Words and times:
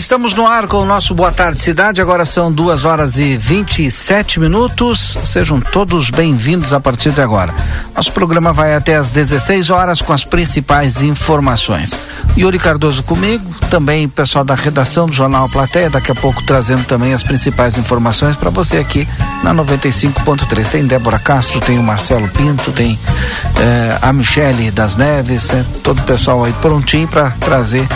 Estamos 0.00 0.32
no 0.32 0.46
ar 0.46 0.66
com 0.66 0.78
o 0.78 0.86
nosso 0.86 1.14
Boa 1.14 1.30
Tarde 1.30 1.60
Cidade. 1.60 2.00
Agora 2.00 2.24
são 2.24 2.50
duas 2.50 2.86
horas 2.86 3.18
e 3.18 3.36
27 3.36 4.40
minutos. 4.40 5.18
Sejam 5.26 5.60
todos 5.60 6.08
bem-vindos 6.08 6.72
a 6.72 6.80
partir 6.80 7.10
de 7.10 7.20
agora. 7.20 7.54
Nosso 7.94 8.10
programa 8.10 8.50
vai 8.50 8.74
até 8.74 8.96
às 8.96 9.10
16 9.10 9.68
horas 9.68 10.00
com 10.00 10.14
as 10.14 10.24
principais 10.24 11.02
informações. 11.02 11.98
Yuri 12.36 12.58
Cardoso 12.58 13.02
comigo, 13.02 13.44
também 13.68 14.08
pessoal 14.08 14.42
da 14.42 14.54
redação 14.54 15.04
do 15.04 15.12
Jornal 15.12 15.50
Plateia, 15.50 15.90
daqui 15.90 16.10
a 16.10 16.14
pouco 16.14 16.42
trazendo 16.46 16.84
também 16.86 17.12
as 17.12 17.22
principais 17.22 17.76
informações 17.76 18.36
para 18.36 18.48
você 18.48 18.78
aqui 18.78 19.06
na 19.44 19.54
95.3. 19.54 20.66
Tem 20.66 20.86
Débora 20.86 21.18
Castro, 21.18 21.60
tem 21.60 21.78
o 21.78 21.82
Marcelo 21.82 22.26
Pinto, 22.28 22.72
tem 22.72 22.98
eh, 23.58 23.98
a 24.00 24.10
Michele 24.14 24.70
das 24.70 24.96
Neves, 24.96 25.50
né? 25.50 25.62
todo 25.82 25.98
o 25.98 26.04
pessoal 26.04 26.42
aí 26.42 26.54
prontinho 26.54 27.06
para 27.06 27.32
trazer 27.32 27.86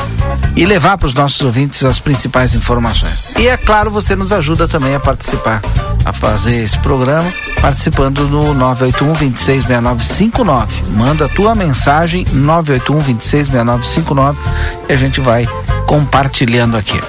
e 0.56 0.64
levar 0.64 0.96
para 0.96 1.06
os 1.06 1.14
nossos 1.14 1.40
ouvintes 1.40 1.84
as 1.84 1.98
principais 1.98 2.54
informações. 2.54 3.32
E 3.38 3.48
é 3.48 3.56
claro, 3.56 3.90
você 3.90 4.14
nos 4.14 4.32
ajuda 4.32 4.68
também 4.68 4.94
a 4.94 5.00
participar, 5.00 5.60
a 6.04 6.12
fazer 6.12 6.62
esse 6.62 6.78
programa, 6.78 7.32
participando 7.60 8.28
no 8.28 8.54
981 8.54 9.12
266959. 9.14 10.84
Manda 10.90 11.26
a 11.26 11.28
tua 11.28 11.54
mensagem 11.54 12.24
981 12.32 12.98
266959 12.98 14.38
e 14.88 14.92
a 14.92 14.96
gente 14.96 15.20
vai 15.20 15.48
compartilhando 15.86 16.76
aqui. 16.76 17.00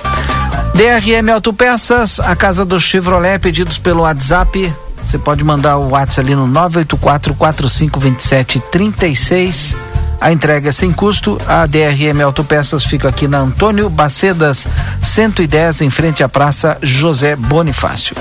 DRM 0.74 1.30
Autopeças, 1.34 2.20
a 2.20 2.36
casa 2.36 2.66
do 2.66 2.80
Chevrolet, 2.80 3.40
pedidos 3.40 3.78
pelo 3.78 4.02
WhatsApp. 4.02 4.74
Você 5.02 5.18
pode 5.18 5.44
mandar 5.44 5.78
o 5.78 5.90
WhatsApp 5.90 6.22
ali 6.22 6.36
no 6.36 6.48
984 6.48 7.34
4527 7.36 8.60
36 8.72 9.78
a 10.20 10.32
entrega 10.32 10.70
é 10.70 10.72
sem 10.72 10.92
custo. 10.92 11.38
A 11.48 11.66
DRM 11.66 12.22
Autopeças 12.24 12.86
fica 12.86 13.10
aqui 13.10 13.28
na 13.28 13.40
Antônio 13.40 13.90
Bacedas 13.90 14.68
110, 15.02 15.82
em 15.82 15.90
frente 15.90 16.24
à 16.24 16.30
Praça 16.30 16.78
José 16.82 17.36
Bonifácio. 17.36 18.16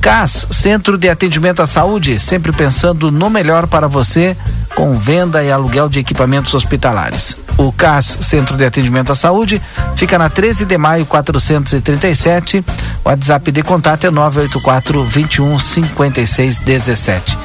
CAS, 0.00 0.46
Centro 0.50 0.96
de 0.96 1.08
Atendimento 1.08 1.60
à 1.60 1.66
Saúde, 1.66 2.20
sempre 2.20 2.52
pensando 2.52 3.10
no 3.10 3.28
melhor 3.28 3.66
para 3.66 3.88
você, 3.88 4.36
com 4.74 4.96
venda 4.98 5.42
e 5.42 5.50
aluguel 5.50 5.88
de 5.88 5.98
equipamentos 5.98 6.54
hospitalares. 6.54 7.36
O 7.56 7.72
CAS, 7.72 8.18
Centro 8.20 8.56
de 8.56 8.64
Atendimento 8.64 9.10
à 9.10 9.16
Saúde, 9.16 9.60
fica 9.96 10.18
na 10.18 10.28
13 10.28 10.64
de 10.64 10.78
maio 10.78 11.06
437. 11.06 12.64
O 13.04 13.08
WhatsApp 13.08 13.50
de 13.50 13.62
contato 13.62 14.06
é 14.06 14.10
984 14.10 15.02
21 15.04 15.58
56 15.58 16.60
17. 16.60 17.38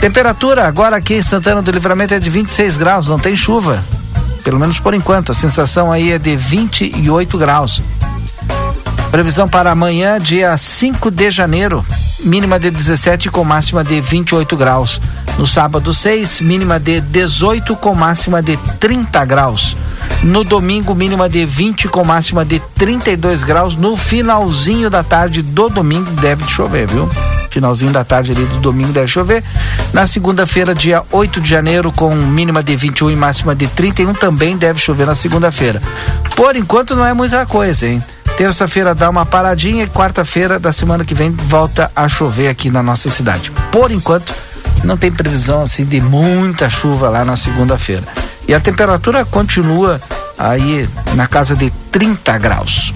Temperatura 0.00 0.66
agora 0.66 0.96
aqui 0.96 1.14
em 1.14 1.22
Santana 1.22 1.60
do 1.60 1.72
Livramento 1.72 2.14
é 2.14 2.20
de 2.20 2.30
26 2.30 2.76
graus, 2.76 3.08
não 3.08 3.18
tem 3.18 3.34
chuva. 3.34 3.84
Pelo 4.44 4.58
menos 4.58 4.78
por 4.78 4.94
enquanto. 4.94 5.32
A 5.32 5.34
sensação 5.34 5.90
aí 5.90 6.12
é 6.12 6.18
de 6.18 6.36
28 6.36 7.36
graus. 7.36 7.82
Previsão 9.10 9.48
para 9.48 9.70
amanhã, 9.70 10.20
dia 10.20 10.56
5 10.56 11.10
de 11.10 11.30
janeiro, 11.30 11.84
mínima 12.20 12.60
de 12.60 12.70
17 12.70 13.30
com 13.30 13.42
máxima 13.42 13.82
de 13.82 14.00
28 14.00 14.56
graus. 14.56 15.00
No 15.36 15.46
sábado 15.46 15.92
6, 15.92 16.42
mínima 16.42 16.78
de 16.78 17.00
18 17.00 17.74
com 17.76 17.94
máxima 17.94 18.42
de 18.42 18.56
30 18.78 19.24
graus. 19.24 19.76
No 20.22 20.44
domingo, 20.44 20.94
mínima 20.94 21.28
de 21.28 21.44
20 21.44 21.88
com 21.88 22.04
máxima 22.04 22.44
de 22.44 22.60
32 22.74 23.42
graus. 23.42 23.76
No 23.76 23.96
finalzinho 23.96 24.90
da 24.90 25.02
tarde 25.02 25.42
do 25.42 25.68
domingo 25.68 26.10
deve 26.12 26.46
chover, 26.48 26.86
viu? 26.86 27.08
finalzinho 27.50 27.90
da 27.90 28.04
tarde 28.04 28.32
ali 28.32 28.44
do 28.44 28.60
domingo 28.60 28.92
deve 28.92 29.08
chover. 29.08 29.42
Na 29.92 30.06
segunda-feira, 30.06 30.74
dia 30.74 31.02
8 31.10 31.40
de 31.40 31.50
janeiro, 31.50 31.90
com 31.90 32.14
mínima 32.14 32.62
de 32.62 32.76
21 32.76 33.10
e 33.10 33.16
máxima 33.16 33.54
de 33.54 33.66
31, 33.66 34.14
também 34.14 34.56
deve 34.56 34.78
chover 34.78 35.06
na 35.06 35.14
segunda-feira. 35.14 35.82
Por 36.36 36.54
enquanto 36.56 36.94
não 36.94 37.04
é 37.04 37.12
muita 37.12 37.44
coisa, 37.46 37.86
hein? 37.86 38.02
Terça-feira 38.36 38.94
dá 38.94 39.10
uma 39.10 39.26
paradinha 39.26 39.84
e 39.84 39.88
quarta-feira 39.88 40.60
da 40.60 40.70
semana 40.72 41.04
que 41.04 41.14
vem 41.14 41.30
volta 41.30 41.90
a 41.96 42.08
chover 42.08 42.48
aqui 42.48 42.70
na 42.70 42.82
nossa 42.82 43.10
cidade. 43.10 43.50
Por 43.72 43.90
enquanto, 43.90 44.32
não 44.84 44.96
tem 44.96 45.10
previsão 45.10 45.62
assim 45.62 45.84
de 45.84 46.00
muita 46.00 46.70
chuva 46.70 47.08
lá 47.08 47.24
na 47.24 47.36
segunda-feira. 47.36 48.04
E 48.48 48.54
a 48.54 48.60
temperatura 48.60 49.26
continua 49.26 50.00
aí 50.38 50.88
na 51.14 51.26
casa 51.26 51.54
de 51.54 51.70
30 51.92 52.38
graus. 52.38 52.94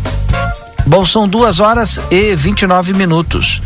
Bom, 0.87 1.05
são 1.05 1.29
duas 1.29 1.61
horas 1.61 2.01
e 2.11 2.35
29 2.35 2.95
minutos. 2.95 3.61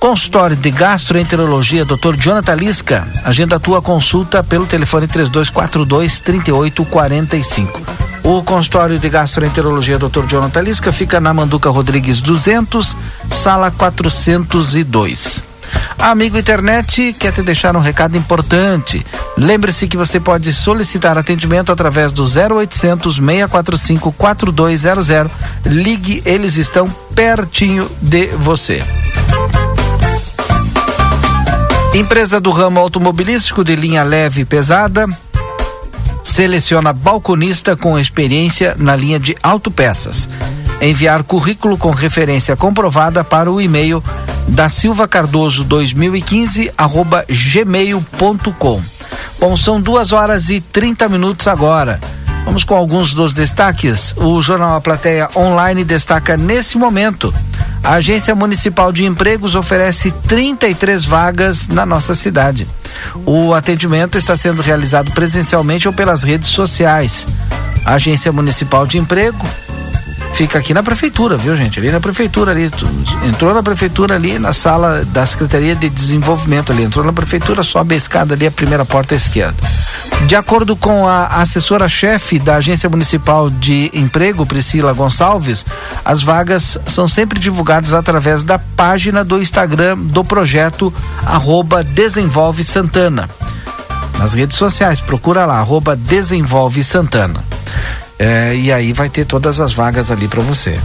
Consultório 0.00 0.56
de 0.56 0.70
Gastroenterologia, 0.70 1.84
Dr. 1.84 2.16
Jonathan 2.16 2.54
Lisca. 2.54 3.06
Agenda 3.22 3.56
a 3.56 3.60
tua 3.60 3.82
consulta 3.82 4.42
pelo 4.42 4.64
telefone 4.64 5.06
3242 5.06 6.20
3845. 6.20 7.80
O 8.24 8.42
consultório 8.42 8.98
de 8.98 9.08
gastroenterologia 9.08 9.98
Dr. 9.98 10.26
Jonathan 10.26 10.60
Lisca 10.62 10.90
fica 10.90 11.20
na 11.20 11.34
Manduca 11.34 11.68
Rodrigues 11.68 12.22
200, 12.22 12.96
sala 13.28 13.70
402. 13.70 15.49
Amigo 15.98 16.38
internet, 16.38 17.14
quer 17.18 17.32
te 17.32 17.42
deixar 17.42 17.76
um 17.76 17.80
recado 17.80 18.16
importante. 18.16 19.04
Lembre-se 19.36 19.86
que 19.86 19.96
você 19.96 20.18
pode 20.18 20.52
solicitar 20.52 21.18
atendimento 21.18 21.70
através 21.70 22.12
do 22.12 22.24
0800 22.24 23.16
645 23.16 24.12
4200. 24.12 25.08
Ligue, 25.66 26.22
eles 26.24 26.56
estão 26.56 26.88
pertinho 27.14 27.90
de 28.00 28.28
você. 28.28 28.82
Empresa 31.94 32.40
do 32.40 32.50
ramo 32.50 32.78
automobilístico 32.78 33.64
de 33.64 33.74
linha 33.74 34.02
leve 34.02 34.42
e 34.42 34.44
pesada 34.44 35.06
seleciona 36.22 36.92
balconista 36.92 37.76
com 37.76 37.98
experiência 37.98 38.74
na 38.78 38.94
linha 38.94 39.18
de 39.18 39.36
autopeças. 39.42 40.28
Enviar 40.80 41.22
currículo 41.22 41.76
com 41.76 41.90
referência 41.90 42.56
comprovada 42.56 43.22
para 43.22 43.50
o 43.50 43.60
e-mail 43.60 44.02
da 44.48 44.68
Silva 44.68 45.06
Cardoso 45.06 45.64
2015 45.64 46.72
arroba 46.76 47.24
gmail.com. 47.28 48.82
Bom, 49.38 49.56
são 49.56 49.80
duas 49.80 50.12
horas 50.12 50.50
e 50.50 50.60
30 50.60 51.08
minutos 51.08 51.48
agora. 51.48 52.00
Vamos 52.44 52.64
com 52.64 52.74
alguns 52.74 53.12
dos 53.12 53.32
destaques. 53.32 54.14
O 54.16 54.40
Jornal 54.42 54.76
A 54.76 54.80
Plateia 54.80 55.28
Online 55.36 55.84
destaca 55.84 56.36
nesse 56.36 56.76
momento 56.78 57.32
a 57.82 57.94
Agência 57.94 58.34
Municipal 58.34 58.92
de 58.92 59.06
Empregos 59.06 59.54
oferece 59.54 60.10
33 60.10 61.04
vagas 61.06 61.66
na 61.66 61.86
nossa 61.86 62.14
cidade. 62.14 62.68
O 63.24 63.54
atendimento 63.54 64.18
está 64.18 64.36
sendo 64.36 64.60
realizado 64.60 65.10
presencialmente 65.12 65.88
ou 65.88 65.94
pelas 65.94 66.22
redes 66.22 66.48
sociais. 66.48 67.26
A 67.84 67.94
Agência 67.94 68.30
Municipal 68.30 68.86
de 68.86 68.98
Emprego 68.98 69.46
fica 70.40 70.58
aqui 70.58 70.72
na 70.72 70.82
prefeitura, 70.82 71.36
viu, 71.36 71.54
gente? 71.54 71.78
Ali 71.78 71.92
na 71.92 72.00
prefeitura 72.00 72.52
ali, 72.52 72.70
entrou 73.28 73.52
na 73.52 73.62
prefeitura 73.62 74.14
ali 74.14 74.38
na 74.38 74.54
sala 74.54 75.04
da 75.04 75.26
Secretaria 75.26 75.76
de 75.76 75.90
Desenvolvimento 75.90 76.72
ali, 76.72 76.82
entrou 76.82 77.04
na 77.04 77.12
prefeitura, 77.12 77.62
sobe 77.62 77.94
a 77.94 77.98
escada 77.98 78.32
ali 78.32 78.46
a 78.46 78.50
primeira 78.50 78.82
porta 78.86 79.14
à 79.14 79.16
esquerda. 79.16 79.54
De 80.24 80.34
acordo 80.34 80.74
com 80.74 81.06
a 81.06 81.26
assessora-chefe 81.26 82.38
da 82.38 82.56
Agência 82.56 82.88
Municipal 82.88 83.50
de 83.50 83.90
Emprego, 83.92 84.46
Priscila 84.46 84.94
Gonçalves, 84.94 85.66
as 86.02 86.22
vagas 86.22 86.78
são 86.86 87.06
sempre 87.06 87.38
divulgadas 87.38 87.92
através 87.92 88.42
da 88.42 88.58
página 88.58 89.22
do 89.22 89.42
Instagram 89.42 89.98
do 89.98 90.24
projeto 90.24 90.90
arroba 91.26 91.84
Desenvolve 91.84 92.64
Santana. 92.64 93.28
Nas 94.18 94.32
redes 94.32 94.56
sociais, 94.56 95.02
procura 95.02 95.44
lá, 95.44 95.58
arroba 95.58 95.94
Desenvolve 95.94 96.82
Santana. 96.82 97.44
É, 98.22 98.54
e 98.54 98.70
aí 98.70 98.92
vai 98.92 99.08
ter 99.08 99.24
todas 99.24 99.62
as 99.62 99.72
vagas 99.72 100.10
ali 100.10 100.28
para 100.28 100.42
você. 100.42 100.78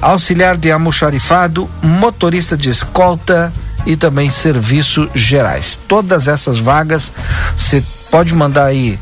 auxiliar 0.01 0.57
de 0.57 0.71
almoxarifado, 0.71 1.69
motorista 1.83 2.57
de 2.57 2.71
escolta 2.71 3.53
e 3.87 3.97
também 3.97 4.31
serviços 4.31 5.09
gerais. 5.15 5.81
Todas 5.89 6.29
essas 6.29 6.59
vagas 6.59 7.13
você 7.57 7.83
pode 8.11 8.35
mandar 8.35 8.67
aí 8.67 8.99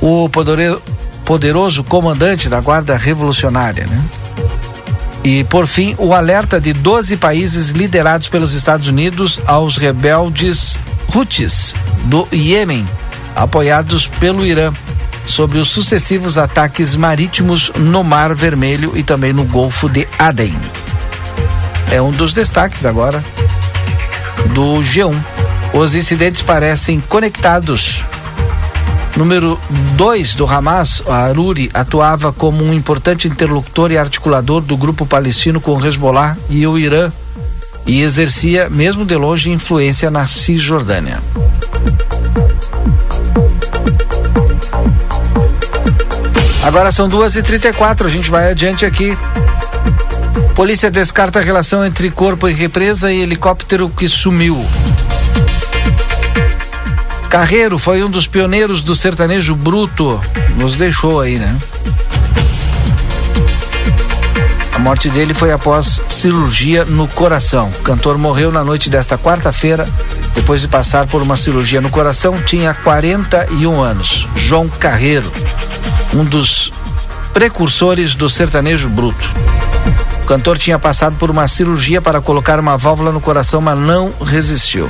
O 0.00 0.28
poderoso 0.28 0.80
poderoso 1.28 1.84
comandante 1.84 2.48
da 2.48 2.58
Guarda 2.58 2.96
Revolucionária, 2.96 3.86
né? 3.86 4.02
E, 5.22 5.44
por 5.44 5.66
fim, 5.66 5.94
o 5.98 6.14
alerta 6.14 6.58
de 6.58 6.72
12 6.72 7.18
países 7.18 7.68
liderados 7.68 8.28
pelos 8.28 8.54
Estados 8.54 8.88
Unidos 8.88 9.38
aos 9.44 9.76
rebeldes 9.76 10.78
Houthis 11.14 11.74
do 12.04 12.26
Iêmen, 12.32 12.88
apoiados 13.36 14.06
pelo 14.06 14.46
Irã, 14.46 14.72
sobre 15.26 15.58
os 15.58 15.68
sucessivos 15.68 16.38
ataques 16.38 16.96
marítimos 16.96 17.70
no 17.76 18.02
Mar 18.02 18.34
Vermelho 18.34 18.96
e 18.96 19.02
também 19.02 19.34
no 19.34 19.44
Golfo 19.44 19.86
de 19.86 20.08
Aden. 20.18 20.56
É 21.90 22.00
um 22.00 22.10
dos 22.10 22.32
destaques 22.32 22.86
agora 22.86 23.22
do 24.54 24.80
G1. 24.82 25.14
Os 25.74 25.94
incidentes 25.94 26.40
parecem 26.40 27.02
conectados 27.06 28.02
Número 29.18 29.60
2 29.96 30.36
do 30.36 30.46
Hamas, 30.46 31.02
Aruri, 31.04 31.68
atuava 31.74 32.32
como 32.32 32.62
um 32.62 32.72
importante 32.72 33.26
interlocutor 33.26 33.90
e 33.90 33.98
articulador 33.98 34.60
do 34.60 34.76
grupo 34.76 35.04
palestino 35.04 35.60
com 35.60 35.84
Hezbollah 35.84 36.36
e 36.48 36.64
o 36.64 36.78
Irã 36.78 37.10
e 37.84 38.00
exercia, 38.00 38.70
mesmo 38.70 39.04
de 39.04 39.16
longe, 39.16 39.50
influência 39.50 40.08
na 40.08 40.24
Cisjordânia. 40.28 41.20
Agora 46.62 46.92
são 46.92 47.08
duas 47.08 47.34
e 47.34 47.42
trinta 47.42 47.70
e 47.70 47.72
quatro, 47.72 48.06
a 48.06 48.10
gente 48.10 48.30
vai 48.30 48.52
adiante 48.52 48.86
aqui. 48.86 49.18
Polícia 50.54 50.92
descarta 50.92 51.40
a 51.40 51.42
relação 51.42 51.84
entre 51.84 52.08
corpo 52.12 52.48
e 52.48 52.52
represa 52.52 53.12
e 53.12 53.20
helicóptero 53.20 53.88
que 53.90 54.08
sumiu. 54.08 54.64
Carreiro 57.28 57.78
foi 57.78 58.02
um 58.02 58.08
dos 58.08 58.26
pioneiros 58.26 58.82
do 58.82 58.94
sertanejo 58.94 59.54
bruto. 59.54 60.18
Nos 60.56 60.76
deixou 60.76 61.20
aí, 61.20 61.38
né? 61.38 61.54
A 64.72 64.78
morte 64.78 65.10
dele 65.10 65.34
foi 65.34 65.52
após 65.52 66.00
cirurgia 66.08 66.86
no 66.86 67.06
coração. 67.06 67.68
O 67.80 67.82
cantor 67.82 68.16
morreu 68.16 68.50
na 68.50 68.64
noite 68.64 68.88
desta 68.88 69.18
quarta-feira, 69.18 69.86
depois 70.34 70.62
de 70.62 70.68
passar 70.68 71.06
por 71.06 71.20
uma 71.20 71.36
cirurgia 71.36 71.82
no 71.82 71.90
coração. 71.90 72.40
Tinha 72.40 72.72
41 72.72 73.78
anos. 73.78 74.26
João 74.34 74.66
Carreiro, 74.66 75.30
um 76.14 76.24
dos 76.24 76.72
precursores 77.34 78.14
do 78.14 78.30
sertanejo 78.30 78.88
bruto. 78.88 79.28
O 80.22 80.26
cantor 80.26 80.56
tinha 80.56 80.78
passado 80.78 81.16
por 81.16 81.30
uma 81.30 81.46
cirurgia 81.46 82.00
para 82.00 82.22
colocar 82.22 82.58
uma 82.58 82.78
válvula 82.78 83.12
no 83.12 83.20
coração, 83.20 83.60
mas 83.60 83.78
não 83.78 84.12
resistiu. 84.24 84.88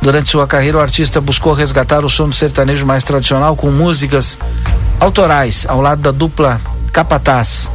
Durante 0.00 0.30
sua 0.30 0.46
carreira, 0.46 0.78
o 0.78 0.80
artista 0.80 1.20
buscou 1.20 1.52
resgatar 1.52 2.04
o 2.04 2.10
som 2.10 2.28
do 2.28 2.34
sertanejo 2.34 2.86
mais 2.86 3.02
tradicional 3.02 3.56
com 3.56 3.70
músicas 3.70 4.38
autorais, 5.00 5.66
ao 5.68 5.80
lado 5.80 6.02
da 6.02 6.12
dupla 6.12 6.60
Capataz. 6.92 7.68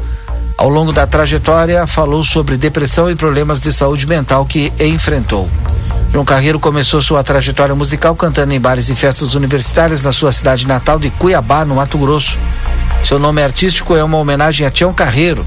Ao 0.58 0.70
longo 0.70 0.94
da 0.94 1.06
trajetória, 1.06 1.86
falou 1.86 2.24
sobre 2.24 2.58
depressão 2.58 3.10
e 3.10 3.16
problemas 3.16 3.60
de 3.60 3.74
saúde 3.74 4.08
mental 4.08 4.46
que 4.46 4.72
enfrentou. 4.80 5.50
João 6.14 6.24
Carreiro 6.24 6.60
começou 6.60 7.02
sua 7.02 7.24
trajetória 7.24 7.74
musical 7.74 8.16
cantando 8.16 8.54
em 8.54 8.60
bares 8.60 8.88
e 8.88 8.96
festas 8.96 9.34
universitárias 9.34 10.04
na 10.04 10.14
sua 10.14 10.32
cidade 10.32 10.68
natal 10.68 11.00
de 11.00 11.10
Cuiabá, 11.10 11.66
no 11.66 11.76
Mato 11.76 11.98
Grosso. 11.98 12.38
Seu 13.04 13.18
nome 13.18 13.42
artístico 13.42 13.96
é 13.96 14.04
uma 14.04 14.18
homenagem 14.18 14.66
a 14.66 14.72
Tião 14.72 14.94
Carreiro, 14.94 15.44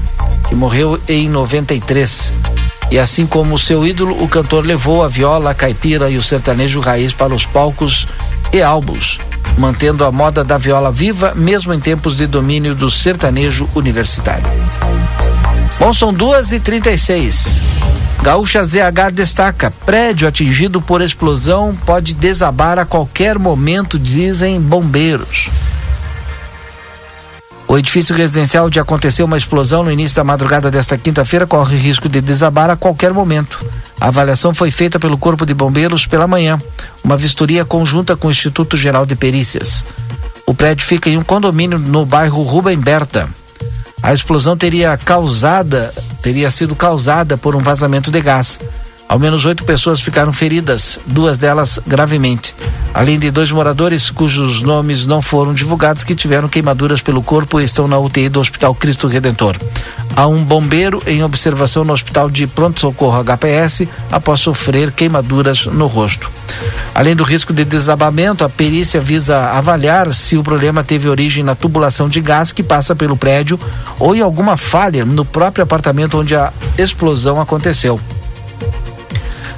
que 0.47 0.53
morreu 0.53 0.99
em 1.07 1.29
93. 1.29 2.33
E 2.89 2.97
assim 2.97 3.25
como 3.25 3.59
seu 3.59 3.85
ídolo, 3.85 4.23
o 4.23 4.27
cantor 4.27 4.65
levou 4.65 5.03
a 5.03 5.07
viola, 5.07 5.51
a 5.51 5.53
caipira 5.53 6.09
e 6.09 6.17
o 6.17 6.23
sertanejo 6.23 6.79
raiz 6.79 7.13
para 7.13 7.33
os 7.33 7.45
palcos 7.45 8.07
e 8.53 8.61
álbuns, 8.61 9.19
mantendo 9.57 10.05
a 10.05 10.11
moda 10.11 10.43
da 10.43 10.57
viola 10.57 10.91
viva 10.91 11.33
mesmo 11.35 11.73
em 11.73 11.79
tempos 11.79 12.15
de 12.15 12.25
domínio 12.25 12.73
do 12.73 12.89
sertanejo 12.89 13.67
universitário. 13.75 14.45
Bom, 15.79 15.93
são 15.93 16.13
duas 16.13 16.51
e 16.51 16.59
trinta 16.59 16.89
e 16.89 16.97
seis. 16.97 17.61
Gaúcha 18.23 18.63
ZH 18.65 19.11
destaca: 19.13 19.71
prédio 19.85 20.27
atingido 20.27 20.81
por 20.81 21.01
explosão 21.01 21.75
pode 21.85 22.13
desabar 22.13 22.79
a 22.79 22.85
qualquer 22.85 23.37
momento, 23.37 23.99
dizem 23.99 24.59
bombeiros. 24.59 25.49
O 27.77 27.79
edifício 27.79 28.15
residencial 28.15 28.65
onde 28.65 28.79
aconteceu 28.79 29.23
uma 29.27 29.37
explosão 29.37 29.83
no 29.83 29.91
início 29.91 30.15
da 30.15 30.23
madrugada 30.23 30.71
desta 30.71 30.97
quinta-feira 30.97 31.45
corre 31.45 31.77
risco 31.77 32.09
de 32.09 32.19
desabar 32.19 32.71
a 32.71 32.75
qualquer 32.75 33.13
momento. 33.13 33.63
A 34.01 34.07
avaliação 34.07 34.51
foi 34.51 34.71
feita 34.71 34.99
pelo 34.99 35.15
Corpo 35.15 35.45
de 35.45 35.53
Bombeiros 35.53 36.07
pela 36.07 36.25
manhã, 36.25 36.59
uma 37.03 37.15
vistoria 37.15 37.63
conjunta 37.63 38.17
com 38.17 38.29
o 38.29 38.31
Instituto 38.31 38.75
Geral 38.75 39.05
de 39.05 39.15
Perícias. 39.15 39.85
O 40.47 40.55
prédio 40.55 40.87
fica 40.87 41.07
em 41.07 41.19
um 41.19 41.23
condomínio 41.23 41.77
no 41.77 42.03
bairro 42.03 42.41
Rubem 42.41 42.79
Berta. 42.79 43.29
A 44.01 44.11
explosão 44.11 44.57
teria 44.57 44.97
causada, 44.97 45.93
teria 46.23 46.49
sido 46.49 46.75
causada 46.75 47.37
por 47.37 47.55
um 47.55 47.59
vazamento 47.59 48.09
de 48.09 48.21
gás. 48.21 48.59
Ao 49.09 49.17
menos 49.17 49.45
oito 49.45 49.63
pessoas 49.63 50.01
ficaram 50.01 50.33
feridas, 50.33 50.99
duas 51.05 51.37
delas 51.37 51.79
gravemente. 51.87 52.53
Além 52.93 53.17
de 53.17 53.31
dois 53.31 53.49
moradores 53.51 54.09
cujos 54.09 54.61
nomes 54.61 55.07
não 55.07 55.21
foram 55.21 55.53
divulgados 55.53 56.03
que 56.03 56.13
tiveram 56.13 56.49
queimaduras 56.49 57.01
pelo 57.01 57.23
corpo 57.23 57.61
e 57.61 57.63
estão 57.63 57.87
na 57.87 57.97
UTI 57.97 58.27
do 58.27 58.41
Hospital 58.41 58.75
Cristo 58.75 59.07
Redentor. 59.07 59.55
Há 60.13 60.27
um 60.27 60.43
bombeiro 60.43 61.01
em 61.07 61.23
observação 61.23 61.85
no 61.85 61.93
Hospital 61.93 62.29
de 62.29 62.47
Pronto 62.47 62.81
Socorro 62.81 63.23
HPS 63.23 63.87
após 64.11 64.41
sofrer 64.41 64.91
queimaduras 64.91 65.67
no 65.67 65.87
rosto. 65.87 66.29
Além 66.93 67.15
do 67.15 67.23
risco 67.23 67.53
de 67.53 67.63
desabamento, 67.63 68.43
a 68.43 68.49
perícia 68.49 68.99
visa 68.99 69.51
avaliar 69.51 70.13
se 70.13 70.35
o 70.35 70.43
problema 70.43 70.83
teve 70.83 71.07
origem 71.07 71.45
na 71.45 71.55
tubulação 71.55 72.09
de 72.09 72.19
gás 72.19 72.51
que 72.51 72.63
passa 72.63 72.93
pelo 72.93 73.15
prédio 73.15 73.57
ou 73.99 74.13
em 74.13 74.21
alguma 74.21 74.57
falha 74.57 75.05
no 75.05 75.23
próprio 75.23 75.63
apartamento 75.63 76.17
onde 76.17 76.35
a 76.35 76.51
explosão 76.77 77.39
aconteceu. 77.39 78.01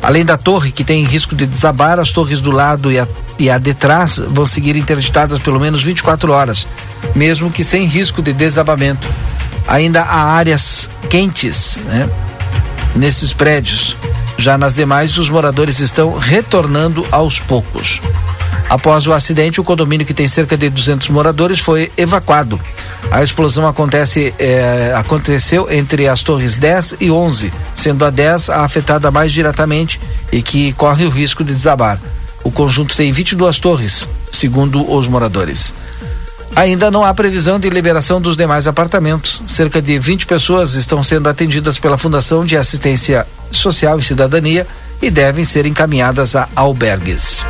Além 0.01 0.23
da 0.23 0.37
torre, 0.37 0.71
que 0.71 0.83
tem 0.83 1.03
risco 1.03 1.35
de 1.35 1.45
desabar, 1.45 1.99
as 1.99 2.11
torres 2.11 2.39
do 2.39 2.51
lado 2.51 2.91
e 2.91 2.97
a, 2.99 3.07
e 3.37 3.49
a 3.49 3.57
de 3.57 3.73
trás 3.73 4.17
vão 4.17 4.45
seguir 4.45 4.75
interditadas 4.75 5.39
pelo 5.39 5.59
menos 5.59 5.83
24 5.83 6.31
horas, 6.31 6.67
mesmo 7.15 7.51
que 7.51 7.63
sem 7.63 7.85
risco 7.85 8.21
de 8.21 8.31
desabamento. 8.31 9.07
Ainda 9.67 10.01
há 10.01 10.33
áreas 10.33 10.89
quentes 11.09 11.81
né, 11.85 12.09
nesses 12.95 13.33
prédios. 13.33 13.97
Já 14.37 14.57
nas 14.57 14.73
demais, 14.73 15.17
os 15.17 15.29
moradores 15.29 15.79
estão 15.79 16.17
retornando 16.17 17.05
aos 17.11 17.39
poucos. 17.39 18.01
Após 18.69 19.07
o 19.07 19.13
acidente, 19.13 19.59
o 19.59 19.63
condomínio, 19.63 20.05
que 20.05 20.13
tem 20.13 20.27
cerca 20.27 20.55
de 20.55 20.69
200 20.69 21.09
moradores, 21.09 21.59
foi 21.59 21.91
evacuado. 21.97 22.59
A 23.09 23.23
explosão 23.23 23.67
acontece, 23.67 24.31
é, 24.37 24.93
aconteceu 24.95 25.71
entre 25.71 26.07
as 26.07 26.21
torres 26.21 26.55
10 26.55 26.97
e 26.99 27.09
11, 27.09 27.51
sendo 27.73 28.05
a 28.05 28.11
10 28.11 28.51
a 28.51 28.63
afetada 28.63 29.09
mais 29.09 29.31
diretamente 29.31 29.99
e 30.31 30.43
que 30.43 30.71
corre 30.73 31.05
o 31.05 31.09
risco 31.09 31.43
de 31.43 31.51
desabar. 31.51 31.99
O 32.43 32.51
conjunto 32.51 32.95
tem 32.95 33.11
22 33.11 33.57
torres, 33.57 34.07
segundo 34.31 34.89
os 34.89 35.07
moradores. 35.07 35.73
Ainda 36.55 36.91
não 36.91 37.03
há 37.03 37.13
previsão 37.13 37.59
de 37.59 37.69
liberação 37.69 38.21
dos 38.21 38.35
demais 38.35 38.67
apartamentos. 38.67 39.41
Cerca 39.47 39.81
de 39.81 39.97
20 39.97 40.27
pessoas 40.27 40.73
estão 40.73 41.01
sendo 41.01 41.27
atendidas 41.27 41.79
pela 41.79 41.97
Fundação 41.97 42.45
de 42.45 42.55
Assistência 42.55 43.25
Social 43.51 43.97
e 43.97 44.03
Cidadania 44.03 44.67
e 45.01 45.09
devem 45.09 45.45
ser 45.45 45.65
encaminhadas 45.65 46.35
a 46.35 46.47
albergues. 46.55 47.45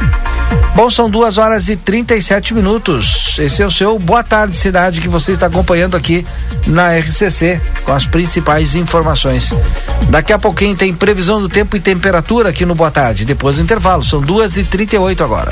Bom, 0.75 0.89
são 0.89 1.09
duas 1.09 1.37
horas 1.37 1.67
e 1.67 1.75
37 1.75 2.53
minutos. 2.53 3.37
Esse 3.39 3.61
é 3.61 3.65
o 3.65 3.71
seu 3.71 3.99
Boa 3.99 4.23
Tarde 4.23 4.55
Cidade 4.55 5.01
que 5.01 5.09
você 5.09 5.33
está 5.33 5.47
acompanhando 5.47 5.97
aqui 5.97 6.25
na 6.65 6.97
RCC 6.97 7.59
com 7.83 7.91
as 7.91 8.05
principais 8.05 8.75
informações. 8.75 9.53
Daqui 10.09 10.31
a 10.31 10.39
pouquinho 10.39 10.75
tem 10.75 10.93
previsão 10.93 11.41
do 11.41 11.49
tempo 11.49 11.75
e 11.75 11.79
temperatura 11.79 12.49
aqui 12.49 12.65
no 12.65 12.75
Boa 12.75 12.91
Tarde. 12.91 13.25
Depois 13.25 13.57
do 13.57 13.61
intervalo, 13.61 14.03
são 14.03 14.21
duas 14.21 14.57
e 14.57 14.63
38 14.63 15.23
agora. 15.23 15.51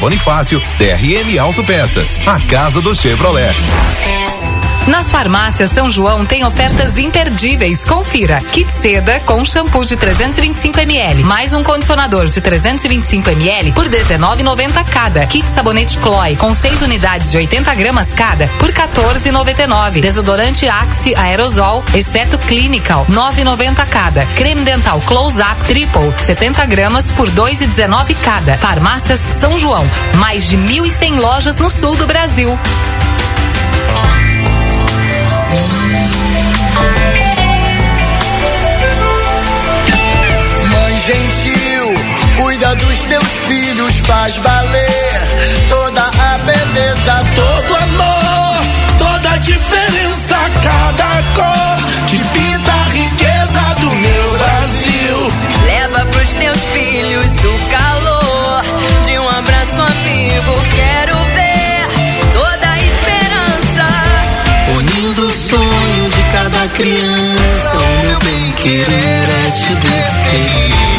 Bonifácio, 0.01 0.59
DRM 0.79 1.37
Autopeças, 1.39 2.19
a 2.25 2.39
casa 2.47 2.81
do 2.81 2.95
Chevrolet. 2.95 3.53
Nas 4.87 5.11
farmácias 5.11 5.69
São 5.69 5.89
João 5.89 6.25
tem 6.25 6.43
ofertas 6.43 6.97
imperdíveis. 6.97 7.85
Confira. 7.85 8.41
Kit 8.51 8.71
seda 8.71 9.19
com 9.21 9.45
shampoo 9.45 9.85
de 9.85 9.95
325 9.95 10.79
ml, 10.79 11.23
mais 11.23 11.53
um 11.53 11.63
condicionador 11.63 12.25
de 12.25 12.41
325 12.41 13.29
ml 13.29 13.71
por 13.73 13.87
19,90 13.87 14.83
cada. 14.89 15.25
Kit 15.27 15.47
sabonete 15.47 15.99
Chloe 15.99 16.35
com 16.35 16.53
6 16.53 16.81
unidades 16.81 17.31
de 17.31 17.37
80 17.37 17.75
gramas 17.75 18.13
cada 18.13 18.47
por 18.59 18.71
14,99. 18.71 20.01
Desodorante 20.01 20.67
Axe 20.67 21.13
aerosol, 21.15 21.83
exceto 21.93 22.37
Clinical, 22.39 23.05
9,90 23.07 23.87
cada. 23.87 24.25
Creme 24.35 24.61
dental 24.61 24.99
Close 25.01 25.39
Up 25.41 25.63
Triple, 25.67 26.13
70 26.17 26.65
gramas 26.65 27.11
por 27.11 27.29
2,19 27.29 28.15
cada. 28.23 28.57
Farmácias 28.57 29.21
São 29.39 29.55
João, 29.57 29.87
mais 30.15 30.47
de 30.47 30.57
1.100 30.57 31.19
lojas 31.19 31.55
no 31.57 31.69
sul 31.69 31.95
do 31.95 32.07
Brasil. 32.07 32.57
Cuida 42.61 42.75
dos 42.75 43.03
teus 43.03 43.27
filhos, 43.47 43.93
faz 44.05 44.37
valer 44.37 45.21
toda 45.67 46.01
a 46.03 46.37
beleza, 46.37 47.25
todo 47.35 47.75
amor, 47.75 48.97
toda 48.99 49.31
a 49.31 49.37
diferença, 49.37 50.37
cada 50.61 51.23
cor 51.33 52.07
que 52.07 52.17
pinta 52.17 52.71
a 52.71 52.83
riqueza 52.93 53.75
do 53.79 53.89
meu 53.89 54.31
Brasil. 54.37 55.33
Leva 55.65 56.05
pros 56.05 56.35
teus 56.35 56.59
filhos 56.65 57.25
o 57.43 57.69
calor 57.69 58.61
de 59.05 59.17
um 59.17 59.27
abraço 59.27 59.81
amigo. 59.81 60.61
Quero 60.75 61.17
ver 61.33 62.31
toda 62.31 62.69
a 62.69 62.77
esperança. 62.77 63.87
Unindo 64.77 65.25
o 65.25 65.35
sonho 65.35 66.09
de 66.09 66.23
cada 66.31 66.67
criança, 66.75 67.75
o 67.75 68.05
meu 68.05 68.19
bem 68.19 68.51
querer 68.53 69.29
é 69.47 69.51
te 69.51 69.73
ver 69.73 70.11
feliz. 70.29 70.90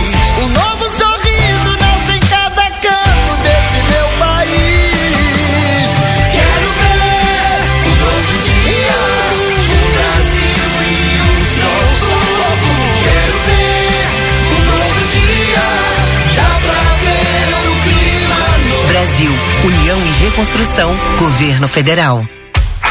Construção, 20.34 20.94
Governo 21.18 21.68
Federal. 21.68 22.24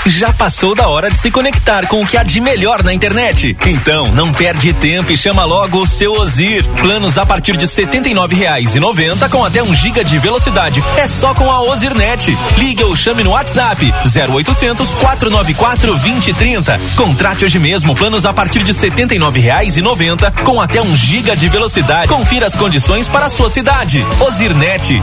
Já 0.06 0.34
passou 0.34 0.74
da 0.74 0.88
hora 0.88 1.12
de 1.12 1.18
se 1.20 1.30
conectar 1.30 1.86
com 1.86 2.02
o 2.02 2.08
que 2.08 2.18
há 2.18 2.24
de 2.24 2.42
melhor 2.42 2.84
na 2.84 2.92
internet? 2.92 3.56
Então, 3.68 4.08
não 4.08 4.34
perde 4.34 4.74
tempo 4.74 5.12
e 5.12 5.18
chama 5.18 5.44
logo 5.44 5.80
o 5.80 5.86
seu 5.86 6.12
Ozir. 6.14 6.66
Planos 6.82 7.20
a 7.20 7.26
partir 7.26 7.56
de 7.56 7.66
R$ 7.66 7.72
79,90 7.72 9.30
com 9.30 9.46
até 9.46 9.62
um 9.62 9.74
giga 9.76 10.04
de 10.04 10.18
velocidade. 10.18 10.84
É 10.98 11.06
só 11.06 11.36
com 11.36 11.52
a 11.52 11.62
Ozirnet. 11.62 12.36
Ligue 12.58 12.84
ou 12.84 12.96
chame 12.96 13.24
no 13.24 13.32
WhatsApp 13.32 13.94
0800 14.04 14.92
494 14.96 15.92
2030. 15.92 16.82
Contrate 16.96 17.46
hoje 17.46 17.60
mesmo 17.60 17.94
planos 17.94 18.26
a 18.26 18.34
partir 18.34 18.64
de 18.64 18.72
R$ 18.72 18.80
79,90 18.80 20.44
com 20.44 20.60
até 20.60 20.82
um 20.82 20.96
giga 20.96 21.36
de 21.36 21.48
velocidade. 21.48 22.08
Confira 22.08 22.48
as 22.48 22.56
condições 22.56 23.08
para 23.08 23.28
a 23.28 23.30
sua 23.30 23.50
cidade. 23.50 24.04
Ozirnet. 24.20 25.00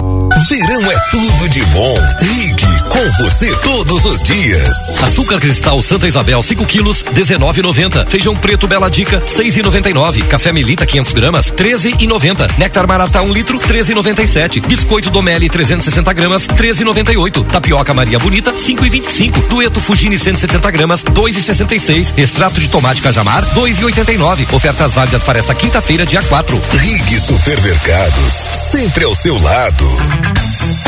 Verão 0.48 0.90
é 0.90 0.98
tudo 1.10 1.48
de 1.48 1.64
bom. 1.66 1.94
Ligue 2.20 2.77
com 2.88 3.10
você 3.22 3.54
todos 3.56 4.04
os 4.04 4.22
dias. 4.22 5.02
Açúcar 5.02 5.38
cristal 5.40 5.80
Santa 5.82 6.08
Isabel 6.08 6.42
5 6.42 6.64
quilos 6.66 7.04
19,90. 7.14 8.08
Feijão 8.08 8.34
preto 8.34 8.66
Bela 8.66 8.90
Dica 8.90 9.20
6,99. 9.20 10.26
Café 10.26 10.52
Melita 10.52 10.86
500 10.86 11.12
gramas 11.12 11.50
13,90. 11.50 12.58
Néctar 12.58 12.86
Maratá 12.86 13.22
1 13.22 13.26
um 13.26 13.32
litro 13.32 13.58
13,97. 13.58 14.66
Biscoito 14.66 15.10
Domelli 15.10 15.48
360 15.48 16.12
gramas 16.12 16.46
13,98. 16.46 17.46
Tapioca 17.46 17.94
Maria 17.94 18.18
Bonita 18.18 18.52
5,25. 18.52 19.48
Dueto 19.48 19.80
Fugini 19.80 20.18
170 20.18 20.70
gramas 20.70 21.02
2,66. 21.02 22.14
Extrato 22.16 22.60
de 22.60 22.68
tomate 22.68 23.02
Cajamar 23.02 23.44
2,89. 23.54 24.52
Ofertas 24.52 24.94
válidas 24.94 25.22
para 25.22 25.38
esta 25.38 25.54
quinta-feira 25.54 26.06
dia 26.06 26.22
4. 26.22 26.60
Rig 26.76 27.20
Supermercados 27.20 28.48
sempre 28.52 29.04
ao 29.04 29.14
seu 29.14 29.40
lado. 29.40 30.87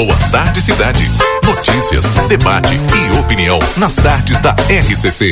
Boa 0.00 0.16
tarde, 0.32 0.62
cidade. 0.62 1.10
Notícias, 1.44 2.06
debate 2.26 2.74
e 2.74 3.18
opinião 3.18 3.58
nas 3.76 3.96
tardes 3.96 4.40
da 4.40 4.52
RCC. 4.52 5.30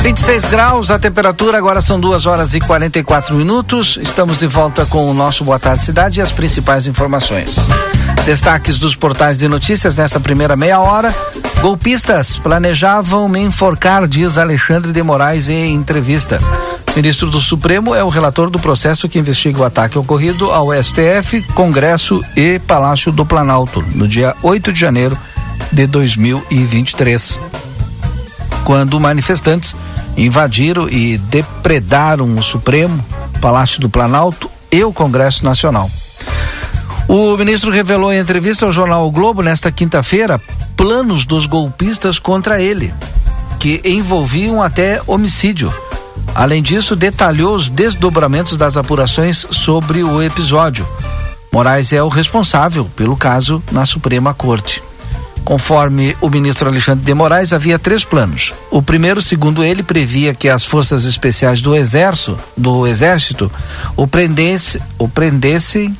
26 0.00 0.46
graus, 0.46 0.90
a 0.90 0.98
temperatura 0.98 1.58
agora 1.58 1.82
são 1.82 2.00
2 2.00 2.24
horas 2.24 2.54
e 2.54 2.60
44 2.60 3.34
minutos. 3.34 3.98
Estamos 4.00 4.38
de 4.38 4.46
volta 4.46 4.86
com 4.86 5.10
o 5.10 5.12
nosso 5.12 5.44
Boa 5.44 5.58
Tarde 5.58 5.84
Cidade 5.84 6.20
e 6.20 6.22
as 6.22 6.32
principais 6.32 6.86
informações. 6.86 7.68
Destaques 8.24 8.78
dos 8.78 8.96
portais 8.96 9.36
de 9.36 9.46
notícias 9.46 9.94
nessa 9.94 10.18
primeira 10.18 10.56
meia 10.56 10.80
hora. 10.80 11.14
Golpistas 11.60 12.38
planejavam 12.38 13.28
me 13.28 13.40
enforcar, 13.40 14.08
diz 14.08 14.38
Alexandre 14.38 14.90
de 14.90 15.02
Moraes 15.02 15.50
em 15.50 15.74
entrevista. 15.74 16.40
Ministro 16.94 17.30
do 17.30 17.40
Supremo 17.40 17.94
é 17.94 18.04
o 18.04 18.10
relator 18.10 18.50
do 18.50 18.58
processo 18.58 19.08
que 19.08 19.18
investiga 19.18 19.60
o 19.60 19.64
ataque 19.64 19.98
ocorrido 19.98 20.50
ao 20.50 20.68
STF, 20.74 21.40
Congresso 21.54 22.20
e 22.36 22.58
Palácio 22.58 23.10
do 23.10 23.24
Planalto, 23.24 23.82
no 23.94 24.06
dia 24.06 24.36
8 24.42 24.70
de 24.74 24.78
janeiro 24.78 25.16
de 25.72 25.86
2023. 25.86 27.40
Quando 28.62 29.00
manifestantes 29.00 29.74
invadiram 30.18 30.86
e 30.86 31.16
depredaram 31.16 32.34
o 32.34 32.42
Supremo, 32.42 33.02
Palácio 33.40 33.80
do 33.80 33.88
Planalto 33.88 34.50
e 34.70 34.84
o 34.84 34.92
Congresso 34.92 35.46
Nacional. 35.46 35.90
O 37.08 37.34
ministro 37.38 37.70
revelou 37.72 38.12
em 38.12 38.18
entrevista 38.18 38.66
ao 38.66 38.72
jornal 38.72 39.06
o 39.06 39.10
Globo 39.10 39.42
nesta 39.42 39.72
quinta-feira 39.72 40.38
planos 40.76 41.24
dos 41.24 41.46
golpistas 41.46 42.18
contra 42.18 42.60
ele, 42.60 42.92
que 43.58 43.80
envolviam 43.82 44.62
até 44.62 45.00
homicídio. 45.06 45.72
Além 46.34 46.62
disso, 46.62 46.96
detalhou 46.96 47.54
os 47.54 47.68
desdobramentos 47.68 48.56
das 48.56 48.76
apurações 48.76 49.46
sobre 49.50 50.02
o 50.02 50.22
episódio. 50.22 50.86
Moraes 51.52 51.92
é 51.92 52.02
o 52.02 52.08
responsável 52.08 52.86
pelo 52.96 53.16
caso 53.16 53.62
na 53.70 53.84
Suprema 53.84 54.32
Corte. 54.32 54.82
Conforme 55.44 56.16
o 56.20 56.30
ministro 56.30 56.68
Alexandre 56.68 57.04
de 57.04 57.12
Moraes, 57.12 57.52
havia 57.52 57.78
três 57.78 58.04
planos. 58.04 58.54
O 58.70 58.80
primeiro, 58.80 59.20
segundo 59.20 59.62
ele, 59.62 59.82
previa 59.82 60.32
que 60.32 60.48
as 60.48 60.64
forças 60.64 61.04
especiais 61.04 61.60
do 61.60 61.74
Exército, 61.74 62.38
do 62.56 62.86
Exército 62.86 63.50
o, 63.96 64.06
prendesse, 64.06 64.80
o 64.98 65.08
prendessem 65.08 65.96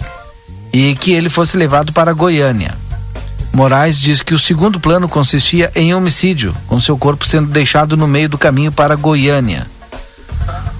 e 0.72 0.94
que 0.94 1.12
ele 1.12 1.28
fosse 1.28 1.56
levado 1.56 1.92
para 1.92 2.12
Goiânia. 2.12 2.74
Moraes 3.52 3.98
diz 3.98 4.22
que 4.22 4.32
o 4.32 4.38
segundo 4.38 4.80
plano 4.80 5.08
consistia 5.08 5.70
em 5.74 5.94
homicídio, 5.94 6.56
com 6.66 6.80
seu 6.80 6.96
corpo 6.96 7.26
sendo 7.26 7.48
deixado 7.50 7.96
no 7.96 8.08
meio 8.08 8.28
do 8.28 8.38
caminho 8.38 8.72
para 8.72 8.96
Goiânia. 8.96 9.66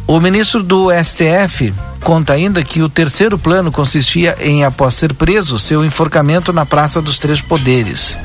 O 0.07 0.21
ministro 0.21 0.63
do 0.63 0.89
STF 0.91 1.73
conta 2.01 2.33
ainda 2.33 2.63
que 2.63 2.83
o 2.83 2.89
terceiro 2.89 3.39
plano 3.39 3.71
consistia 3.73 4.37
em, 4.41 4.65
após 4.65 4.95
ser 4.95 5.15
preso, 5.15 5.59
seu 5.59 5.85
enforcamento 5.85 6.53
na 6.53 6.67
Praça 6.67 7.01
dos 7.01 7.19
Três 7.19 7.41
Poderes. 7.41 8.19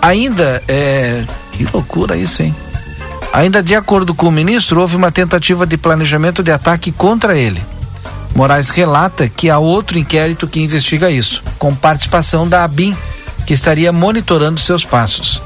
Ainda, 0.00 0.62
é. 0.66 1.24
Que 1.52 1.64
loucura 1.72 2.16
isso, 2.16 2.42
hein? 2.42 2.54
Ainda 3.32 3.62
de 3.62 3.74
acordo 3.74 4.14
com 4.14 4.28
o 4.28 4.32
ministro, 4.32 4.80
houve 4.80 4.96
uma 4.96 5.10
tentativa 5.10 5.66
de 5.66 5.76
planejamento 5.76 6.42
de 6.42 6.50
ataque 6.50 6.90
contra 6.90 7.36
ele. 7.36 7.62
Moraes 8.34 8.68
relata 8.68 9.28
que 9.28 9.48
há 9.48 9.58
outro 9.58 9.98
inquérito 9.98 10.46
que 10.46 10.60
investiga 10.60 11.10
isso, 11.10 11.42
com 11.58 11.74
participação 11.74 12.46
da 12.46 12.64
ABIN, 12.64 12.96
que 13.46 13.54
estaria 13.54 13.92
monitorando 13.92 14.60
seus 14.60 14.84
passos. 14.84 15.42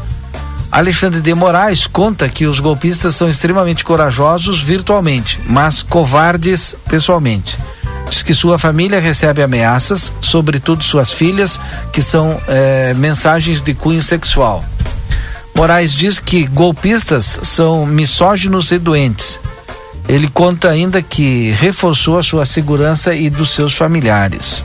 Alexandre 0.72 1.20
de 1.20 1.35
Moraes 1.35 1.87
conta 1.87 2.28
que 2.28 2.46
os 2.46 2.61
golpistas 2.61 3.16
são 3.16 3.28
extremamente 3.28 3.85
corajosos 3.85 4.62
virtualmente, 4.62 5.40
mas 5.46 5.83
covardes 5.83 6.76
pessoalmente. 6.88 7.59
Diz 8.09 8.22
que 8.22 8.35
sua 8.35 8.59
família 8.59 9.00
recebe 9.00 9.42
ameaças, 9.42 10.12
sobretudo 10.20 10.85
suas 10.85 11.12
filhas, 11.12 11.61
que 11.92 12.00
são 12.00 12.40
eh, 12.46 12.94
mensagens 12.96 13.61
de 13.61 13.74
cunho 13.74 14.02
sexual. 14.02 14.64
Moraes 15.54 15.92
diz 15.92 16.18
que 16.18 16.46
golpistas 16.46 17.40
são 17.42 17.85
misóginos 17.85 18.70
e 18.70 18.78
doentes. 18.78 19.40
Ele 20.09 20.28
conta 20.28 20.68
ainda 20.68 21.02
que 21.02 21.50
reforçou 21.52 22.18
a 22.18 22.22
sua 22.22 22.46
segurança 22.46 23.14
e 23.14 23.28
dos 23.28 23.50
seus 23.50 23.74
familiares. 23.74 24.64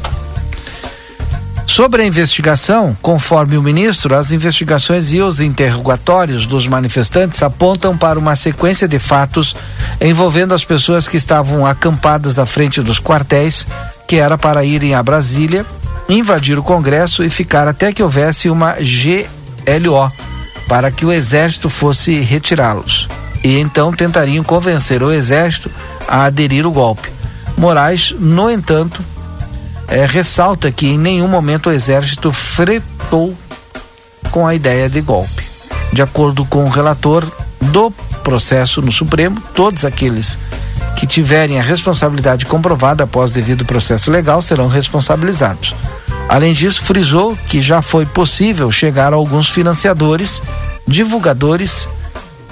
Sobre 1.67 2.03
a 2.03 2.05
investigação, 2.05 2.95
conforme 3.01 3.57
o 3.57 3.61
ministro, 3.61 4.15
as 4.15 4.31
investigações 4.31 5.11
e 5.11 5.21
os 5.21 5.39
interrogatórios 5.39 6.45
dos 6.45 6.67
manifestantes 6.67 7.41
apontam 7.41 7.97
para 7.97 8.19
uma 8.19 8.35
sequência 8.35 8.87
de 8.87 8.99
fatos 8.99 9.55
envolvendo 9.99 10.53
as 10.53 10.63
pessoas 10.63 11.07
que 11.07 11.17
estavam 11.17 11.65
acampadas 11.65 12.35
na 12.35 12.45
frente 12.45 12.81
dos 12.81 12.99
quartéis, 12.99 13.67
que 14.07 14.17
era 14.17 14.37
para 14.37 14.63
irem 14.63 14.93
a 14.93 15.01
Brasília, 15.01 15.65
invadir 16.07 16.57
o 16.57 16.63
Congresso 16.63 17.23
e 17.23 17.29
ficar 17.29 17.67
até 17.67 17.91
que 17.91 18.03
houvesse 18.03 18.49
uma 18.49 18.75
GLO, 18.75 20.11
para 20.67 20.91
que 20.91 21.05
o 21.05 21.11
Exército 21.11 21.69
fosse 21.69 22.21
retirá-los. 22.21 23.09
E 23.43 23.59
então 23.59 23.91
tentariam 23.91 24.43
convencer 24.43 25.01
o 25.01 25.11
Exército 25.11 25.69
a 26.07 26.25
aderir 26.25 26.65
o 26.65 26.71
golpe. 26.71 27.09
Moraes, 27.57 28.15
no 28.17 28.49
entanto, 28.51 29.03
é, 29.87 30.05
ressalta 30.05 30.71
que 30.71 30.87
em 30.87 30.97
nenhum 30.97 31.27
momento 31.27 31.69
o 31.69 31.71
exército 31.71 32.31
fretou 32.31 33.35
com 34.31 34.45
a 34.45 34.55
ideia 34.55 34.89
de 34.89 35.01
golpe. 35.01 35.43
De 35.93 36.01
acordo 36.01 36.45
com 36.45 36.65
o 36.65 36.69
relator 36.69 37.25
do 37.61 37.91
processo 38.23 38.81
no 38.81 38.91
Supremo, 38.91 39.41
todos 39.53 39.85
aqueles 39.85 40.37
que 40.97 41.05
tiverem 41.05 41.59
a 41.59 41.63
responsabilidade 41.63 42.45
comprovada 42.45 43.03
após 43.03 43.31
devido 43.31 43.65
processo 43.65 44.09
legal 44.09 44.41
serão 44.41 44.67
responsabilizados. 44.67 45.75
Além 46.27 46.53
disso, 46.53 46.83
frisou 46.83 47.37
que 47.47 47.61
já 47.61 47.81
foi 47.81 48.05
possível 48.05 48.71
chegar 48.71 49.13
a 49.13 49.15
alguns 49.15 49.49
financiadores, 49.49 50.41
divulgadores 50.87 51.87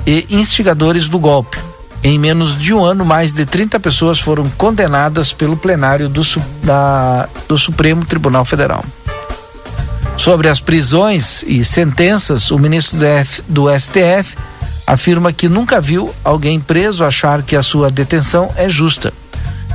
e 0.05 0.27
instigadores 0.29 1.07
do 1.07 1.17
golpe. 1.17 1.57
Em 2.03 2.19
menos 2.19 2.57
de 2.57 2.73
um 2.73 2.83
ano, 2.83 3.05
mais 3.05 3.31
de 3.31 3.45
30 3.45 3.79
pessoas 3.79 4.19
foram 4.19 4.49
condenadas 4.57 5.31
pelo 5.31 5.55
plenário 5.55 6.09
do, 6.09 6.21
da, 6.61 7.29
do 7.47 7.57
Supremo 7.57 8.05
Tribunal 8.05 8.43
Federal. 8.43 8.83
Sobre 10.17 10.49
as 10.49 10.59
prisões 10.59 11.43
e 11.43 11.63
sentenças, 11.63 12.51
o 12.51 12.59
ministro 12.59 12.99
do, 12.99 13.05
F, 13.05 13.41
do 13.47 13.79
STF 13.79 14.35
afirma 14.85 15.31
que 15.31 15.47
nunca 15.47 15.79
viu 15.79 16.13
alguém 16.25 16.59
preso 16.59 17.05
achar 17.05 17.41
que 17.41 17.55
a 17.55 17.63
sua 17.63 17.89
detenção 17.89 18.51
é 18.57 18.69
justa. 18.69 19.13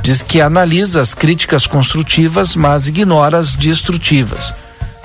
Diz 0.03 0.21
que 0.21 0.39
analisa 0.39 1.01
as 1.01 1.15
críticas 1.15 1.65
construtivas, 1.65 2.55
mas 2.55 2.87
ignora 2.87 3.39
as 3.39 3.55
destrutivas. 3.55 4.53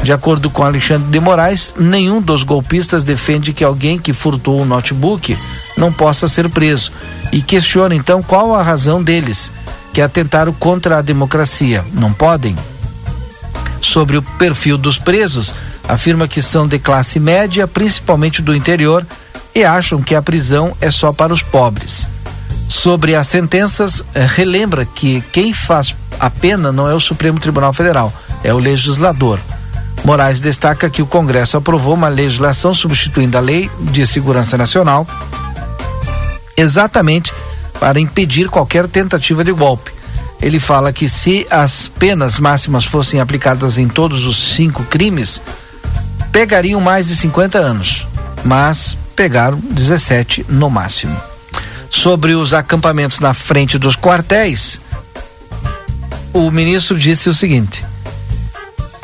De 0.02 0.12
acordo 0.12 0.50
com 0.50 0.62
Alexandre 0.62 1.10
de 1.10 1.20
Moraes, 1.20 1.72
nenhum 1.78 2.20
dos 2.20 2.42
golpistas 2.42 3.02
defende 3.02 3.54
que 3.54 3.64
alguém 3.64 3.98
que 3.98 4.12
furtou 4.12 4.60
um 4.60 4.64
notebook 4.66 5.34
não 5.84 5.92
possa 5.92 6.26
ser 6.26 6.48
preso 6.48 6.90
e 7.30 7.42
questiona 7.42 7.94
então 7.94 8.22
qual 8.22 8.54
a 8.54 8.62
razão 8.62 9.02
deles, 9.02 9.52
que 9.92 10.00
atentaram 10.00 10.52
contra 10.52 10.98
a 10.98 11.02
democracia. 11.02 11.84
Não 11.92 12.10
podem? 12.10 12.56
Sobre 13.82 14.16
o 14.16 14.22
perfil 14.22 14.78
dos 14.78 14.98
presos, 14.98 15.54
afirma 15.86 16.26
que 16.26 16.40
são 16.40 16.66
de 16.66 16.78
classe 16.78 17.20
média, 17.20 17.68
principalmente 17.68 18.40
do 18.40 18.56
interior, 18.56 19.06
e 19.54 19.62
acham 19.62 20.00
que 20.02 20.14
a 20.14 20.22
prisão 20.22 20.74
é 20.80 20.90
só 20.90 21.12
para 21.12 21.34
os 21.34 21.42
pobres. 21.42 22.08
Sobre 22.66 23.14
as 23.14 23.28
sentenças, 23.28 24.02
eh, 24.14 24.26
relembra 24.26 24.86
que 24.86 25.22
quem 25.30 25.52
faz 25.52 25.94
a 26.18 26.30
pena 26.30 26.72
não 26.72 26.88
é 26.88 26.94
o 26.94 27.00
Supremo 27.00 27.38
Tribunal 27.38 27.74
Federal, 27.74 28.10
é 28.42 28.54
o 28.54 28.58
legislador. 28.58 29.38
Moraes 30.02 30.40
destaca 30.40 30.88
que 30.88 31.02
o 31.02 31.06
Congresso 31.06 31.58
aprovou 31.58 31.92
uma 31.94 32.08
legislação 32.08 32.72
substituindo 32.72 33.36
a 33.36 33.40
Lei 33.40 33.70
de 33.92 34.06
Segurança 34.06 34.56
Nacional 34.56 35.06
exatamente 36.56 37.32
para 37.78 38.00
impedir 38.00 38.48
qualquer 38.48 38.86
tentativa 38.88 39.44
de 39.44 39.52
golpe. 39.52 39.92
Ele 40.40 40.60
fala 40.60 40.92
que 40.92 41.08
se 41.08 41.46
as 41.50 41.88
penas 41.88 42.38
máximas 42.38 42.84
fossem 42.84 43.20
aplicadas 43.20 43.78
em 43.78 43.88
todos 43.88 44.24
os 44.24 44.54
cinco 44.54 44.84
crimes, 44.84 45.40
pegariam 46.30 46.80
mais 46.80 47.08
de 47.08 47.16
50 47.16 47.58
anos, 47.58 48.06
mas 48.44 48.96
pegaram 49.16 49.58
17 49.58 50.46
no 50.48 50.68
máximo. 50.68 51.16
Sobre 51.90 52.34
os 52.34 52.52
acampamentos 52.52 53.20
na 53.20 53.32
frente 53.32 53.78
dos 53.78 53.96
quartéis, 53.96 54.80
o 56.32 56.50
ministro 56.50 56.98
disse 56.98 57.28
o 57.28 57.34
seguinte: 57.34 57.84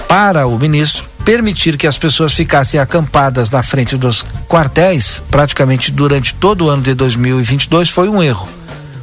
para 0.08 0.46
o 0.46 0.58
ministro 0.58 1.09
permitir 1.30 1.76
que 1.76 1.86
as 1.86 1.96
pessoas 1.96 2.32
ficassem 2.32 2.80
acampadas 2.80 3.52
na 3.52 3.62
frente 3.62 3.96
dos 3.96 4.24
quartéis, 4.48 5.22
praticamente 5.30 5.92
durante 5.92 6.34
todo 6.34 6.64
o 6.64 6.68
ano 6.68 6.82
de 6.82 6.92
2022, 6.92 7.88
foi 7.88 8.08
um 8.08 8.20
erro. 8.20 8.48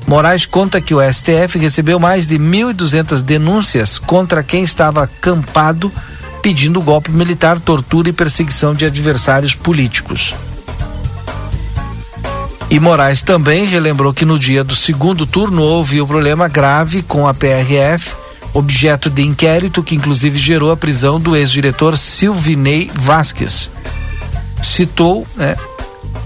Moraes 0.06 0.46
conta 0.46 0.82
que 0.82 0.94
o 0.94 1.00
STF 1.02 1.58
recebeu 1.58 1.98
mais 2.02 2.28
de 2.28 2.38
1.200 2.38 3.22
denúncias 3.22 3.98
contra 3.98 4.44
quem 4.44 4.62
estava 4.62 5.04
acampado 5.04 5.90
pedindo 6.42 6.82
golpe 6.82 7.12
militar, 7.12 7.62
tortura 7.62 8.10
e 8.10 8.14
perseguição 8.14 8.76
de 8.76 8.86
adversários 8.86 9.56
políticos. 9.56 10.36
E 12.70 12.78
Moraes 12.78 13.24
também 13.24 13.64
relembrou 13.64 14.14
que 14.14 14.26
no 14.26 14.38
dia 14.38 14.66
do 14.66 14.76
segundo 14.76 15.26
turno 15.26 15.62
houve 15.62 16.02
um 16.02 16.06
problema 16.06 16.50
grave 16.50 17.02
com 17.04 17.26
a 17.26 17.34
PRF, 17.34 18.27
objeto 18.58 19.10
de 19.10 19.22
inquérito 19.22 19.84
que 19.84 19.96
inclusive 19.96 20.40
gerou 20.40 20.72
a 20.72 20.78
prisão 20.78 21.20
do 21.20 21.36
ex-diretor 21.36 21.98
Silvinei 21.98 22.90
Vasques. 22.94 23.70
Citou 24.62 25.28
né, 25.36 25.56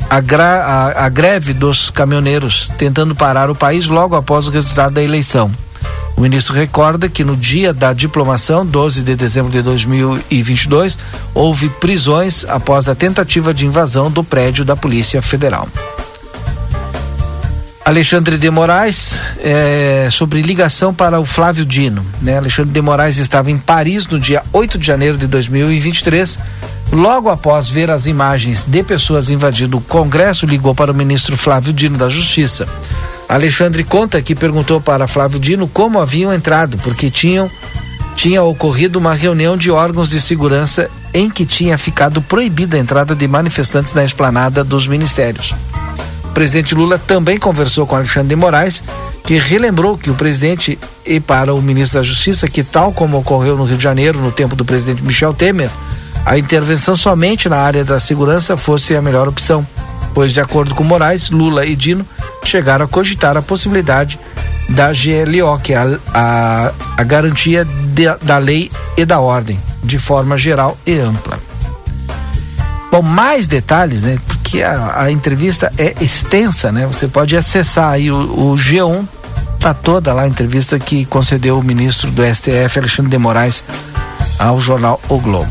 a, 0.10 0.17
a, 0.17 1.06
a 1.06 1.10
greve 1.10 1.54
dos 1.54 1.89
caminhoneiros 1.89 2.72
tentando 2.78 3.13
parar 3.13 3.50
o 3.50 3.56
país 3.56 3.88
logo 3.88 4.15
após 4.15 4.48
o 4.48 4.52
resultado 4.52 4.94
da 4.94 5.04
eleição. 5.04 5.52
O 6.15 6.22
ministro 6.22 6.54
recorda 6.54 7.10
que 7.10 7.24
no 7.24 7.36
dia 7.36 7.74
da 7.74 7.91
diplomação, 7.91 8.65
12 8.65 9.02
de 9.04 9.15
dezembro 9.15 9.52
de 9.52 9.62
2022, 9.62 11.00
houve 11.34 11.67
prisões 11.67 12.46
após 12.48 12.88
a 12.88 12.96
tentativa 12.96 13.54
de 13.54 13.65
invasão 13.65 14.10
do 14.10 14.24
prédio 14.24 14.63
da 14.63 14.76
Polícia 14.76 15.22
Federal. 15.22 15.67
Alexandre 17.84 18.38
de 18.38 18.50
Moraes, 18.50 19.17
é, 19.44 20.08
sobre 20.12 20.41
ligação 20.41 20.94
para 20.94 21.20
o 21.20 21.26
Flávio 21.26 21.65
Dino. 21.65 22.06
Né? 22.22 22.38
Alexandre 22.38 22.72
de 22.72 22.82
Moraes 22.82 23.17
estava 23.17 23.50
em 23.50 23.58
Paris 23.58 24.06
no 24.06 24.20
dia 24.20 24.44
8 24.54 24.78
de 24.78 24.86
janeiro 24.86 25.17
de 25.17 25.26
2023. 25.26 26.39
Logo 26.91 27.30
após 27.30 27.70
ver 27.70 27.89
as 27.89 28.06
imagens 28.06 28.65
de 28.65 28.84
pessoas 28.84 29.30
invadindo 29.30 29.78
o 29.78 29.82
Congresso, 29.82 30.46
ligou 30.46 30.76
para 30.76 30.91
o 30.91 30.96
ministro 30.96 31.36
Flávio 31.36 31.74
Dino 31.74 31.98
da 31.98 32.08
Justiça. 32.08 32.67
Alexandre 33.28 33.84
conta 33.84 34.22
que 34.22 34.36
perguntou 34.36 34.80
para 34.80 35.08
Flávio 35.08 35.39
Dino 35.39 35.67
como 35.67 36.00
haviam 36.00 36.32
entrado, 36.34 36.78
porque 36.80 37.10
tinham 37.10 37.50
tinha 38.15 38.44
ocorrido 38.44 39.00
uma 39.00 39.13
reunião 39.13 39.58
de 39.58 39.72
órgãos 39.72 40.10
de 40.10 40.22
segurança 40.22 40.91
em 41.13 41.30
que 41.30 41.46
tinha 41.46 41.78
ficado 41.78 42.22
proibida 42.22 42.78
a 42.78 42.80
entrada 42.80 43.15
de 43.15 43.28
manifestantes 43.28 43.94
na 43.94 44.04
esplanada 44.04 44.63
dos 44.63 44.86
ministérios. 44.86 45.56
O 46.32 46.34
presidente 46.34 46.74
Lula 46.74 46.98
também 46.98 47.38
conversou 47.38 47.86
com 47.86 47.94
Alexandre 47.94 48.30
de 48.30 48.36
Moraes, 48.38 48.82
que 49.26 49.38
relembrou 49.38 49.98
que 49.98 50.10
o 50.10 50.15
presidente 50.15 50.80
e 51.06 51.20
para 51.20 51.54
o 51.54 51.62
ministro 51.62 52.00
da 52.00 52.04
Justiça 52.04 52.48
que 52.48 52.63
tal 52.63 52.94
como 52.94 53.17
ocorreu 53.17 53.58
no 53.58 53.65
Rio 53.65 53.76
de 53.76 53.84
Janeiro 53.84 54.17
no 54.17 54.32
tempo 54.32 54.56
do 54.56 54.63
presidente 54.63 55.04
Michel 55.04 55.34
Temer, 55.34 55.70
a 56.26 56.38
intervenção 56.38 56.96
somente 56.96 57.50
na 57.50 57.58
área 57.58 57.84
da 57.84 58.00
segurança 58.00 58.56
fosse 58.56 58.96
a 58.96 59.02
melhor 59.02 59.28
opção, 59.28 59.67
pois 60.13 60.32
de 60.32 60.39
acordo 60.39 60.74
com 60.74 60.86
Moraes, 60.86 61.30
Lula 61.30 61.65
e 61.65 61.76
Dino 61.76 62.06
chegaram 62.46 62.86
a 62.86 62.88
cogitar 62.88 63.36
a 63.36 63.41
possibilidade 63.41 64.17
da 64.70 64.94
GLO, 64.94 65.60
que 65.62 65.74
é 65.74 65.78
a, 65.78 66.00
a, 66.13 66.72
a 66.96 67.04
garantia 67.04 67.65
de, 67.65 68.06
da 68.22 68.38
lei 68.38 68.72
e 68.96 69.04
da 69.04 69.20
ordem, 69.20 69.60
de 69.84 70.00
forma 70.00 70.38
geral 70.38 70.78
e 70.86 70.98
ampla. 70.98 71.38
Bom, 72.89 73.02
mais 73.02 73.50
detalhes, 73.50 74.02
né? 74.02 74.17
Porque 74.52 74.64
a, 74.64 75.04
a 75.04 75.10
entrevista 75.10 75.72
é 75.78 75.96
extensa, 76.02 76.74
né? 76.74 76.86
Você 76.86 77.08
pode 77.08 77.38
acessar 77.38 77.90
aí 77.90 78.12
o, 78.12 78.18
o 78.18 78.56
G1, 78.58 79.08
tá 79.58 79.74
toda 79.74 80.14
lá 80.14 80.24
a 80.24 80.28
entrevista 80.28 80.78
que 80.78 81.06
concedeu 81.06 81.58
o 81.58 81.64
ministro 81.64 82.12
do 82.12 82.22
STF, 82.22 82.78
Alexandre 82.78 83.12
de 83.12 83.18
Moraes, 83.18 83.64
ao 84.38 84.60
jornal 84.60 85.00
O 85.08 85.20
Globo. 85.20 85.50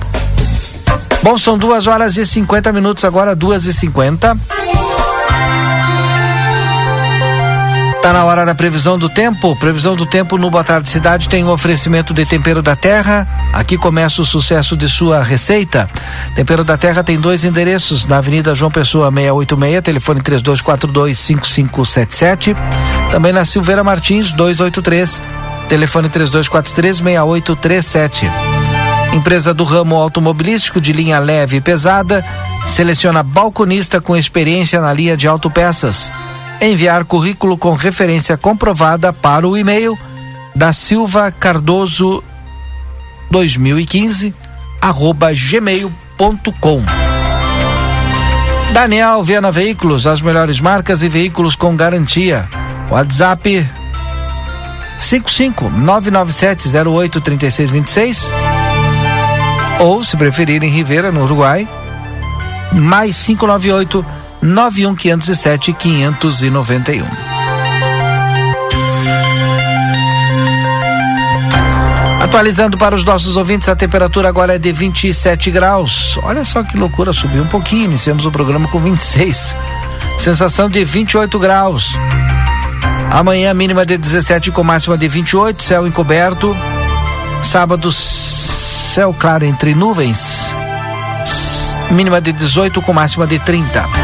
Bom, 1.23 1.39
são 1.39 1.57
duas 1.57 1.87
horas 1.87 2.19
e 2.19 2.27
50 2.27 2.71
minutos, 2.75 3.03
agora 3.03 3.35
duas 3.35 3.65
e 3.65 3.73
cinquenta. 3.73 4.37
Tá 8.03 8.15
na 8.15 8.25
hora 8.25 8.47
da 8.47 8.55
previsão 8.55 8.99
do 8.99 9.11
tempo. 9.11 9.55
Previsão 9.57 9.95
do 9.95 10.07
tempo 10.07 10.39
no 10.39 10.51
Boa 10.51 10.65
Tarde 10.65 10.89
Cidade 10.89 11.29
tem 11.29 11.45
um 11.45 11.51
oferecimento 11.51 12.15
de 12.15 12.25
tempero 12.25 12.63
da 12.63 12.75
terra. 12.75 13.29
Aqui 13.53 13.77
começa 13.77 14.23
o 14.23 14.25
sucesso 14.25 14.75
de 14.75 14.89
sua 14.89 15.23
receita. 15.23 15.89
Tempero 16.35 16.65
da 16.65 16.79
Terra 16.79 17.05
tem 17.05 17.21
dois 17.21 17.45
endereços: 17.45 18.07
na 18.07 18.17
Avenida 18.17 18.55
João 18.55 18.71
Pessoa 18.71 19.11
686, 19.11 19.83
telefone 19.83 20.23
3242 20.23 21.19
5577. 21.19 22.57
Também 23.11 23.35
na 23.35 23.45
Silveira 23.45 23.85
Martins 23.85 24.33
283, 24.33 25.23
telefone 25.69 26.09
3243 26.09 26.97
6837. 26.97 28.31
Empresa 29.13 29.53
do 29.53 29.65
ramo 29.65 29.97
automobilístico 29.97 30.81
de 30.81 30.95
linha 30.95 31.19
leve 31.19 31.59
e 31.59 31.61
pesada, 31.61 32.25
seleciona 32.67 33.23
balconista 33.23 34.01
com 34.01 34.17
experiência 34.17 34.81
na 34.81 34.95
linha 34.95 35.19
de 35.19 35.29
autopeças 35.29 36.11
enviar 36.61 37.05
currículo 37.05 37.57
com 37.57 37.75
referência 37.75 38.37
comprovada 38.37 39.13
para 39.13 39.49
o 39.49 39.57
e-mail 39.57 39.99
da 40.55 40.73
Silva 40.73 41.31
Cardoso 41.31 42.23
2015 43.31 44.35
arroba 44.81 45.33
gmail.com 45.33 46.83
Daniel 48.73 49.23
Viana 49.25 49.51
Veículos, 49.51 50.07
as 50.07 50.21
melhores 50.21 50.61
marcas 50.61 51.03
e 51.03 51.09
veículos 51.09 51.57
com 51.57 51.75
garantia. 51.75 52.49
WhatsApp 52.91 53.67
55 54.99 55.71
997 55.71 56.69
08 56.89 57.21
3626 57.21 58.33
ou 59.81 60.05
se 60.05 60.17
preferirem 60.17 60.71
Rivera 60.71 61.11
no 61.11 61.25
Uruguai 61.25 61.67
mais 62.73 63.17
598 63.25 64.05
91507 64.43 65.73
591. 65.73 67.05
Atualizando 72.21 72.79
para 72.79 72.95
os 72.95 73.03
nossos 73.03 73.37
ouvintes, 73.37 73.69
a 73.69 73.75
temperatura 73.75 74.29
agora 74.29 74.55
é 74.55 74.59
de 74.59 74.71
27 74.71 75.51
graus. 75.51 76.17
Olha 76.23 76.45
só 76.45 76.63
que 76.63 76.77
loucura, 76.77 77.13
subiu 77.13 77.43
um 77.43 77.47
pouquinho. 77.47 77.87
Iniciamos 77.87 78.25
o 78.25 78.31
programa 78.31 78.69
com 78.69 78.79
26. 78.79 79.57
Sensação 80.17 80.69
de 80.69 80.85
28 80.85 81.39
graus. 81.39 81.97
Amanhã 83.11 83.53
mínima 83.53 83.85
de 83.85 83.99
17 83.99 84.53
com 84.53 84.63
máxima 84.63 84.97
de 84.97 85.09
28, 85.09 85.61
céu 85.61 85.89
encoberto. 85.89 86.57
Sábado 87.43 87.91
céu 87.91 89.13
claro 89.19 89.45
entre 89.45 89.75
nuvens. 89.75 90.55
Mínima 91.91 92.21
de 92.21 92.33
18 92.33 92.81
com 92.83 92.93
máxima 92.93 93.27
de 93.27 93.41
30. 93.41 94.00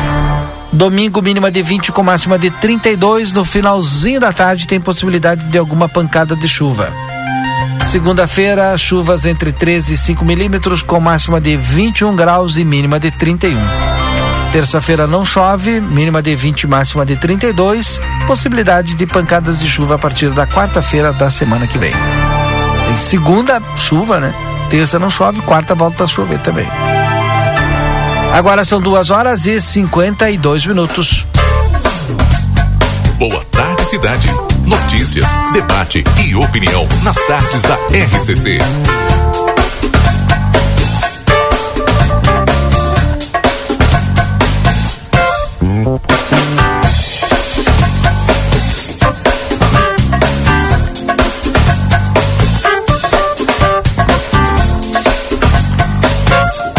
Domingo 0.76 1.22
mínima 1.22 1.50
de 1.50 1.62
20 1.62 1.90
com 1.90 2.02
máxima 2.02 2.38
de 2.38 2.50
32. 2.50 3.32
No 3.32 3.46
finalzinho 3.46 4.20
da 4.20 4.30
tarde 4.30 4.66
tem 4.66 4.78
possibilidade 4.78 5.42
de 5.46 5.56
alguma 5.56 5.88
pancada 5.88 6.36
de 6.36 6.46
chuva. 6.46 6.92
Segunda-feira, 7.86 8.76
chuvas 8.76 9.24
entre 9.24 9.52
13 9.52 9.94
e 9.94 9.96
5 9.96 10.22
milímetros, 10.22 10.82
com 10.82 11.00
máxima 11.00 11.40
de 11.40 11.56
21 11.56 12.14
graus 12.14 12.58
e 12.58 12.64
mínima 12.64 13.00
de 13.00 13.10
31. 13.10 13.58
Terça-feira 14.52 15.06
não 15.06 15.24
chove, 15.24 15.80
mínima 15.80 16.20
de 16.20 16.36
20, 16.36 16.66
máxima 16.66 17.06
de 17.06 17.16
32. 17.16 17.98
Possibilidade 18.26 18.94
de 18.94 19.06
pancadas 19.06 19.58
de 19.58 19.66
chuva 19.66 19.94
a 19.94 19.98
partir 19.98 20.28
da 20.30 20.46
quarta-feira 20.46 21.10
da 21.10 21.30
semana 21.30 21.66
que 21.66 21.78
vem. 21.78 21.92
Tem 22.86 22.96
segunda, 22.98 23.62
chuva, 23.78 24.20
né? 24.20 24.34
Terça 24.68 24.98
não 24.98 25.08
chove, 25.08 25.40
quarta 25.40 25.74
volta 25.74 26.04
a 26.04 26.06
chover 26.06 26.38
também. 26.40 26.66
Agora 28.32 28.64
são 28.64 28.80
duas 28.80 29.10
horas 29.10 29.46
e 29.46 29.60
52 29.60 30.66
minutos. 30.66 31.26
Boa 33.18 33.44
tarde, 33.46 33.84
cidade. 33.84 34.28
Notícias, 34.66 35.28
debate 35.52 36.04
e 36.24 36.34
opinião 36.34 36.86
nas 37.02 37.16
tardes 37.26 37.62
da 37.62 37.76
RCC. 37.86 38.58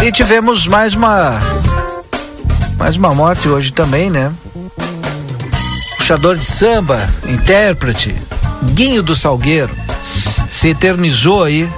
E 0.07 0.11
tivemos 0.11 0.65
mais 0.67 0.93
uma 0.93 1.37
mais 2.77 2.95
uma 2.95 3.13
morte 3.13 3.49
hoje 3.49 3.73
também, 3.73 4.09
né? 4.09 4.31
Puxador 5.97 6.37
de 6.37 6.45
samba, 6.45 7.09
intérprete, 7.27 8.15
Guinho 8.73 9.03
do 9.03 9.13
Salgueiro, 9.13 9.75
se 10.49 10.69
eternizou 10.69 11.43
aí 11.43 11.69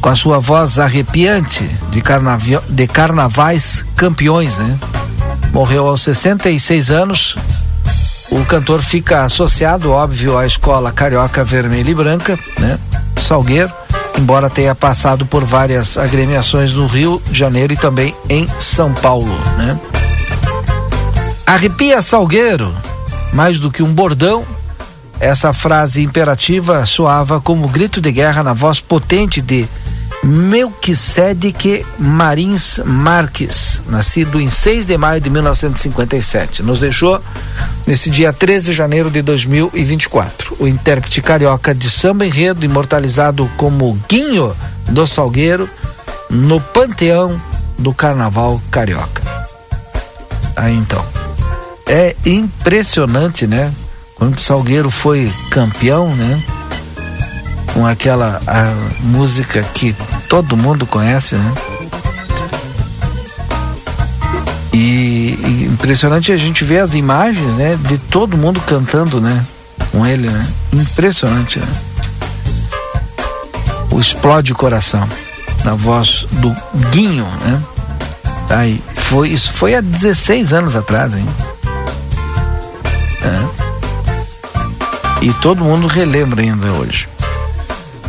com 0.00 0.08
a 0.08 0.16
sua 0.16 0.40
voz 0.40 0.80
arrepiante 0.80 1.62
de, 1.92 2.00
carnaval, 2.00 2.60
de 2.68 2.88
carnavais 2.88 3.84
campeões, 3.94 4.58
né? 4.58 4.76
Morreu 5.52 5.86
aos 5.86 6.02
66 6.02 6.90
anos. 6.90 7.36
O 8.32 8.44
cantor 8.46 8.82
fica 8.82 9.22
associado, 9.22 9.92
óbvio, 9.92 10.36
à 10.36 10.44
escola 10.44 10.90
carioca 10.90 11.44
vermelha 11.44 11.92
e 11.92 11.94
branca, 11.94 12.36
né? 12.58 12.80
Salgueiro 13.16 13.70
embora 14.20 14.50
tenha 14.50 14.74
passado 14.74 15.24
por 15.24 15.44
várias 15.44 15.96
agremiações 15.96 16.74
no 16.74 16.86
Rio 16.86 17.20
de 17.26 17.38
Janeiro 17.38 17.72
e 17.72 17.76
também 17.76 18.14
em 18.28 18.46
São 18.58 18.92
Paulo, 18.92 19.32
né? 19.56 19.80
Arrepia 21.46 22.02
Salgueiro, 22.02 22.72
mais 23.32 23.58
do 23.58 23.70
que 23.70 23.82
um 23.82 23.92
bordão, 23.92 24.44
essa 25.18 25.52
frase 25.52 26.02
imperativa 26.02 26.84
soava 26.84 27.40
como 27.40 27.66
grito 27.66 28.00
de 28.00 28.12
guerra 28.12 28.42
na 28.42 28.52
voz 28.52 28.80
potente 28.80 29.40
de 29.40 29.66
Melquisedeque 30.22 31.84
Marins 31.98 32.78
Marques, 32.84 33.82
nascido 33.88 34.38
em 34.38 34.50
6 34.50 34.84
de 34.84 34.98
maio 34.98 35.20
de 35.20 35.30
1957. 35.30 36.62
Nos 36.62 36.80
deixou 36.80 37.22
nesse 37.86 38.10
dia 38.10 38.32
13 38.32 38.66
de 38.66 38.72
janeiro 38.72 39.10
de 39.10 39.22
2024. 39.22 40.49
O 40.60 40.68
intérprete 40.68 41.20
carioca 41.20 41.74
de 41.74 41.90
samba 41.90 42.24
enredo, 42.24 42.64
imortalizado 42.64 43.50
como 43.56 43.98
Guinho 44.08 44.54
do 44.86 45.06
Salgueiro, 45.06 45.68
no 46.28 46.60
panteão 46.60 47.40
do 47.76 47.92
carnaval 47.92 48.62
carioca. 48.70 49.22
Aí 50.54 50.76
então. 50.76 51.04
É 51.86 52.14
impressionante, 52.24 53.48
né? 53.48 53.72
Quando 54.14 54.36
o 54.36 54.40
Salgueiro 54.40 54.90
foi 54.90 55.32
campeão, 55.50 56.14
né? 56.14 56.40
com 57.72 57.86
aquela 57.86 58.40
música 59.00 59.62
que 59.74 59.94
todo 60.28 60.56
mundo 60.56 60.86
conhece, 60.86 61.34
né? 61.34 61.54
E, 64.72 65.38
e, 65.44 65.68
impressionante 65.72 66.32
a 66.32 66.36
gente 66.36 66.64
ver 66.64 66.78
as 66.78 66.94
imagens, 66.94 67.54
né, 67.54 67.76
de 67.88 67.98
todo 67.98 68.36
mundo 68.36 68.60
cantando, 68.60 69.20
né, 69.20 69.44
com 69.90 70.06
ele, 70.06 70.28
né? 70.28 70.46
Impressionante, 70.72 71.58
né? 71.58 71.68
O 73.90 73.98
explode 73.98 74.54
coração 74.54 75.08
na 75.64 75.74
voz 75.74 76.26
do 76.32 76.54
Guinho, 76.90 77.26
né? 77.44 77.62
Aí 78.48 78.82
foi 78.96 79.28
isso 79.28 79.52
foi 79.52 79.74
há 79.74 79.80
16 79.80 80.52
anos 80.52 80.74
atrás, 80.74 81.14
hein? 81.14 81.26
É. 83.22 83.60
E 85.22 85.32
todo 85.34 85.64
mundo 85.64 85.86
relembra 85.86 86.40
ainda 86.40 86.72
hoje. 86.72 87.08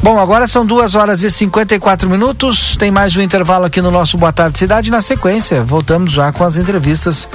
Bom, 0.03 0.17
agora 0.17 0.47
são 0.47 0.65
duas 0.65 0.95
horas 0.95 1.21
e 1.21 1.29
54 1.29 2.09
minutos. 2.09 2.75
Tem 2.75 2.89
mais 2.89 3.15
um 3.15 3.21
intervalo 3.21 3.65
aqui 3.65 3.81
no 3.81 3.91
nosso 3.91 4.17
Boa 4.17 4.33
Tarde 4.33 4.57
Cidade. 4.57 4.89
Na 4.89 5.01
sequência, 5.01 5.63
voltamos 5.63 6.11
já 6.11 6.31
com 6.31 6.43
as 6.43 6.57
entrevistas 6.57 7.29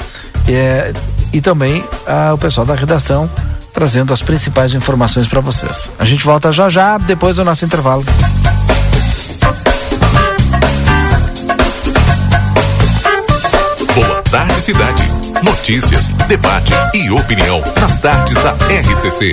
é, 0.48 0.92
e 1.32 1.40
também 1.40 1.84
ah, 2.06 2.32
o 2.34 2.38
pessoal 2.38 2.66
da 2.66 2.74
redação 2.74 3.30
trazendo 3.76 4.14
as 4.14 4.22
principais 4.22 4.72
informações 4.72 5.28
para 5.28 5.38
vocês. 5.38 5.90
A 5.98 6.04
gente 6.06 6.24
volta 6.24 6.50
já 6.50 6.66
já, 6.66 6.96
depois 6.96 7.36
do 7.36 7.44
nosso 7.44 7.62
intervalo. 7.62 8.02
Boa 13.94 14.22
Tarde 14.30 14.62
Cidade. 14.62 15.02
Notícias, 15.42 16.08
debate 16.26 16.72
e 16.94 17.10
opinião 17.10 17.62
nas 17.78 18.00
tardes 18.00 18.36
da 18.42 18.52
RCC. 18.52 19.32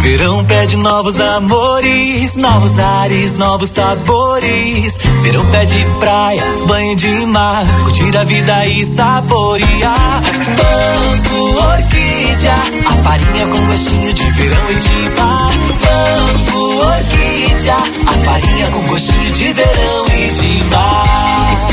Verão 0.00 0.44
pede 0.44 0.76
novos 0.76 1.18
amores, 1.20 2.36
novos 2.36 2.78
ares, 2.78 3.34
novos 3.34 3.70
sabores. 3.70 4.98
Verão 5.22 5.46
pede 5.50 5.86
praia, 5.98 6.42
banho 6.66 6.96
de 6.96 7.26
mar, 7.26 7.64
curtir 7.84 8.16
a 8.16 8.24
vida 8.24 8.66
e 8.66 8.84
saborear. 8.84 10.22
Banco 10.22 11.64
Orquídea, 11.66 12.54
a 12.86 13.02
farinha 13.02 13.46
com 13.46 13.66
gostinho 13.66 14.12
de 14.12 14.30
verão 14.30 14.70
e 14.70 14.74
de 14.74 15.20
mar. 15.20 15.50
Banco 15.84 16.58
Orquídea, 16.86 17.76
a 18.06 18.12
farinha 18.12 18.70
com 18.70 18.86
gostinho 18.86 19.32
de 19.32 19.52
verão 19.52 20.06
e. 20.08 20.13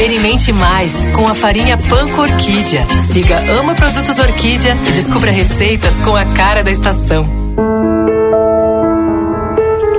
Experimente 0.01 0.51
mais 0.51 1.05
com 1.15 1.27
a 1.27 1.35
farinha 1.35 1.77
Panko 1.77 2.21
Orquídea. 2.21 2.83
Siga 3.11 3.39
Ama 3.59 3.75
Produtos 3.75 4.17
Orquídea 4.17 4.75
e 4.87 4.91
descubra 4.93 5.29
receitas 5.29 5.99
com 5.99 6.15
a 6.15 6.25
cara 6.25 6.63
da 6.63 6.71
estação. 6.71 7.23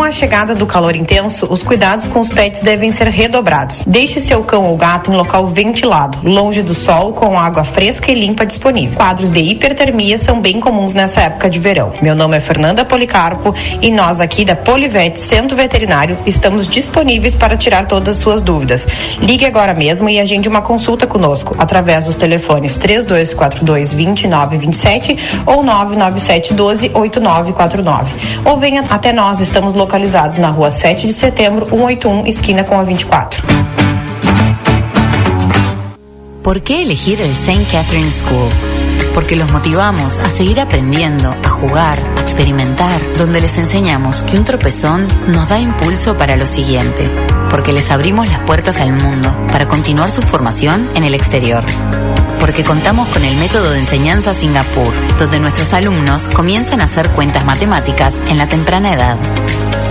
Com 0.01 0.05
a 0.05 0.11
chegada 0.11 0.55
do 0.55 0.67
calor 0.67 0.97
intenso, 0.97 1.47
os 1.51 1.63
cuidados 1.63 2.09
com 2.09 2.21
os 2.21 2.31
pets 2.31 2.63
devem 2.63 2.91
ser 2.91 3.09
redobrados. 3.09 3.85
Deixe 3.87 4.19
seu 4.19 4.43
cão 4.43 4.65
ou 4.65 4.75
gato 4.75 5.13
em 5.13 5.15
local 5.15 5.47
ventilado, 5.49 6.19
longe 6.27 6.63
do 6.63 6.73
sol, 6.73 7.13
com 7.13 7.39
água 7.39 7.65
fresca 7.65 8.11
e 8.11 8.15
limpa 8.15 8.47
disponível. 8.47 8.97
Quadros 8.97 9.29
de 9.29 9.41
hipertermia 9.41 10.17
são 10.17 10.41
bem 10.41 10.59
comuns 10.59 10.95
nessa 10.95 11.21
época 11.21 11.51
de 11.51 11.59
verão. 11.59 11.93
Meu 12.01 12.15
nome 12.15 12.35
é 12.35 12.41
Fernanda 12.41 12.83
Policarpo 12.83 13.55
e 13.83 13.91
nós 13.91 14.23
aqui 14.23 14.43
da 14.43 14.57
Polivet 14.57 15.19
Centro 15.19 15.55
Veterinário 15.55 16.17
estamos 16.25 16.67
disponíveis 16.67 17.35
para 17.35 17.59
tirar 17.59 17.87
todas 17.87 18.17
as 18.17 18.23
suas 18.23 18.41
dúvidas. 18.41 18.87
Ligue 19.21 19.45
agora 19.45 19.75
mesmo 19.75 20.09
e 20.09 20.19
agende 20.19 20.49
uma 20.49 20.63
consulta 20.63 21.07
conosco 21.07 21.55
através 21.59 22.07
dos 22.07 22.17
telefones 22.17 22.79
3242 22.79 23.93
2927 23.93 25.45
ou 25.45 25.63
997 25.63 26.55
12 26.55 26.91
8949. 26.95 28.15
Ou 28.47 28.57
venha 28.57 28.83
até 28.89 29.13
nós, 29.13 29.41
estamos 29.41 29.75
localizados 29.75 29.90
na 30.39 30.51
rua 30.51 30.71
7 30.71 31.07
de 31.07 31.13
setembro, 31.13 31.67
181, 31.67 32.27
esquina 32.27 32.63
com 32.63 32.79
a 32.79 32.85
24. 32.85 33.43
¿Por 36.45 36.63
qué 36.63 36.83
elegir 36.83 37.21
el 37.21 37.31
St. 37.31 37.67
Catherine 37.71 38.11
School? 38.11 38.49
Porque 39.15 39.35
los 39.35 39.51
motivamos 39.51 40.21
a 40.21 40.29
seguir 40.29 40.61
aprendiendo, 40.61 41.35
a 41.45 41.49
jugar, 41.49 41.99
a 42.17 42.21
experimentar, 42.21 43.01
donde 43.19 43.41
les 43.41 43.59
enseñamos 43.59 44.23
que 44.23 44.39
un 44.39 44.45
tropezón 44.45 45.09
nos 45.27 45.49
da 45.49 45.59
impulso 45.59 46.17
para 46.17 46.37
lo 46.37 46.47
siguiente, 46.47 47.11
porque 47.51 47.73
les 47.73 47.91
abrimos 47.91 48.29
las 48.29 48.39
puertas 48.41 48.81
al 48.81 48.93
mundo 48.93 49.35
para 49.51 49.67
continuar 49.67 50.13
su 50.13 50.23
formación 50.23 50.89
en 50.95 51.03
el 51.03 51.15
exterior. 51.15 51.65
Porque 52.39 52.63
contamos 52.63 53.09
con 53.09 53.25
el 53.25 53.37
método 53.37 53.71
de 53.73 53.81
enseñanza 53.81 54.33
Singapur, 54.33 54.93
donde 55.19 55.41
nuestros 55.41 55.73
alumnos 55.73 56.29
comienzan 56.29 56.81
a 56.81 56.85
hacer 56.85 57.11
cuentas 57.11 57.45
matemáticas 57.45 58.15
en 58.29 58.39
la 58.39 58.49
temprana 58.49 58.95
edad 58.95 59.17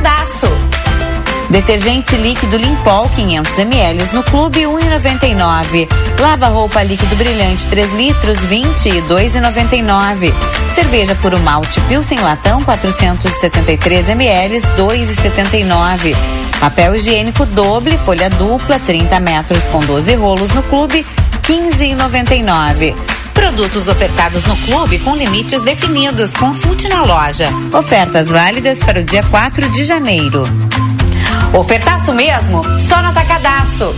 Atacadaço. 0.00 0.46
Detergente 1.50 2.16
líquido 2.16 2.56
Limpol 2.56 3.08
500 3.14 3.58
ml 3.58 4.02
no 4.12 4.22
clube 4.22 4.60
1,99. 4.60 5.88
Lava 6.18 6.48
roupa 6.48 6.82
líquido 6.82 7.14
brilhante 7.16 7.66
3 7.66 7.92
litros 7.94 8.38
22,99. 8.38 10.32
Cerveja 10.74 11.14
puro 11.16 11.38
malte 11.40 11.80
Pilsen 11.82 12.18
latão 12.20 12.62
473 12.62 14.08
ml 14.08 14.60
2,79. 14.78 16.16
Papel 16.58 16.96
higiênico 16.96 17.44
doble 17.46 17.98
folha 17.98 18.30
dupla 18.30 18.78
30 18.78 19.20
metros 19.20 19.62
com 19.64 19.80
12 19.80 20.14
rolos 20.14 20.50
no 20.52 20.62
clube 20.62 21.04
15,99. 21.42 23.09
Produtos 23.40 23.88
ofertados 23.88 24.44
no 24.44 24.54
clube 24.58 24.98
com 24.98 25.16
limites 25.16 25.62
definidos. 25.62 26.34
Consulte 26.34 26.86
na 26.88 27.02
loja. 27.04 27.48
Ofertas 27.72 28.28
válidas 28.28 28.78
para 28.78 29.00
o 29.00 29.02
dia 29.04 29.22
4 29.22 29.72
de 29.72 29.82
janeiro. 29.82 30.42
Ofertaço 31.54 32.12
mesmo? 32.12 32.62
Só 32.86 33.00
no 33.00 33.08
Atacadaço. 33.08 33.94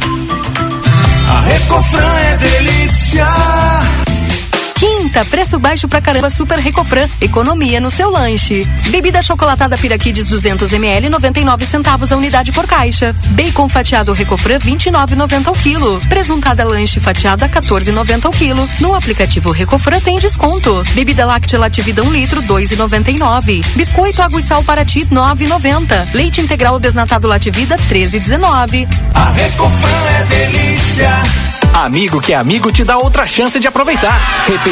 A 1.29 1.41
Recofran 1.41 2.19
é 2.19 2.37
delícia. 2.37 3.27
Quinta, 4.83 5.25
preço 5.25 5.61
baixo 5.61 5.87
pra 5.87 6.01
caramba, 6.01 6.29
Super 6.29 6.59
Recofran. 6.59 7.09
Economia 7.21 7.81
no 7.81 7.89
seu 7.89 8.11
lanche. 8.11 8.67
Bebida 8.89 9.23
chocolatada 9.23 9.79
Piraquides 9.79 10.27
200 10.27 10.73
ml, 10.73 11.09
99 11.09 11.65
centavos 11.65 12.11
a 12.11 12.17
unidade 12.17 12.51
por 12.51 12.67
caixa. 12.67 13.15
Bacon 13.29 13.69
fatiado 13.69 14.13
Recofran, 14.13 14.59
29,90 14.59 15.53
o 15.53 15.53
quilo. 15.53 16.01
Presuntada 16.09 16.65
lanche 16.65 16.99
fatiada, 16.99 17.49
14,90 17.49 18.29
o 18.29 18.33
quilo. 18.33 18.69
No 18.81 18.93
aplicativo 18.93 19.53
Recofran 19.53 20.01
tem 20.01 20.19
desconto. 20.19 20.83
Bebida 20.95 21.27
láctea 21.27 21.61
Lativida 21.61 22.03
1 22.03 22.11
litro, 22.11 22.43
2,99. 22.43 23.65
Biscoito 23.77 24.21
água 24.21 24.41
e 24.41 24.43
sal 24.43 24.65
para 24.65 24.85
ti, 24.85 25.07
9,90. 25.07 26.13
Leite 26.13 26.41
integral 26.41 26.81
desnatado 26.81 27.29
Lativida, 27.29 27.77
13,19. 27.89 28.89
A 29.15 29.31
Recofran 29.31 30.09
é 30.19 30.25
delícia. 30.25 31.23
Amigo 31.73 32.21
que 32.21 32.35
é 32.35 32.37
amigo 32.37 32.71
te 32.71 32.85
dá 32.85 32.99
outra 32.99 33.27
chance 33.27 33.59
de 33.59 33.67
aproveitar. 33.67 34.21
Repetindo 34.47 34.72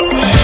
Yeah. 0.00 0.43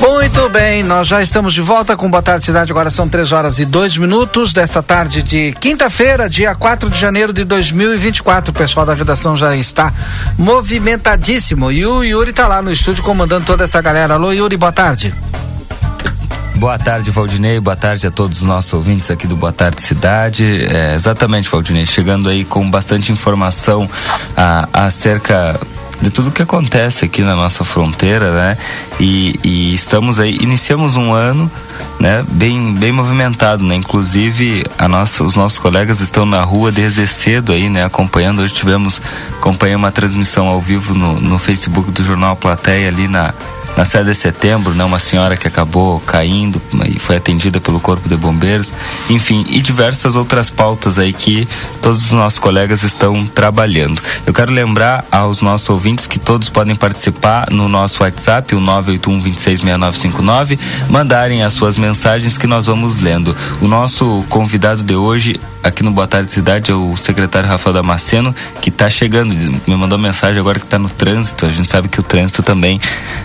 Muito 0.00 0.48
bem, 0.48 0.82
nós 0.82 1.08
já 1.08 1.20
estamos 1.20 1.52
de 1.52 1.60
volta 1.60 1.94
com 1.94 2.10
Boa 2.10 2.22
Tarde 2.22 2.42
Cidade. 2.42 2.72
Agora 2.72 2.90
são 2.90 3.06
três 3.06 3.32
horas 3.32 3.58
e 3.58 3.66
dois 3.66 3.98
minutos 3.98 4.50
desta 4.50 4.82
tarde 4.82 5.22
de 5.22 5.52
quinta-feira, 5.60 6.26
dia 6.26 6.54
4 6.54 6.88
de 6.88 6.98
janeiro 6.98 7.34
de 7.34 7.44
2024. 7.44 8.50
O 8.50 8.54
pessoal 8.54 8.86
da 8.86 8.94
redação 8.94 9.36
já 9.36 9.54
está 9.54 9.92
movimentadíssimo. 10.38 11.70
E 11.70 11.84
o 11.84 12.02
Yuri 12.02 12.30
está 12.30 12.48
lá 12.48 12.62
no 12.62 12.72
estúdio 12.72 13.04
comandando 13.04 13.44
toda 13.44 13.64
essa 13.64 13.82
galera. 13.82 14.14
Alô, 14.14 14.32
Yuri, 14.32 14.56
boa 14.56 14.72
tarde. 14.72 15.14
Boa 16.56 16.78
tarde, 16.78 17.10
Valdinei. 17.10 17.60
Boa 17.60 17.76
tarde 17.76 18.06
a 18.06 18.10
todos 18.10 18.38
os 18.38 18.44
nossos 18.46 18.72
ouvintes 18.72 19.10
aqui 19.10 19.26
do 19.26 19.36
Boa 19.36 19.52
Tarde 19.52 19.82
Cidade. 19.82 20.64
É, 20.64 20.94
exatamente, 20.94 21.48
Valdinei, 21.48 21.84
chegando 21.84 22.28
aí 22.30 22.44
com 22.44 22.70
bastante 22.70 23.12
informação 23.12 23.88
a, 24.34 24.66
acerca 24.72 25.60
de 26.00 26.10
tudo 26.10 26.30
que 26.30 26.42
acontece 26.42 27.04
aqui 27.04 27.22
na 27.22 27.36
nossa 27.36 27.64
fronteira, 27.64 28.32
né? 28.32 28.58
E, 28.98 29.38
e, 29.44 29.74
estamos 29.74 30.18
aí, 30.18 30.36
iniciamos 30.40 30.96
um 30.96 31.12
ano, 31.12 31.50
né? 31.98 32.24
Bem, 32.28 32.74
bem 32.74 32.92
movimentado, 32.92 33.62
né? 33.62 33.74
Inclusive, 33.74 34.64
a 34.78 34.88
nossa, 34.88 35.22
os 35.22 35.34
nossos 35.34 35.58
colegas 35.58 36.00
estão 36.00 36.24
na 36.24 36.42
rua 36.42 36.72
desde 36.72 37.06
cedo 37.06 37.52
aí, 37.52 37.68
né? 37.68 37.84
Acompanhando, 37.84 38.40
hoje 38.40 38.54
tivemos, 38.54 39.00
acompanhando 39.36 39.80
uma 39.80 39.92
transmissão 39.92 40.46
ao 40.46 40.60
vivo 40.60 40.94
no, 40.94 41.20
no 41.20 41.38
Facebook 41.38 41.90
do 41.90 42.02
Jornal 42.02 42.34
Plateia 42.36 42.88
ali 42.88 43.06
na 43.06 43.34
na 43.76 43.84
7 43.84 44.04
de 44.04 44.14
setembro, 44.14 44.74
né, 44.74 44.84
uma 44.84 44.98
senhora 44.98 45.36
que 45.36 45.46
acabou 45.46 46.00
caindo 46.00 46.60
e 46.86 46.98
foi 46.98 47.16
atendida 47.16 47.60
pelo 47.60 47.80
Corpo 47.80 48.08
de 48.08 48.16
Bombeiros, 48.16 48.72
enfim, 49.08 49.44
e 49.48 49.60
diversas 49.60 50.16
outras 50.16 50.50
pautas 50.50 50.98
aí 50.98 51.12
que 51.12 51.48
todos 51.80 52.06
os 52.06 52.12
nossos 52.12 52.38
colegas 52.38 52.82
estão 52.82 53.26
trabalhando. 53.26 54.00
Eu 54.26 54.32
quero 54.32 54.52
lembrar 54.52 55.04
aos 55.10 55.40
nossos 55.40 55.68
ouvintes 55.70 56.06
que 56.06 56.18
todos 56.18 56.48
podem 56.48 56.74
participar 56.74 57.50
no 57.50 57.68
nosso 57.68 58.02
WhatsApp, 58.02 58.54
o 58.54 58.60
981 58.60 59.20
266959, 59.20 60.58
mandarem 60.88 61.42
as 61.42 61.52
suas 61.52 61.76
mensagens 61.76 62.36
que 62.36 62.46
nós 62.46 62.66
vamos 62.66 63.00
lendo. 63.00 63.36
O 63.60 63.68
nosso 63.68 64.24
convidado 64.28 64.82
de 64.82 64.94
hoje 64.94 65.40
aqui 65.62 65.82
no 65.82 65.90
Boa 65.90 66.08
Tarde 66.08 66.32
Cidade 66.32 66.70
é 66.70 66.74
o 66.74 66.96
secretário 66.96 67.48
Rafael 67.48 67.74
Damasceno, 67.74 68.34
que 68.60 68.70
está 68.70 68.88
chegando, 68.88 69.34
me 69.66 69.76
mandou 69.76 69.98
mensagem 69.98 70.40
agora 70.40 70.58
que 70.58 70.64
está 70.64 70.78
no 70.78 70.88
trânsito. 70.88 71.46
A 71.46 71.50
gente 71.50 71.68
sabe 71.68 71.88
que 71.88 72.00
o 72.00 72.02
trânsito 72.02 72.42
também 72.42 72.80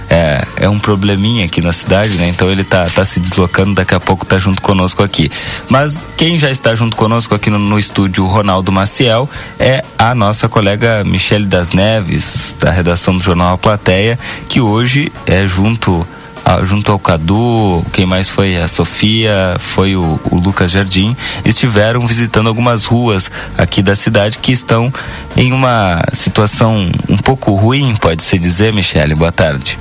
é, 0.10 0.34
é 0.55 0.67
um 0.69 0.79
probleminha 0.79 1.45
aqui 1.45 1.61
na 1.61 1.73
cidade, 1.73 2.17
né? 2.17 2.27
Então 2.27 2.49
ele 2.49 2.61
está 2.61 2.86
tá 2.89 3.05
se 3.05 3.19
deslocando, 3.19 3.75
daqui 3.75 3.93
a 3.93 3.99
pouco 3.99 4.23
está 4.23 4.38
junto 4.38 4.61
conosco 4.61 5.03
aqui. 5.03 5.31
Mas 5.69 6.05
quem 6.17 6.38
já 6.38 6.49
está 6.49 6.73
junto 6.73 6.95
conosco 6.95 7.36
aqui 7.36 7.49
no, 7.49 7.59
no 7.59 7.77
estúdio, 7.77 8.25
Ronaldo 8.25 8.71
Maciel, 8.71 9.29
é 9.59 9.83
a 9.97 10.15
nossa 10.15 10.47
colega 10.49 11.03
Michele 11.03 11.45
das 11.45 11.71
Neves, 11.71 12.55
da 12.59 12.71
redação 12.71 13.17
do 13.17 13.23
Jornal 13.23 13.53
A 13.53 13.57
Plateia, 13.57 14.17
que 14.49 14.59
hoje 14.59 15.11
é 15.25 15.45
junto 15.45 16.05
ah, 16.46 16.64
junto 16.64 16.91
ao 16.91 17.00
Cadu, 17.00 17.84
quem 17.91 18.06
mais 18.06 18.30
foi? 18.30 18.56
A 18.56 18.68
Sofia, 18.68 19.58
foi 19.58 19.96
o, 19.96 20.20
o, 20.30 20.36
Lucas 20.36 20.70
Jardim, 20.70 21.18
estiveram 21.43 22.06
visitando 22.06 22.48
algumas 22.48 22.86
ruas 22.86 23.32
aqui 23.58 23.82
da 23.82 23.96
cidade 23.96 24.38
que 24.38 24.52
estão 24.52 24.93
em 25.36 25.52
uma 25.52 26.04
situação 26.14 26.91
um 27.10 27.18
pouco 27.18 27.52
ruim, 27.56 27.96
pode-se 28.00 28.38
dizer, 28.38 28.72
Michele. 28.72 29.16
Boa 29.16 29.32
tarde. 29.32 29.76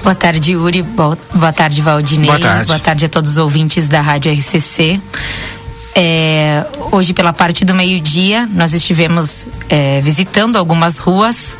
Boa 0.00 0.14
tarde, 0.14 0.52
Yuri. 0.52 0.82
Boa 0.82 1.52
tarde, 1.52 1.82
Valdinei. 1.82 2.26
Boa 2.26 2.38
tarde. 2.38 2.66
Boa 2.66 2.78
tarde 2.78 3.04
a 3.06 3.08
todos 3.08 3.32
os 3.32 3.38
ouvintes 3.38 3.88
da 3.88 4.00
Rádio 4.00 4.32
RCC. 4.32 5.00
É, 5.92 6.64
hoje, 6.92 7.12
pela 7.12 7.32
parte 7.32 7.64
do 7.64 7.74
meio-dia, 7.74 8.48
nós 8.54 8.72
estivemos 8.72 9.44
é, 9.68 10.00
visitando 10.00 10.56
algumas 10.56 10.98
ruas 10.98 11.56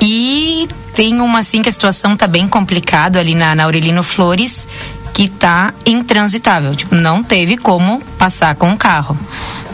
e 0.00 0.66
tem 0.98 1.20
uma 1.20 1.38
assim 1.38 1.62
que 1.62 1.68
a 1.68 1.72
situação 1.72 2.16
tá 2.16 2.26
bem 2.26 2.48
complicada 2.48 3.20
ali 3.20 3.32
na, 3.32 3.54
na 3.54 3.62
Aurelino 3.62 4.02
Flores, 4.02 4.66
que 5.14 5.28
tá 5.28 5.72
intransitável. 5.86 6.74
Tipo, 6.74 6.96
não 6.96 7.22
teve 7.22 7.56
como 7.56 8.00
passar 8.18 8.56
com 8.56 8.72
o 8.72 8.76
carro. 8.76 9.16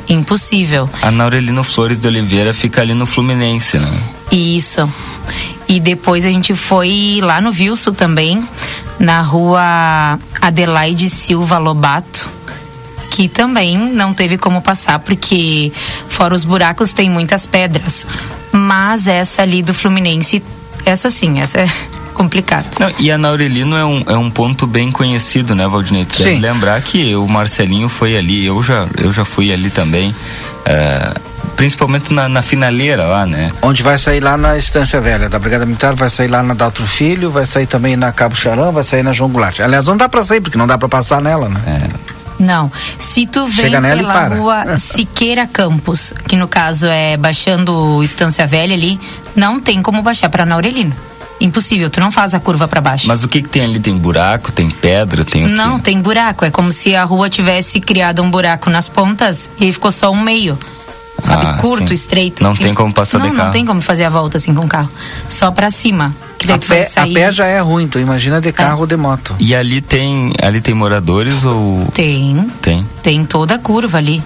Impossível. 0.06 0.86
A 1.00 1.10
Naurelino 1.10 1.64
Flores 1.64 1.98
de 1.98 2.06
Oliveira 2.06 2.52
fica 2.52 2.82
ali 2.82 2.92
no 2.92 3.06
Fluminense, 3.06 3.78
né? 3.78 3.90
Isso. 4.30 4.86
E 5.66 5.80
depois 5.80 6.26
a 6.26 6.30
gente 6.30 6.52
foi 6.52 7.20
lá 7.22 7.40
no 7.40 7.50
Vilso 7.50 7.90
também, 7.90 8.46
na 8.98 9.22
rua 9.22 10.18
Adelaide 10.42 11.08
Silva 11.08 11.56
Lobato, 11.56 12.28
que 13.10 13.28
também 13.30 13.78
não 13.78 14.12
teve 14.12 14.36
como 14.36 14.60
passar, 14.60 14.98
porque 14.98 15.72
fora 16.06 16.34
os 16.34 16.44
buracos 16.44 16.92
tem 16.92 17.08
muitas 17.08 17.46
pedras. 17.46 18.06
Mas 18.52 19.08
essa 19.08 19.40
ali 19.40 19.62
do 19.62 19.72
Fluminense, 19.72 20.42
essa 20.84 21.10
sim, 21.10 21.40
essa 21.40 21.58
é 21.60 21.68
complicado. 22.14 22.66
Não, 22.78 22.90
e 22.98 23.10
a 23.10 23.18
Naurelino 23.18 23.76
é 23.76 23.84
um, 23.84 24.04
é 24.06 24.16
um 24.16 24.30
ponto 24.30 24.66
bem 24.66 24.90
conhecido, 24.90 25.54
né, 25.54 25.66
Valdinei? 25.66 26.04
Tu 26.04 26.22
deve 26.22 26.40
lembrar 26.40 26.80
que 26.80 27.14
o 27.16 27.26
Marcelinho 27.26 27.88
foi 27.88 28.16
ali, 28.16 28.46
eu 28.46 28.62
já, 28.62 28.86
eu 28.98 29.12
já 29.12 29.24
fui 29.24 29.52
ali 29.52 29.70
também. 29.70 30.10
Uh, 30.10 31.34
principalmente 31.56 32.12
na, 32.12 32.28
na, 32.28 32.42
finaleira 32.42 33.06
lá, 33.06 33.26
né? 33.26 33.52
Onde 33.62 33.82
vai 33.82 33.98
sair 33.98 34.20
lá 34.20 34.36
na 34.36 34.56
Estância 34.56 35.00
Velha 35.00 35.28
da 35.28 35.38
Brigada 35.38 35.64
Militar, 35.64 35.94
vai 35.94 36.10
sair 36.10 36.28
lá 36.28 36.42
na 36.42 36.54
Daltro 36.54 36.86
Filho, 36.86 37.30
vai 37.30 37.46
sair 37.46 37.66
também 37.66 37.96
na 37.96 38.12
Cabo 38.12 38.34
Charão, 38.34 38.72
vai 38.72 38.82
sair 38.82 39.02
na 39.02 39.12
João 39.12 39.30
Goulart. 39.30 39.60
Aliás, 39.60 39.86
não 39.86 39.96
dá 39.96 40.08
para 40.08 40.22
sair, 40.22 40.40
porque 40.40 40.58
não 40.58 40.66
dá 40.66 40.76
para 40.76 40.88
passar 40.88 41.20
nela, 41.20 41.48
né? 41.48 41.60
É. 41.66 42.14
Não. 42.38 42.70
Se 42.98 43.26
tu 43.26 43.46
vem 43.46 43.70
pela 43.70 44.28
rua 44.28 44.78
Siqueira 44.78 45.46
Campos, 45.46 46.12
que 46.26 46.36
no 46.36 46.48
caso 46.48 46.86
é 46.86 47.16
baixando 47.16 48.02
Estância 48.02 48.46
Velha 48.46 48.74
ali, 48.74 48.98
não 49.34 49.60
tem 49.60 49.82
como 49.82 50.02
baixar 50.02 50.28
para 50.28 50.46
Naurelino. 50.46 50.94
Impossível, 51.40 51.90
tu 51.90 52.00
não 52.00 52.10
faz 52.10 52.32
a 52.32 52.40
curva 52.40 52.68
para 52.68 52.80
baixo. 52.80 53.08
Mas 53.08 53.24
o 53.24 53.28
que, 53.28 53.42
que 53.42 53.48
tem 53.48 53.62
ali? 53.62 53.80
Tem 53.80 53.96
buraco, 53.96 54.52
tem 54.52 54.70
pedra, 54.70 55.24
tem 55.24 55.46
Não, 55.46 55.78
tem 55.80 56.00
buraco. 56.00 56.44
É 56.44 56.50
como 56.50 56.70
se 56.70 56.94
a 56.94 57.04
rua 57.04 57.28
tivesse 57.28 57.80
criado 57.80 58.22
um 58.22 58.30
buraco 58.30 58.70
nas 58.70 58.88
pontas 58.88 59.50
e 59.60 59.72
ficou 59.72 59.90
só 59.90 60.10
um 60.10 60.20
meio. 60.20 60.58
Sabe, 61.20 61.46
ah, 61.46 61.56
curto, 61.58 61.88
sim. 61.88 61.94
estreito. 61.94 62.42
Não 62.42 62.54
e... 62.54 62.58
tem 62.58 62.74
como 62.74 62.92
passar 62.92 63.18
não, 63.18 63.26
de 63.26 63.32
carro. 63.32 63.44
Não 63.46 63.52
tem 63.52 63.64
como 63.64 63.80
fazer 63.80 64.04
a 64.04 64.10
volta 64.10 64.36
assim 64.36 64.54
com 64.54 64.64
o 64.64 64.68
carro. 64.68 64.88
Só 65.28 65.50
para 65.50 65.70
cima. 65.70 66.14
Que 66.38 66.46
daí 66.46 66.56
a, 66.56 66.58
pé, 66.58 66.82
sair... 66.84 67.10
a 67.10 67.14
pé 67.14 67.32
já 67.32 67.46
é 67.46 67.60
ruim, 67.60 67.88
tu 67.88 67.98
imagina 67.98 68.40
de 68.40 68.52
carro 68.52 68.78
é. 68.78 68.80
ou 68.80 68.86
de 68.86 68.96
moto. 68.96 69.34
E 69.38 69.54
ali 69.54 69.80
tem, 69.80 70.32
ali 70.42 70.60
tem 70.60 70.74
moradores 70.74 71.44
ou 71.44 71.86
Tem. 71.94 72.34
Tem. 72.60 72.86
Tem 73.02 73.24
toda 73.24 73.54
a 73.54 73.58
curva 73.58 73.98
ali. 73.98 74.22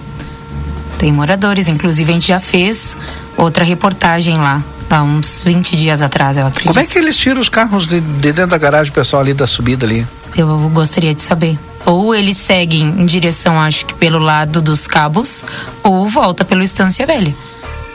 Tem 0.97 1.11
moradores, 1.11 1.67
inclusive 1.67 2.11
a 2.11 2.13
gente 2.13 2.27
já 2.27 2.39
fez 2.39 2.97
outra 3.37 3.63
reportagem 3.63 4.37
lá 4.37 4.61
há 4.89 5.03
uns 5.03 5.43
20 5.43 5.75
dias 5.75 6.01
atrás, 6.01 6.37
eu 6.37 6.45
acredito. 6.45 6.67
Como 6.67 6.79
é 6.79 6.85
que 6.85 6.97
eles 6.97 7.15
tiram 7.15 7.39
os 7.39 7.49
carros 7.49 7.85
de, 7.87 7.99
de 7.99 8.31
dentro 8.31 8.47
da 8.47 8.57
garagem, 8.57 8.91
pessoal 8.91 9.21
ali 9.21 9.33
da 9.33 9.47
subida 9.47 9.85
ali? 9.85 10.05
Eu 10.35 10.69
gostaria 10.73 11.13
de 11.13 11.21
saber. 11.21 11.57
Ou 11.85 12.13
eles 12.13 12.37
seguem 12.37 12.83
em 12.83 13.05
direção, 13.05 13.59
acho 13.59 13.85
que 13.85 13.93
pelo 13.93 14.19
lado 14.19 14.61
dos 14.61 14.85
cabos, 14.85 15.45
ou 15.83 16.07
volta 16.07 16.43
pelo 16.43 16.61
Estância 16.61 17.05
Velha. 17.05 17.33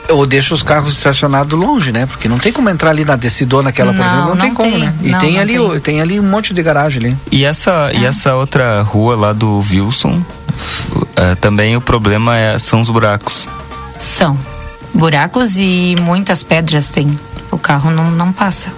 Ou 0.09 0.25
deixa 0.25 0.53
os 0.53 0.61
carros 0.61 0.93
estacionados 0.93 1.57
longe, 1.57 1.91
né? 1.91 2.05
Porque 2.05 2.27
não 2.27 2.37
tem 2.37 2.51
como 2.51 2.69
entrar 2.69 2.91
ali 2.91 3.03
na 3.03 3.15
decidona 3.15 3.69
aquela, 3.69 3.91
por 3.91 4.01
exemplo, 4.01 4.19
não, 4.19 4.29
não 4.29 4.37
tem 4.37 4.53
como, 4.53 4.71
tem. 4.71 4.79
né? 4.79 4.93
E 5.01 5.09
não, 5.09 5.19
tem, 5.19 5.39
ali, 5.39 5.57
tem. 5.57 5.79
tem 5.79 6.01
ali 6.01 6.19
um 6.19 6.23
monte 6.23 6.53
de 6.53 6.61
garagem 6.61 7.05
ali. 7.05 7.17
E 7.31 7.43
essa, 7.43 7.89
é. 7.91 7.97
e 7.97 8.05
essa 8.05 8.35
outra 8.35 8.81
rua 8.81 9.15
lá 9.15 9.33
do 9.33 9.59
Wilson, 9.59 10.21
uh, 10.21 11.35
também 11.41 11.75
o 11.75 11.81
problema 11.81 12.37
é, 12.37 12.59
são 12.59 12.81
os 12.81 12.89
buracos. 12.89 13.47
São. 13.97 14.37
Buracos 14.95 15.57
e 15.57 15.95
muitas 16.01 16.41
pedras 16.41 16.89
tem. 16.89 17.19
O 17.51 17.57
carro 17.57 17.91
não, 17.91 18.09
não 18.09 18.31
passa. 18.31 18.71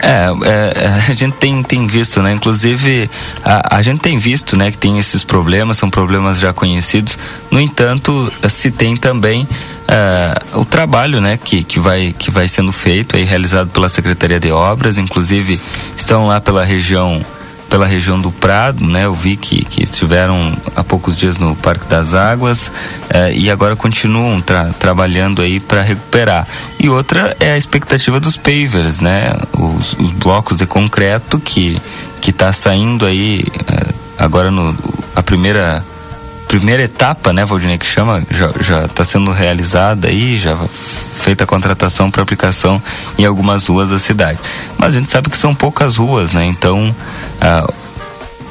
É, 0.00 0.28
é, 0.44 0.84
é, 0.84 0.88
a 1.10 1.14
gente 1.14 1.34
tem, 1.34 1.62
tem 1.62 1.86
visto, 1.86 2.22
né? 2.22 2.32
Inclusive, 2.32 3.10
a, 3.44 3.76
a 3.76 3.82
gente 3.82 4.00
tem 4.00 4.18
visto, 4.18 4.56
né, 4.56 4.70
que 4.70 4.78
tem 4.78 4.98
esses 4.98 5.24
problemas, 5.24 5.76
são 5.76 5.90
problemas 5.90 6.38
já 6.38 6.52
conhecidos. 6.52 7.18
No 7.50 7.60
entanto, 7.60 8.32
se 8.48 8.70
tem 8.70 8.96
também 8.96 9.42
uh, 9.42 10.60
o 10.60 10.64
trabalho, 10.64 11.20
né, 11.20 11.38
que, 11.42 11.64
que, 11.64 11.80
vai, 11.80 12.14
que 12.16 12.30
vai 12.30 12.46
sendo 12.46 12.72
feito, 12.72 13.16
aí, 13.16 13.24
realizado 13.24 13.68
pela 13.70 13.88
Secretaria 13.88 14.38
de 14.38 14.52
Obras, 14.52 14.98
inclusive 14.98 15.60
estão 15.96 16.26
lá 16.26 16.40
pela 16.40 16.64
região 16.64 17.24
pela 17.68 17.86
região 17.86 18.20
do 18.20 18.30
Prado, 18.30 18.84
né? 18.86 19.04
Eu 19.04 19.14
vi 19.14 19.36
que, 19.36 19.64
que 19.64 19.82
estiveram 19.82 20.56
há 20.74 20.82
poucos 20.82 21.16
dias 21.16 21.38
no 21.38 21.54
Parque 21.54 21.86
das 21.86 22.14
Águas 22.14 22.70
eh, 23.10 23.34
e 23.34 23.50
agora 23.50 23.76
continuam 23.76 24.40
tra 24.40 24.70
trabalhando 24.78 25.42
aí 25.42 25.60
para 25.60 25.82
recuperar. 25.82 26.46
E 26.78 26.88
outra 26.88 27.36
é 27.38 27.52
a 27.52 27.56
expectativa 27.56 28.18
dos 28.18 28.36
pavers, 28.36 29.00
né? 29.00 29.32
Os, 29.52 29.92
os 29.94 30.10
blocos 30.12 30.56
de 30.56 30.66
concreto 30.66 31.38
que 31.38 31.80
que 32.20 32.30
está 32.30 32.52
saindo 32.52 33.06
aí 33.06 33.44
eh, 33.68 33.94
agora 34.18 34.50
no 34.50 34.76
a 35.14 35.22
primeira 35.22 35.84
primeira 36.48 36.82
etapa, 36.82 37.32
né, 37.32 37.44
Valdinei, 37.44 37.76
que 37.78 37.86
chama, 37.86 38.22
já 38.60 38.84
está 38.86 39.04
sendo 39.04 39.30
realizada 39.30 40.08
aí, 40.08 40.36
já 40.36 40.56
feita 40.56 41.44
a 41.44 41.46
contratação 41.46 42.10
para 42.10 42.22
aplicação 42.22 42.82
em 43.18 43.24
algumas 43.24 43.66
ruas 43.66 43.90
da 43.90 43.98
cidade. 43.98 44.38
Mas 44.78 44.94
a 44.94 44.98
gente 44.98 45.10
sabe 45.10 45.28
que 45.28 45.36
são 45.36 45.54
poucas 45.54 45.96
ruas, 45.96 46.32
né? 46.32 46.46
Então 46.46 46.94
ah, 47.40 47.68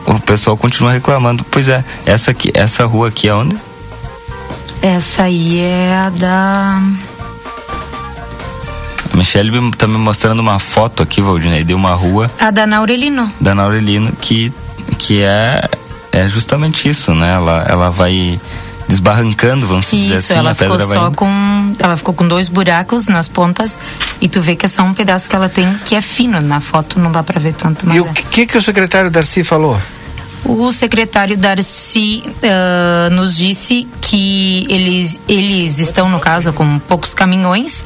o 0.06 0.20
pessoal 0.20 0.56
continua 0.56 0.92
reclamando. 0.94 1.44
Pois 1.50 1.68
é, 1.70 1.84
essa 2.06 2.32
aqui, 2.32 2.52
essa 2.54 2.86
rua 2.86 3.08
aqui 3.08 3.28
é 3.28 3.34
onde? 3.34 3.58
Essa 4.82 5.24
aí 5.24 5.60
é 5.60 5.96
a 5.98 6.10
da 6.12 6.80
A 9.14 9.18
Michelle 9.18 9.50
me- 9.60 9.72
tá 9.72 9.88
me 9.88 9.98
mostrando 9.98 10.40
uma 10.40 10.60
foto 10.60 11.02
aqui, 11.02 11.22
Valdinei, 11.22 11.64
de 11.64 11.74
uma 11.74 11.92
rua 11.92 12.30
A 12.40 12.52
da 12.52 12.64
Ana 12.64 12.78
Aurelino. 12.78 13.32
da 13.42 13.52
Ana 13.52 13.64
Aurelino 13.64 14.12
que, 14.22 14.54
que 15.00 15.22
é, 15.24 15.68
é 16.26 16.30
justamente 16.30 16.88
isso, 16.88 17.14
né? 17.14 17.34
Ela, 17.34 17.66
ela 17.68 17.90
vai 17.90 18.40
desbarrancando, 18.88 19.68
vamos 19.68 19.90
dizer 19.92 20.16
Isso, 20.16 20.32
assim, 20.32 20.34
ela 20.36 20.52
a 20.52 20.56
ficou 20.56 20.80
só 20.80 21.08
indo. 21.08 21.16
com. 21.18 21.76
Ela 21.78 21.98
ficou 21.98 22.14
com 22.14 22.28
dois 22.28 22.48
buracos 22.50 23.08
nas 23.08 23.28
pontas 23.28 23.78
e 24.22 24.28
tu 24.30 24.42
vê 24.42 24.56
que 24.56 24.66
é 24.66 24.70
só 24.70 24.84
um 24.84 24.94
pedaço 24.94 25.30
que 25.30 25.36
ela 25.36 25.50
tem 25.50 25.72
que 25.86 25.94
é 25.96 26.02
fino. 26.02 26.40
Na 26.42 26.62
foto 26.62 27.00
não 27.00 27.12
dá 27.12 27.22
pra 27.22 27.40
ver 27.40 27.54
tanto, 27.54 27.86
mas 27.86 27.98
E 27.98 28.00
é. 28.00 28.02
o 28.02 28.14
que, 28.14 28.46
que 28.46 28.58
o 28.58 28.62
secretário 28.62 29.12
Darcy 29.12 29.44
falou? 29.44 29.78
O 30.46 30.72
secretário 30.72 31.36
Darcy 31.36 32.24
ah, 32.44 33.10
nos 33.10 33.36
disse 33.36 33.86
que 34.00 34.66
eles, 34.70 35.20
eles 35.28 35.80
estão, 35.80 36.08
no 36.08 36.20
caso, 36.20 36.54
com 36.54 36.80
poucos 36.80 37.14
caminhões. 37.14 37.86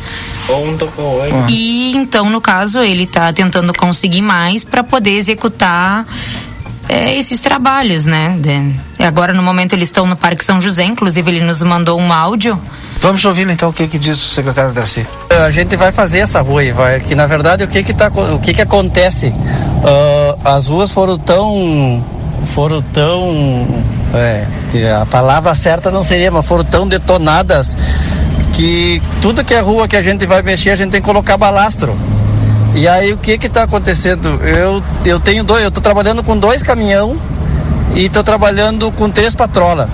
E 1.50 1.94
então, 1.96 2.30
no 2.30 2.40
caso, 2.40 2.82
ele 2.82 3.04
está 3.04 3.34
tentando 3.34 3.74
conseguir 3.74 4.22
mais 4.22 4.64
para 4.64 4.84
poder 4.84 5.12
executar 5.12 6.06
eh, 6.92 7.18
esses 7.18 7.40
trabalhos, 7.40 8.06
né? 8.06 8.36
De- 8.40 9.04
agora, 9.06 9.34
no 9.34 9.42
momento, 9.42 9.74
eles 9.74 9.88
estão 9.88 10.06
no 10.06 10.16
Parque 10.16 10.44
São 10.44 10.62
José, 10.62 10.84
inclusive 10.84 11.32
ele 11.32 11.42
nos 11.42 11.62
mandou 11.64 12.00
um 12.00 12.12
áudio. 12.12 12.60
Vamos 13.00 13.24
ouvir 13.26 13.50
então 13.50 13.70
o 13.70 13.74
que, 13.74 13.88
que 13.88 13.98
diz 13.98 14.18
o 14.24 14.30
secretário 14.30 14.72
Darcy. 14.74 15.08
A 15.46 15.50
gente 15.50 15.76
vai 15.76 15.92
fazer 15.92 16.20
essa 16.20 16.42
rua 16.42 16.64
e 16.64 16.72
vai, 16.72 17.00
que 17.00 17.16
na 17.16 17.26
verdade 17.26 17.64
o 17.64 17.68
que 17.68 17.82
que 17.84 17.94
tá, 17.94 18.08
o 18.10 18.40
que 18.40 18.54
que 18.54 18.62
acontece? 18.62 19.34
Ah, 19.84 20.56
as 20.56 20.68
ruas 20.68 20.92
foram 20.92 21.18
tão, 21.18 22.06
foram 22.46 22.82
tão, 22.94 23.84
é, 24.14 24.46
a 25.02 25.06
palavra 25.06 25.56
certa 25.56 25.90
não 25.90 26.04
seria, 26.04 26.30
mas 26.30 26.46
foram 26.46 26.64
tão 26.64 26.88
detonadas 26.88 27.76
que 28.54 29.02
tudo 29.22 29.44
que 29.44 29.54
é 29.54 29.60
rua 29.62 29.88
que 29.88 29.96
a 29.96 30.02
gente 30.02 30.26
vai 30.28 30.42
mexer 30.44 30.70
a 30.72 30.76
gente 30.76 30.92
tem 30.92 31.02
que 31.02 31.08
colocar 31.08 31.38
balastro. 31.38 31.98
E 32.74 32.88
aí 32.88 33.12
o 33.12 33.18
que 33.18 33.38
que 33.38 33.50
tá 33.50 33.64
acontecendo? 33.64 34.40
Eu 34.44 34.82
eu 35.06 35.20
tenho 35.20 35.44
dois, 35.44 35.64
eu 35.64 35.72
tô 35.72 35.82
trabalhando 35.82 36.24
com 36.24 36.38
dois 36.38 36.64
caminhão 36.64 37.18
e 37.96 38.08
tô 38.10 38.24
trabalhando 38.24 38.92
com 38.92 39.10
três 39.10 39.36
patrolas. 39.36 39.90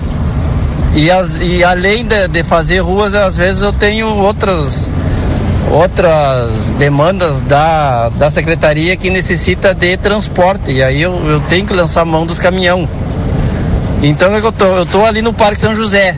E, 0.94 1.10
as, 1.10 1.38
e 1.40 1.62
além 1.62 2.04
de, 2.04 2.28
de 2.28 2.42
fazer 2.42 2.78
ruas, 2.78 3.14
às 3.14 3.36
vezes 3.36 3.62
eu 3.62 3.72
tenho 3.72 4.06
outras 4.06 4.90
outras 5.70 6.72
demandas 6.78 7.40
da, 7.42 8.08
da 8.10 8.30
secretaria 8.30 8.96
que 8.96 9.10
necessita 9.10 9.74
de 9.74 9.96
transporte. 9.96 10.72
E 10.72 10.82
aí 10.82 11.02
eu, 11.02 11.12
eu 11.26 11.40
tenho 11.48 11.66
que 11.66 11.74
lançar 11.74 12.04
mão 12.04 12.24
dos 12.24 12.38
caminhão. 12.38 12.88
Então 14.02 14.32
eu 14.36 14.52
tô, 14.52 14.64
eu 14.64 14.86
tô 14.86 15.04
ali 15.04 15.20
no 15.20 15.32
Parque 15.32 15.60
São 15.60 15.74
José. 15.74 16.16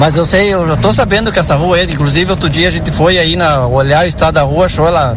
Mas 0.00 0.16
eu 0.16 0.24
sei, 0.24 0.48
eu 0.48 0.78
tô 0.78 0.94
sabendo 0.94 1.30
que 1.30 1.38
essa 1.38 1.54
rua 1.54 1.76
aí, 1.76 1.84
inclusive 1.84 2.30
outro 2.30 2.48
dia 2.48 2.68
a 2.68 2.70
gente 2.70 2.90
foi 2.90 3.18
aí 3.18 3.36
na 3.36 3.66
olhar 3.66 4.02
o 4.02 4.08
estado 4.08 4.32
da 4.32 4.40
rua, 4.40 4.64
achou 4.64 4.86
ela 4.86 5.14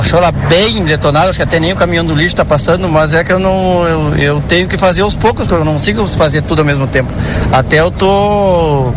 achou 0.00 0.20
ela 0.20 0.32
bem 0.32 0.82
detonada, 0.84 1.28
acho 1.28 1.36
que 1.36 1.42
até 1.42 1.60
nem 1.60 1.70
o 1.70 1.76
caminhão 1.76 2.02
do 2.02 2.14
lixo 2.14 2.28
está 2.28 2.46
passando, 2.46 2.88
mas 2.88 3.12
é 3.12 3.22
que 3.22 3.30
eu 3.30 3.38
não. 3.38 3.86
Eu, 3.86 4.16
eu 4.16 4.42
tenho 4.48 4.66
que 4.66 4.78
fazer 4.78 5.02
aos 5.02 5.14
poucos, 5.14 5.46
porque 5.46 5.60
eu 5.60 5.66
não 5.66 5.74
consigo 5.74 6.08
fazer 6.08 6.40
tudo 6.40 6.60
ao 6.60 6.64
mesmo 6.64 6.86
tempo. 6.86 7.12
Até 7.52 7.80
eu 7.80 7.90
tô. 7.90 8.90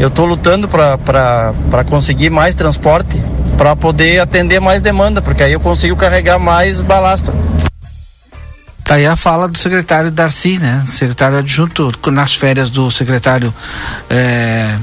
Eu 0.00 0.10
tô 0.10 0.24
lutando 0.24 0.66
para 0.66 1.84
conseguir 1.88 2.28
mais 2.28 2.56
transporte, 2.56 3.22
para 3.56 3.76
poder 3.76 4.18
atender 4.18 4.60
mais 4.60 4.80
demanda, 4.80 5.22
porque 5.22 5.44
aí 5.44 5.52
eu 5.52 5.60
consigo 5.60 5.94
carregar 5.94 6.40
mais 6.40 6.82
balastro. 6.82 7.32
Tá 8.86 8.94
aí 8.94 9.06
a 9.06 9.16
fala 9.16 9.48
do 9.48 9.58
secretário 9.58 10.10
Darcy, 10.10 10.58
né? 10.58 10.84
Secretário 10.86 11.38
adjunto 11.38 11.92
nas 12.10 12.34
férias 12.34 12.70
do 12.70 12.88
secretário. 12.90 13.52
é, 14.08 14.76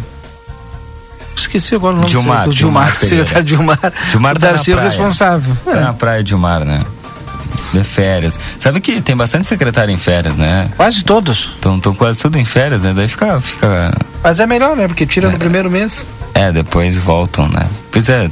Esqueci 1.35 1.73
agora 1.75 1.93
o 1.93 1.97
nome 1.97 2.09
Dilmar, 2.09 2.43
do 2.43 2.53
Dilmar 2.53 2.91
Dilmar, 2.91 2.99
secretário 2.99 3.43
Dilmar. 3.43 3.93
Dilmar 4.11 4.35
o 4.35 4.39
tá 4.39 4.47
Darcy 4.47 4.71
é 4.71 4.75
o 4.75 4.79
responsável. 4.79 5.57
Tá 5.65 5.79
na 5.79 5.93
praia 5.93 6.23
de 6.23 6.35
mar, 6.35 6.63
né? 6.65 6.81
De 7.73 7.83
férias. 7.83 8.39
Sabe 8.59 8.79
que 8.81 9.01
tem 9.01 9.15
bastante 9.15 9.47
secretário 9.47 9.93
em 9.93 9.97
férias, 9.97 10.35
né? 10.35 10.69
Quase 10.77 11.03
todos. 11.03 11.51
Estão 11.55 11.79
quase 11.95 12.19
tudo 12.19 12.37
em 12.37 12.45
férias, 12.45 12.83
né? 12.83 12.93
Daí 12.93 13.07
fica. 13.07 13.39
fica 13.41 13.91
Mas 14.23 14.39
é 14.39 14.45
melhor, 14.45 14.75
né? 14.75 14.87
Porque 14.87 15.05
tira 15.05 15.29
no 15.29 15.37
primeiro 15.39 15.71
mês. 15.71 16.07
é, 16.35 16.51
depois 16.51 16.95
voltam, 16.95 17.47
né? 17.47 17.65
Pois 17.91 18.09
é. 18.09 18.29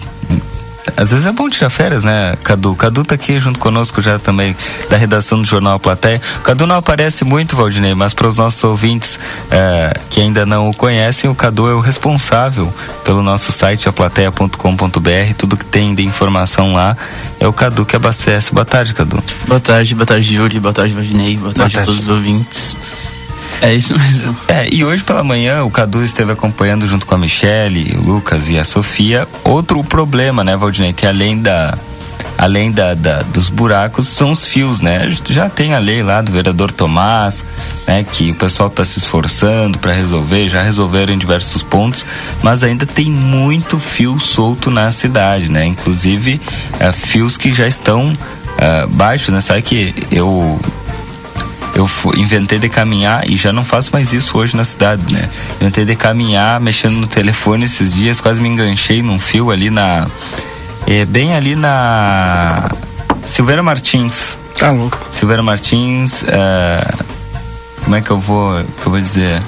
Às 0.97 1.11
vezes 1.11 1.25
é 1.25 1.31
bom 1.31 1.49
tirar 1.49 1.69
férias, 1.69 2.03
né, 2.03 2.35
Cadu? 2.43 2.75
Cadu 2.75 3.03
tá 3.03 3.15
aqui 3.15 3.39
junto 3.39 3.59
conosco 3.59 4.01
já 4.01 4.17
também, 4.17 4.55
da 4.89 4.97
redação 4.97 5.41
do 5.41 5.47
Jornal 5.47 5.75
A 5.75 5.79
Plateia. 5.79 6.21
O 6.37 6.41
Cadu 6.41 6.65
não 6.65 6.77
aparece 6.77 7.23
muito, 7.23 7.55
Valdinei, 7.55 7.93
mas 7.93 8.13
para 8.13 8.27
os 8.27 8.37
nossos 8.37 8.63
ouvintes 8.63 9.19
eh, 9.49 9.93
que 10.09 10.21
ainda 10.21 10.45
não 10.45 10.69
o 10.69 10.73
conhecem, 10.73 11.29
o 11.29 11.35
Cadu 11.35 11.67
é 11.67 11.73
o 11.73 11.79
responsável 11.79 12.73
pelo 13.03 13.21
nosso 13.21 13.51
site 13.51 13.87
aplateia.com.br. 13.87 15.33
Tudo 15.37 15.57
que 15.57 15.65
tem 15.65 15.93
de 15.93 16.03
informação 16.03 16.73
lá 16.73 16.97
é 17.39 17.47
o 17.47 17.53
Cadu 17.53 17.85
que 17.85 17.95
abastece. 17.95 18.53
Boa 18.53 18.65
tarde, 18.65 18.93
Cadu. 18.93 19.21
Boa 19.47 19.59
tarde, 19.59 19.95
boa 19.95 20.05
tarde, 20.05 20.35
Júlio, 20.35 20.61
boa 20.61 20.73
tarde, 20.73 20.93
Valdinei, 20.93 21.37
boa 21.37 21.53
tarde, 21.53 21.75
tarde. 21.75 21.89
a 21.89 21.93
todos 21.93 22.01
os 22.01 22.09
ouvintes. 22.09 22.77
É 23.61 23.73
isso 23.73 23.93
mesmo. 23.97 24.35
É, 24.47 24.67
e 24.73 24.83
hoje 24.83 25.03
pela 25.03 25.23
manhã 25.23 25.63
o 25.63 25.69
Cadu 25.69 26.03
esteve 26.03 26.31
acompanhando 26.31 26.87
junto 26.87 27.05
com 27.05 27.13
a 27.13 27.17
Michele, 27.17 27.95
o 27.97 28.01
Lucas 28.01 28.49
e 28.49 28.57
a 28.57 28.63
Sofia 28.63 29.27
outro 29.43 29.83
problema, 29.83 30.43
né, 30.43 30.57
Valdinei, 30.57 30.93
que 30.93 31.05
além 31.05 31.39
da 31.41 31.77
além 32.37 32.71
da, 32.71 32.95
da- 32.95 33.21
dos 33.21 33.49
buracos 33.49 34.07
são 34.07 34.31
os 34.31 34.47
fios, 34.47 34.81
né? 34.81 35.15
Já 35.29 35.47
tem 35.47 35.75
a 35.75 35.79
lei 35.79 36.01
lá 36.01 36.21
do 36.23 36.31
vereador 36.31 36.71
Tomás, 36.71 37.45
né, 37.87 38.03
que 38.03 38.31
o 38.31 38.35
pessoal 38.35 38.67
está 38.67 38.83
se 38.83 38.97
esforçando 38.97 39.77
para 39.77 39.93
resolver, 39.93 40.47
já 40.47 40.63
resolveram 40.63 41.13
em 41.13 41.19
diversos 41.19 41.61
pontos, 41.61 42.03
mas 42.41 42.63
ainda 42.63 42.83
tem 42.87 43.11
muito 43.11 43.79
fio 43.79 44.17
solto 44.19 44.71
na 44.71 44.91
cidade, 44.91 45.49
né? 45.49 45.65
Inclusive 45.67 46.41
eh, 46.79 46.91
fios 46.91 47.37
que 47.37 47.53
já 47.53 47.67
estão 47.67 48.11
eh, 48.57 48.87
baixos, 48.89 49.29
né? 49.31 49.39
Sabe 49.39 49.61
que 49.61 49.93
eu 50.11 50.59
eu 51.73 51.89
inventei 52.15 52.59
de 52.59 52.67
caminhar 52.67 53.29
e 53.29 53.37
já 53.37 53.53
não 53.53 53.63
faço 53.63 53.91
mais 53.93 54.11
isso 54.11 54.37
hoje 54.37 54.55
na 54.55 54.63
cidade, 54.63 55.01
né? 55.13 55.29
Inventei 55.55 55.85
de 55.85 55.95
caminhar, 55.95 56.59
mexendo 56.59 56.95
no 56.95 57.07
telefone 57.07 57.65
esses 57.65 57.93
dias, 57.93 58.19
quase 58.19 58.41
me 58.41 58.49
enganchei 58.49 59.01
num 59.01 59.19
fio 59.19 59.51
ali 59.51 59.69
na. 59.69 60.07
É, 60.85 61.05
bem 61.05 61.33
ali 61.33 61.55
na. 61.55 62.69
Silveira 63.25 63.63
Martins. 63.63 64.37
Tá 64.57 64.71
louco. 64.71 64.99
Silveira 65.11 65.41
Martins. 65.41 66.23
é, 66.27 66.85
como 67.83 67.95
é 67.95 68.01
que 68.01 68.11
eu 68.11 68.19
vou. 68.19 68.63
que 68.63 68.87
eu 68.87 68.91
vou 68.91 68.99
dizer? 68.99 69.41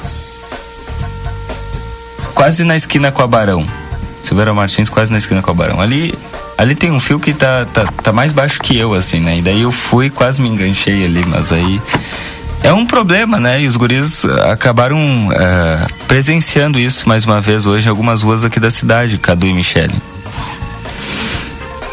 Quase 2.33 2.63
na 2.63 2.75
esquina 2.75 3.11
com 3.11 3.21
a 3.21 3.27
Barão. 3.27 3.67
Silveira 4.23 4.53
Martins, 4.53 4.89
quase 4.89 5.11
na 5.11 5.17
esquina 5.17 5.41
com 5.41 5.51
a 5.51 5.53
Barão. 5.53 5.81
Ali. 5.81 6.17
Ali 6.57 6.75
tem 6.75 6.91
um 6.91 6.99
fio 6.99 7.19
que 7.19 7.33
tá, 7.33 7.65
tá, 7.65 7.85
tá 7.85 8.13
mais 8.13 8.31
baixo 8.31 8.59
que 8.59 8.77
eu, 8.77 8.93
assim, 8.93 9.19
né? 9.19 9.37
E 9.37 9.41
daí 9.41 9.61
eu 9.61 9.71
fui, 9.71 10.09
quase 10.09 10.41
me 10.41 10.49
enganchei 10.49 11.05
ali, 11.05 11.25
mas 11.25 11.51
aí. 11.51 11.81
É 12.63 12.71
um 12.71 12.85
problema, 12.85 13.39
né? 13.39 13.61
E 13.61 13.67
os 13.67 13.75
guris 13.75 14.23
acabaram 14.23 14.97
ah, 15.35 15.85
presenciando 16.07 16.79
isso 16.79 17.09
mais 17.09 17.25
uma 17.25 17.41
vez 17.41 17.65
hoje 17.65 17.87
em 17.87 17.89
algumas 17.89 18.21
ruas 18.21 18.45
aqui 18.45 18.57
da 18.59 18.71
cidade, 18.71 19.17
Cadu 19.17 19.45
e 19.45 19.53
Michele. 19.53 19.93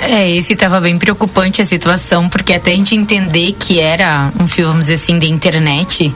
É, 0.01 0.31
esse 0.31 0.57
tava 0.57 0.81
bem 0.81 0.97
preocupante 0.97 1.61
a 1.61 1.65
situação, 1.65 2.29
porque 2.29 2.53
até 2.53 2.73
a 2.73 2.77
gente 2.77 2.95
entender 2.95 3.55
que 3.59 3.81
era 3.81 4.31
um 4.41 4.47
fio, 4.47 4.67
vamos 4.67 4.87
dizer 4.87 4.95
assim, 4.95 5.19
de 5.19 5.29
internet, 5.29 6.15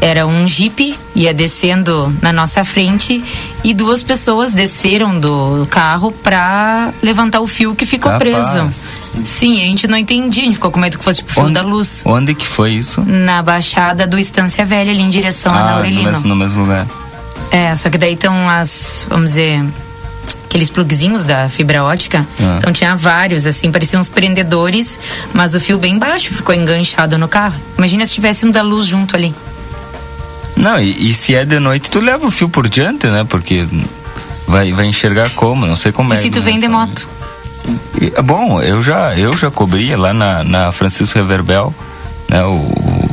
era 0.00 0.26
um 0.26 0.48
jipe, 0.48 0.96
ia 1.14 1.34
descendo 1.34 2.14
na 2.22 2.32
nossa 2.32 2.64
frente 2.64 3.22
e 3.64 3.74
duas 3.74 4.02
pessoas 4.02 4.54
desceram 4.54 5.18
do 5.18 5.66
carro 5.70 6.12
pra 6.12 6.92
levantar 7.02 7.40
o 7.40 7.46
fio 7.46 7.74
que 7.74 7.84
ficou 7.84 8.12
Capaz. 8.12 8.30
preso. 8.30 8.70
Sim, 9.24 9.60
a 9.60 9.64
gente 9.64 9.88
não 9.88 9.98
entendia, 9.98 10.42
a 10.42 10.46
gente 10.46 10.54
ficou 10.54 10.70
com 10.70 10.78
medo 10.78 10.98
que 10.98 11.04
fosse 11.04 11.18
tipo 11.18 11.32
fio 11.32 11.50
da 11.50 11.62
luz. 11.62 12.02
Onde 12.04 12.34
que 12.34 12.46
foi 12.46 12.72
isso? 12.72 13.02
Na 13.02 13.42
baixada 13.42 14.06
do 14.06 14.18
Estância 14.18 14.64
Velha, 14.64 14.92
ali 14.92 15.00
em 15.00 15.08
direção 15.08 15.52
a 15.52 15.58
ah, 15.58 15.70
no 15.70 15.76
Aurelino. 15.78 16.12
mesmo, 16.12 16.28
no 16.28 16.36
mesmo 16.36 16.62
lugar. 16.62 16.86
É, 17.50 17.74
só 17.74 17.90
que 17.90 17.98
daí 17.98 18.12
estão 18.12 18.48
as, 18.48 19.06
vamos 19.08 19.30
dizer, 19.30 19.64
aqueles 20.44 20.70
plugzinhos 20.70 21.24
da 21.24 21.48
fibra 21.48 21.82
ótica. 21.82 22.26
Ah. 22.38 22.56
Então 22.58 22.72
tinha 22.72 22.94
vários, 22.94 23.46
assim, 23.46 23.72
pareciam 23.72 24.00
uns 24.00 24.08
prendedores, 24.08 24.98
mas 25.32 25.54
o 25.54 25.60
fio 25.60 25.78
bem 25.78 25.98
baixo 25.98 26.32
ficou 26.34 26.54
enganchado 26.54 27.18
no 27.18 27.26
carro. 27.26 27.58
Imagina 27.76 28.06
se 28.06 28.12
tivesse 28.12 28.46
um 28.46 28.50
da 28.50 28.62
luz 28.62 28.86
junto 28.86 29.16
ali. 29.16 29.34
Não, 30.58 30.78
e, 30.80 31.10
e 31.10 31.14
se 31.14 31.34
é 31.34 31.44
de 31.44 31.58
noite, 31.58 31.90
tu 31.90 32.00
leva 32.00 32.26
o 32.26 32.30
fio 32.30 32.48
por 32.48 32.68
diante, 32.68 33.06
né? 33.06 33.24
Porque 33.28 33.66
vai, 34.46 34.72
vai 34.72 34.86
enxergar 34.86 35.30
como, 35.30 35.66
não 35.66 35.76
sei 35.76 35.92
como 35.92 36.12
e 36.12 36.16
é. 36.16 36.20
se 36.20 36.30
tu 36.30 36.40
né, 36.40 36.44
vem 36.44 36.58
de 36.60 36.68
moto? 36.68 37.08
E, 38.00 38.12
é 38.14 38.22
bom, 38.22 38.60
eu 38.60 38.82
já, 38.82 39.16
eu 39.16 39.36
já 39.36 39.50
cobria 39.50 39.96
lá 39.96 40.12
na, 40.12 40.42
na 40.44 40.72
Francisco 40.72 41.16
Reverbel, 41.18 41.72
né? 42.28 42.42
O, 42.44 42.50
o, 42.54 43.10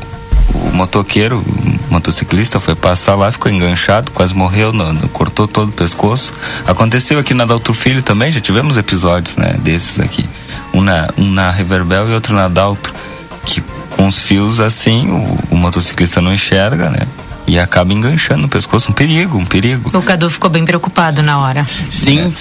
o 0.53 0.71
motoqueiro, 0.73 1.37
o 1.37 1.93
motociclista 1.93 2.59
foi 2.59 2.73
passar 2.75 3.15
lá, 3.15 3.31
ficou 3.31 3.51
enganchado, 3.51 4.11
quase 4.11 4.33
morreu, 4.33 4.73
no- 4.73 4.91
no- 4.93 5.07
cortou 5.09 5.47
todo 5.47 5.69
o 5.69 5.71
pescoço. 5.71 6.33
Aconteceu 6.67 7.19
aqui 7.19 7.33
na 7.33 7.45
Dalto 7.45 7.73
Filho 7.73 8.01
também, 8.01 8.31
já 8.31 8.41
tivemos 8.41 8.75
episódios, 8.75 9.35
né? 9.37 9.55
Desses 9.59 9.99
aqui. 9.99 10.25
Um 10.73 10.81
na, 10.81 11.09
um 11.17 11.29
na 11.31 11.51
Reverbel 11.51 12.09
e 12.09 12.13
outro 12.13 12.33
na 12.35 12.47
Dalto. 12.47 12.93
Que 13.45 13.61
com 13.91 14.07
os 14.07 14.17
fios 14.19 14.59
assim, 14.59 15.07
o, 15.09 15.53
o 15.53 15.55
motociclista 15.57 16.19
não 16.21 16.33
enxerga, 16.33 16.89
né? 16.89 17.07
E 17.47 17.59
acaba 17.59 17.93
enganchando 17.93 18.41
no 18.43 18.49
pescoço. 18.49 18.89
Um 18.91 18.93
perigo, 18.93 19.37
um 19.37 19.45
perigo. 19.45 19.95
O 19.97 20.01
Cadu 20.01 20.29
ficou 20.29 20.49
bem 20.49 20.65
preocupado 20.65 21.21
na 21.21 21.39
hora. 21.39 21.65
Sim. 21.91 22.33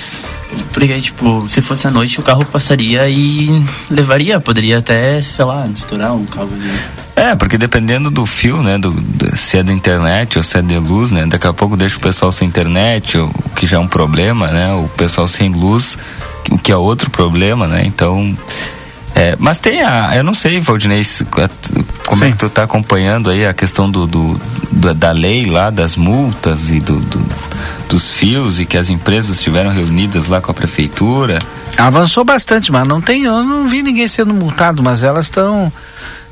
Porque, 0.73 1.01
tipo, 1.01 1.47
se 1.49 1.61
fosse 1.61 1.87
à 1.87 1.91
noite, 1.91 2.21
o 2.21 2.23
carro 2.23 2.45
passaria 2.45 3.09
e 3.09 3.49
levaria, 3.91 4.39
poderia 4.41 4.79
até, 4.79 5.21
sei 5.21 5.45
lá, 5.45 5.67
misturar 5.67 6.13
um 6.15 6.25
cabo 6.25 6.55
de. 6.57 6.71
É, 7.17 7.35
porque 7.35 7.59
dependendo 7.59 8.11
do 8.11 8.25
fio, 8.25 8.63
né, 8.63 8.79
do, 8.79 8.91
do- 8.93 9.37
se 9.37 9.59
é 9.59 9.63
da 9.63 9.73
internet 9.73 10.37
ou 10.39 10.43
se 10.45 10.57
é 10.59 10.63
de 10.63 10.79
luz, 10.79 11.11
né, 11.11 11.27
daqui 11.27 11.47
a 11.47 11.53
pouco 11.53 11.77
deixa 11.77 11.97
o 11.97 12.01
pessoal 12.01 12.31
sem 12.33 12.47
internet, 12.47 13.19
o 13.19 13.31
que 13.57 13.67
já 13.67 13.77
é 13.77 13.81
um 13.81 13.87
problema, 13.87 14.49
né, 14.49 14.73
o 14.75 14.89
pessoal 14.97 15.27
sem 15.29 15.51
luz, 15.53 15.97
o 16.51 16.59
que 16.59 16.71
é 16.73 16.77
outro 16.77 17.11
problema, 17.11 17.67
né, 17.67 17.83
então... 17.85 18.37
é, 19.15 19.37
mas 19.39 19.61
tem 19.61 19.83
a, 19.83 20.17
eu 20.17 20.25
não 20.25 20.35
sei, 20.35 20.61
Valdinei, 20.61 21.03
como 22.07 22.25
é 22.25 22.31
que 22.33 22.37
tu 22.39 22.49
tá 22.49 22.65
acompanhando 22.65 23.31
aí 23.31 23.47
a 23.47 23.55
questão 23.55 23.89
do, 23.91 24.07
do- 24.07 24.41
da- 24.73 24.93
da 24.93 25.11
lei 25.13 25.47
lá, 25.47 25.71
das 25.71 25.95
multas 25.97 26.69
e 26.71 26.81
do, 26.81 26.99
do- 27.01 27.25
dos 27.89 28.11
fios 28.11 28.59
e 28.61 28.65
que 28.65 28.77
as 28.77 28.91
empresas 28.91 29.37
estiveram 29.37 29.71
reunidas 29.71 30.27
lá 30.29 30.41
com 30.41 30.51
a 30.51 30.55
prefeitura. 30.55 31.39
Avançou 31.79 32.25
bastante, 32.25 32.71
mas 32.73 32.87
não 32.87 33.01
tem, 33.01 33.23
eu 33.25 33.43
não 33.45 33.69
vi 33.69 33.83
ninguém 33.83 34.09
sendo 34.09 34.35
multado, 34.35 34.83
mas 34.83 35.03
elas 35.03 35.27
estão. 35.27 35.73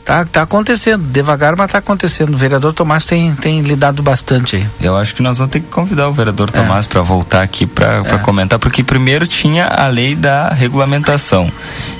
Tá, 0.04 0.24
tá 0.24 0.42
acontecendo, 0.42 1.04
devagar, 1.12 1.54
mas 1.56 1.70
tá 1.70 1.78
acontecendo. 1.78 2.34
O 2.34 2.36
vereador 2.36 2.72
Tomás 2.72 3.04
tem, 3.04 3.32
tem 3.36 3.60
lidado 3.60 4.02
bastante 4.02 4.56
aí. 4.56 4.66
Eu 4.80 4.96
acho 4.96 5.14
que 5.14 5.22
nós 5.22 5.38
vamos 5.38 5.52
ter 5.52 5.60
que 5.60 5.68
convidar 5.68 6.08
o 6.08 6.12
vereador 6.12 6.48
É. 6.52 6.60
Tomás 6.60 6.88
para 6.88 7.02
voltar 7.02 7.40
aqui 7.42 7.66
para 7.66 8.02
comentar, 8.18 8.58
porque 8.58 8.82
primeiro 8.82 9.28
tinha 9.28 9.64
a 9.66 9.86
lei 9.86 10.16
da 10.16 10.48
regulamentação 10.48 11.50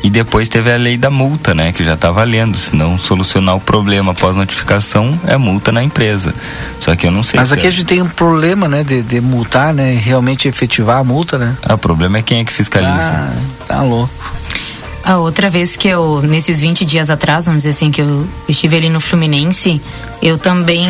e 0.03 0.11
depois 0.11 0.49
teve 0.49 0.73
a 0.73 0.77
lei 0.77 0.97
da 0.97 1.11
multa, 1.11 1.55
né, 1.55 1.73
que 1.73 1.85
já 1.85 1.95
está 1.95 2.11
valendo. 2.11 2.59
Se 2.59 2.75
não 2.75 2.99
solucionar 2.99 3.55
o 3.55 3.61
problema 3.61 4.11
após 4.11 4.35
notificação, 4.35 5.17
é 5.25 5.37
multa 5.37 5.71
na 5.71 5.83
empresa. 5.85 6.35
Só 6.81 6.97
que 6.97 7.07
eu 7.07 7.13
não 7.13 7.23
sei. 7.23 7.39
Mas 7.39 7.51
se 7.51 7.55
aqui 7.55 7.67
é- 7.67 7.69
a 7.69 7.73
gente 7.73 7.85
tem 7.87 8.03
um 8.03 8.09
problema, 8.09 8.67
né, 8.69 8.83
de, 8.83 9.01
de 9.03 9.21
multar, 9.21 9.73
né, 9.73 9.95
realmente 10.03 10.49
efetivar 10.49 10.99
a 10.99 11.05
multa, 11.05 11.39
né? 11.39 11.57
Ah, 11.63 11.75
o 11.75 11.79
problema 11.79 12.19
é 12.19 12.23
quem 12.23 12.41
é 12.41 12.45
que 12.45 12.53
fiscaliza. 12.53 12.91
Ah, 13.15 13.33
tá 13.69 13.81
louco. 13.83 14.13
A 15.05 15.19
outra 15.19 15.51
vez 15.51 15.75
que 15.75 15.89
eu, 15.89 16.23
nesses 16.23 16.61
20 16.61 16.85
dias 16.85 17.11
atrás, 17.11 17.47
vamos 17.47 17.63
dizer 17.63 17.71
assim, 17.71 17.91
que 17.91 18.01
eu 18.01 18.27
estive 18.49 18.77
ali 18.77 18.89
no 18.89 19.01
Fluminense, 19.01 19.81
eu 20.23 20.39
também 20.39 20.87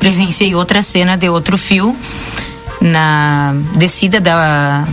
presenciei 0.00 0.54
outra 0.54 0.82
cena 0.82 1.16
de 1.16 1.28
outro 1.28 1.56
fio 1.56 1.94
na 2.80 3.54
descida 3.76 4.20
da 4.20 4.86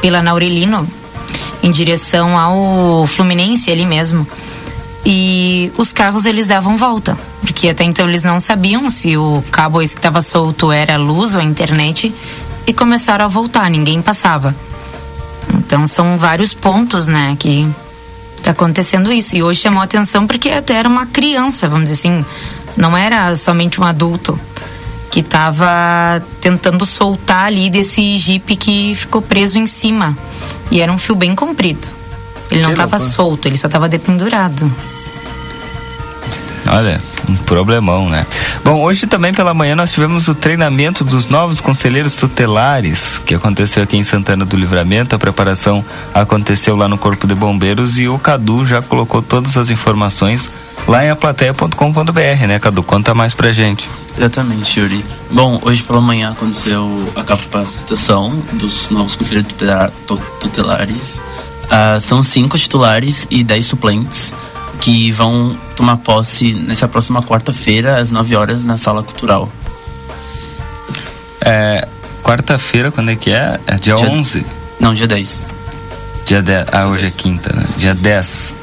pela 0.00 0.22
Naurelino 0.22 0.88
em 1.62 1.70
direção 1.70 2.38
ao 2.38 3.06
Fluminense 3.06 3.70
ali 3.70 3.84
mesmo. 3.84 4.26
E 5.04 5.72
os 5.76 5.92
carros 5.92 6.26
eles 6.26 6.46
davam 6.46 6.76
volta, 6.76 7.16
porque 7.40 7.68
até 7.68 7.84
então 7.84 8.08
eles 8.08 8.24
não 8.24 8.38
sabiam 8.40 8.88
se 8.90 9.16
o 9.16 9.42
cabo 9.50 9.82
esse 9.82 9.94
que 9.94 9.98
estava 9.98 10.20
solto 10.22 10.70
era 10.70 10.94
a 10.94 10.98
luz 10.98 11.34
ou 11.34 11.40
a 11.40 11.44
internet 11.44 12.12
e 12.66 12.72
começaram 12.72 13.24
a 13.24 13.28
voltar, 13.28 13.70
ninguém 13.70 14.02
passava. 14.02 14.54
Então 15.54 15.86
são 15.86 16.18
vários 16.18 16.54
pontos, 16.54 17.06
né, 17.06 17.36
que 17.38 17.68
tá 18.46 18.52
acontecendo 18.52 19.12
isso. 19.12 19.36
E 19.36 19.42
hoje 19.42 19.60
chamou 19.60 19.80
a 19.80 19.84
atenção 19.84 20.26
porque 20.26 20.50
até 20.50 20.74
era 20.74 20.88
uma 20.88 21.06
criança, 21.06 21.68
vamos 21.68 21.90
dizer 21.90 22.08
assim, 22.08 22.24
não 22.76 22.96
era 22.96 23.34
somente 23.34 23.80
um 23.80 23.84
adulto 23.84 24.38
que 25.10 25.20
estava 25.20 26.22
tentando 26.40 26.84
soltar 26.84 27.46
ali 27.46 27.70
desse 27.70 28.16
jipe 28.18 28.54
que 28.54 28.94
ficou 28.94 29.22
preso 29.22 29.58
em 29.58 29.66
cima. 29.66 30.16
E 30.70 30.80
era 30.80 30.92
um 30.92 30.98
fio 30.98 31.16
bem 31.16 31.34
comprido. 31.34 31.88
Ele 32.50 32.62
não 32.62 32.70
estava 32.70 32.98
solto, 32.98 33.46
ele 33.46 33.56
só 33.56 33.66
estava 33.66 33.88
dependurado. 33.88 34.70
Olha, 36.68 37.00
um 37.28 37.36
problemão, 37.36 38.08
né? 38.08 38.26
Bom, 38.64 38.80
hoje 38.82 39.06
também 39.06 39.32
pela 39.34 39.52
manhã 39.54 39.74
nós 39.74 39.92
tivemos 39.92 40.28
o 40.28 40.34
treinamento 40.34 41.04
dos 41.04 41.28
novos 41.28 41.60
conselheiros 41.60 42.14
tutelares, 42.14 43.20
que 43.24 43.34
aconteceu 43.34 43.82
aqui 43.82 43.96
em 43.96 44.04
Santana 44.04 44.44
do 44.44 44.56
Livramento. 44.56 45.14
A 45.14 45.18
preparação 45.18 45.84
aconteceu 46.14 46.76
lá 46.76 46.86
no 46.88 46.96
Corpo 46.98 47.26
de 47.26 47.34
Bombeiros 47.34 47.98
e 47.98 48.08
o 48.08 48.18
Cadu 48.18 48.64
já 48.66 48.80
colocou 48.80 49.20
todas 49.22 49.56
as 49.56 49.70
informações 49.70 50.48
lá 50.86 51.04
em 51.04 51.10
aplateia.com.br, 51.10 52.46
né, 52.46 52.58
Cadu? 52.58 52.82
Conta 52.82 53.12
mais 53.14 53.34
pra 53.34 53.50
gente. 53.52 53.88
Exatamente, 54.16 54.78
Yuri. 54.80 55.04
Bom, 55.30 55.60
hoje 55.64 55.82
pela 55.82 56.00
manhã 56.00 56.30
aconteceu 56.30 57.12
a 57.16 57.22
capacitação 57.24 58.30
dos 58.52 58.88
novos 58.90 59.14
conselheiros 59.16 59.52
tutela- 59.52 59.92
tu- 60.06 60.20
tutelares. 60.40 61.20
Ah, 61.70 61.98
são 62.00 62.22
cinco 62.22 62.56
titulares 62.56 63.26
e 63.30 63.42
dez 63.42 63.66
suplentes 63.66 64.32
que 64.80 65.10
vão 65.12 65.56
tomar 65.74 65.96
posse 65.98 66.52
nessa 66.54 66.86
próxima 66.88 67.22
quarta-feira, 67.22 67.98
às 67.98 68.10
9 68.10 68.36
horas, 68.36 68.64
na 68.64 68.76
sala 68.76 69.02
cultural. 69.02 69.50
É, 71.40 71.86
quarta-feira, 72.22 72.90
quando 72.90 73.10
é 73.10 73.16
que 73.16 73.32
é? 73.32 73.58
É 73.66 73.74
dia, 73.76 73.94
Dia- 73.94 74.08
11? 74.08 74.44
Não, 74.80 74.94
dia 74.94 75.06
10. 75.06 75.46
Dia 76.26 76.42
10. 76.42 76.66
Ah, 76.72 76.86
hoje 76.86 77.06
é 77.06 77.10
quinta, 77.10 77.52
né? 77.54 77.64
Dia 77.76 77.94
10. 77.94 78.54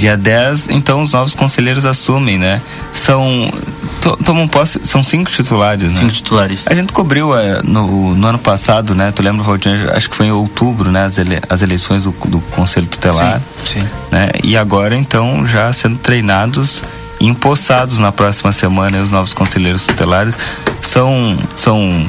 Dia 0.00 0.16
10, 0.16 0.68
então 0.70 1.02
os 1.02 1.12
novos 1.12 1.34
conselheiros 1.34 1.84
assumem, 1.84 2.38
né? 2.38 2.62
São. 2.94 3.52
to- 4.00 4.16
Tomam 4.24 4.48
posse, 4.48 4.80
são 4.82 5.02
cinco 5.02 5.30
titulares, 5.30 5.92
né? 5.92 5.98
Cinco 5.98 6.12
titulares. 6.12 6.66
A 6.66 6.74
gente 6.74 6.90
cobriu 6.90 7.36
é, 7.36 7.60
no, 7.62 8.14
no 8.14 8.26
ano 8.26 8.38
passado, 8.38 8.94
né? 8.94 9.12
Tu 9.14 9.22
lembra, 9.22 9.42
Valdir? 9.42 9.90
Acho 9.94 10.08
que 10.08 10.16
foi 10.16 10.26
em 10.28 10.30
outubro, 10.32 10.90
né? 10.90 11.04
As, 11.04 11.18
ele- 11.18 11.38
as 11.50 11.60
eleições 11.60 12.04
do, 12.04 12.12
do 12.12 12.40
Conselho 12.52 12.86
Tutelar. 12.86 13.42
Sim, 13.66 13.80
sim. 13.80 13.88
Né? 14.10 14.30
E 14.42 14.56
agora, 14.56 14.96
então, 14.96 15.46
já 15.46 15.70
sendo 15.72 15.98
treinados 15.98 16.82
e 17.20 17.26
empossados 17.26 17.98
na 17.98 18.10
próxima 18.10 18.52
semana, 18.52 19.02
os 19.02 19.10
novos 19.10 19.34
conselheiros 19.34 19.84
tutelares 19.86 20.38
são, 20.80 21.38
são 21.54 22.06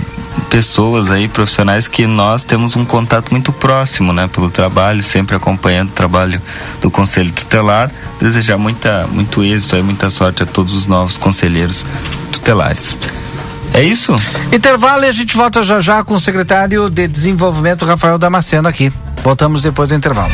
pessoas 0.51 1.09
aí, 1.09 1.29
profissionais 1.29 1.87
que 1.87 2.05
nós 2.05 2.43
temos 2.43 2.75
um 2.75 2.83
contato 2.83 3.31
muito 3.31 3.53
próximo, 3.53 4.11
né? 4.11 4.27
Pelo 4.27 4.51
trabalho, 4.51 5.01
sempre 5.01 5.33
acompanhando 5.33 5.89
o 5.89 5.93
trabalho 5.93 6.41
do 6.81 6.91
Conselho 6.91 7.31
Tutelar. 7.31 7.89
Desejar 8.19 8.57
muita, 8.57 9.07
muito 9.09 9.43
êxito 9.43 9.77
e 9.77 9.81
muita 9.81 10.09
sorte 10.09 10.43
a 10.43 10.45
todos 10.45 10.73
os 10.73 10.85
novos 10.85 11.17
conselheiros 11.17 11.85
tutelares. 12.33 12.95
É 13.73 13.81
isso? 13.81 14.13
Intervalo 14.51 15.05
e 15.05 15.07
a 15.07 15.13
gente 15.13 15.37
volta 15.37 15.63
já 15.63 15.79
já 15.79 16.03
com 16.03 16.15
o 16.15 16.19
secretário 16.19 16.89
de 16.89 17.07
Desenvolvimento, 17.07 17.85
Rafael 17.85 18.17
Damasceno, 18.17 18.67
aqui. 18.67 18.91
Voltamos 19.23 19.61
depois 19.61 19.89
do 19.89 19.95
intervalo. 19.95 20.33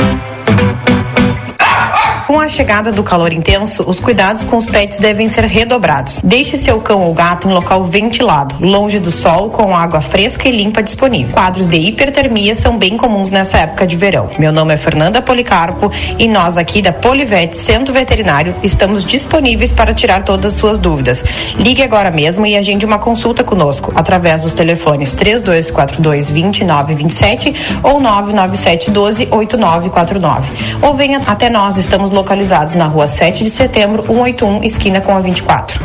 Com 2.29 2.39
a 2.39 2.47
chegada 2.47 2.91
do 2.91 3.01
calor 3.01 3.33
intenso, 3.33 3.83
os 3.87 3.99
cuidados 3.99 4.43
com 4.43 4.55
os 4.55 4.67
pets 4.67 4.99
devem 4.99 5.27
ser 5.27 5.45
redobrados. 5.45 6.21
Deixe 6.23 6.57
seu 6.57 6.79
cão 6.79 7.01
ou 7.01 7.11
gato 7.11 7.49
em 7.49 7.51
local 7.51 7.83
ventilado, 7.85 8.55
longe 8.63 8.99
do 8.99 9.09
sol, 9.09 9.49
com 9.49 9.75
água 9.75 9.99
fresca 9.99 10.47
e 10.47 10.51
limpa 10.51 10.83
disponível. 10.83 11.33
Quadros 11.33 11.65
de 11.65 11.77
hipertermia 11.77 12.53
são 12.53 12.77
bem 12.77 12.97
comuns 12.97 13.31
nessa 13.31 13.57
época 13.57 13.87
de 13.87 13.95
verão. 13.95 14.29
Meu 14.37 14.51
nome 14.51 14.75
é 14.75 14.77
Fernanda 14.77 15.23
Policarpo 15.23 15.91
e 16.19 16.27
nós 16.27 16.55
aqui 16.55 16.83
da 16.83 16.93
Polivete 16.93 17.57
Centro 17.57 17.91
Veterinário 17.91 18.55
estamos 18.61 19.03
disponíveis 19.03 19.71
para 19.71 19.91
tirar 19.91 20.23
todas 20.23 20.53
as 20.53 20.59
suas 20.59 20.77
dúvidas. 20.77 21.23
Ligue 21.55 21.81
agora 21.81 22.11
mesmo 22.11 22.45
e 22.45 22.55
agende 22.55 22.85
uma 22.85 22.99
consulta 22.99 23.43
conosco 23.43 23.91
através 23.95 24.43
dos 24.43 24.53
telefones 24.53 25.15
3242 25.15 26.29
2927 26.29 27.55
ou 27.81 27.99
997 27.99 28.91
12 28.91 29.27
8949. 29.31 30.51
Ou 30.83 30.93
venha 30.93 31.19
até 31.25 31.49
nós, 31.49 31.75
estamos 31.75 32.18
localizados 32.19 32.75
na 32.75 32.87
rua 32.87 33.07
7 33.07 33.43
de 33.43 33.49
setembro, 33.49 34.03
181, 34.03 34.63
esquina 34.63 35.01
com 35.01 35.15
a 35.15 35.21
24. 35.21 35.79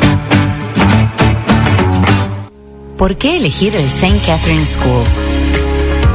¿Por 2.97 3.15
qué 3.17 3.37
elegir 3.37 3.75
el 3.75 3.85
St. 3.85 4.19
Catherine 4.25 4.65
School? 4.65 5.03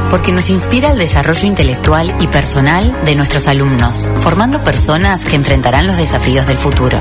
Porque 0.09 0.31
nos 0.31 0.49
inspira 0.49 0.91
el 0.91 0.97
desarrollo 0.97 1.47
intelectual 1.47 2.13
y 2.19 2.27
personal 2.27 2.95
de 3.05 3.15
nuestros 3.15 3.47
alumnos, 3.47 4.07
formando 4.19 4.63
personas 4.63 5.23
que 5.23 5.35
enfrentarán 5.35 5.87
los 5.87 5.97
desafíos 5.97 6.45
del 6.47 6.57
futuro. 6.57 6.97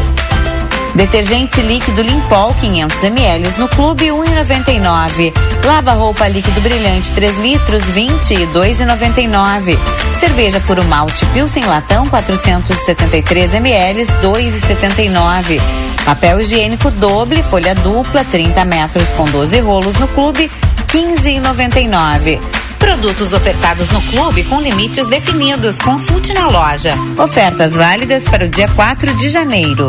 Detergente 0.95 1.63
líquido 1.63 2.03
Limpol 2.03 2.53
500 2.61 3.05
ml 3.05 3.59
no 3.59 3.69
clube 3.69 4.11
1,99. 4.11 5.33
Lava 5.65 5.93
roupa 5.93 6.29
líquido 6.29 6.61
brilhante 6.61 7.13
3 7.13 7.39
litros 7.39 7.85
20 7.85 8.33
e 8.33 8.47
2,99. 8.47 9.79
Cerveja 10.21 10.61
puro 10.61 10.85
malte 10.85 11.25
Pilsen 11.27 11.65
latão 11.65 12.07
473 12.07 13.55
ml 13.55 14.07
2,79. 14.23 15.61
Papel 16.05 16.41
higiênico 16.41 16.91
doble 16.91 17.43
folha 17.45 17.75
dupla 17.75 18.25
30 18.25 18.65
metros 18.65 19.09
com 19.11 19.25
12 19.25 19.61
rolos 19.61 19.97
no 19.97 20.09
clube 20.09 20.51
15,99. 20.89 22.41
Produtos 22.79 23.33
ofertados 23.33 23.91
no 23.91 24.01
clube 24.03 24.45
com 24.45 24.61
limites 24.61 25.07
definidos. 25.07 25.79
Consulte 25.79 26.33
na 26.33 26.49
loja. 26.49 26.95
Ofertas 27.19 27.73
válidas 27.73 28.25
para 28.25 28.47
o 28.47 28.49
dia 28.49 28.69
4 28.69 29.15
de 29.17 29.29
janeiro. 29.29 29.89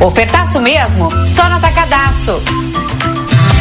Ofertaço 0.00 0.60
mesmo? 0.60 1.10
Só 1.34 1.48
no 1.48 1.56
Atacadaço. 1.56 2.40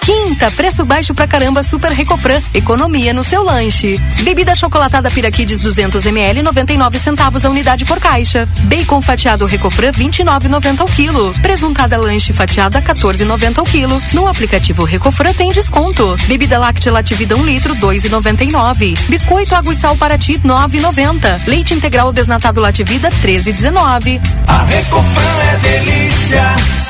Quinta, 0.00 0.50
preço 0.50 0.84
baixo 0.84 1.14
pra 1.14 1.26
caramba 1.26 1.62
Super 1.62 1.92
Recofran. 1.92 2.40
Economia 2.54 3.12
no 3.12 3.22
seu 3.22 3.42
lanche. 3.42 4.00
Bebida 4.22 4.54
chocolatada 4.54 5.10
Piraquides 5.10 5.60
200 5.60 6.04
ml 6.06 6.42
99 6.42 6.98
centavos 6.98 7.44
a 7.44 7.50
unidade 7.50 7.84
por 7.84 8.00
caixa. 8.00 8.48
Bacon 8.64 9.02
fatiado 9.02 9.46
Recofran 9.46 9.92
29,90 9.92 10.80
o 10.84 10.86
quilo. 10.86 11.34
Presuntada 11.42 11.98
lanche 11.98 12.32
fatiada 12.32 12.80
14,90 12.80 13.58
o 13.58 13.64
quilo. 13.64 14.02
No 14.12 14.26
aplicativo 14.26 14.84
Recofran 14.84 15.32
tem 15.34 15.52
desconto. 15.52 16.16
Bebida 16.26 16.58
láctea 16.58 16.92
Lativida 16.92 17.36
1 17.36 17.44
litro 17.44 17.74
2,99. 17.76 18.98
Biscoito 19.08 19.54
água 19.54 19.72
e 19.72 19.76
sal 19.76 19.96
para 19.96 20.16
ti 20.16 20.38
9,90. 20.38 21.46
Leite 21.46 21.74
integral 21.74 22.12
desnatado 22.12 22.60
Lativida 22.60 23.10
13,19. 23.22 24.20
A 24.46 24.64
Recofran 24.64 25.42
é 25.52 25.56
delícia. 25.58 26.89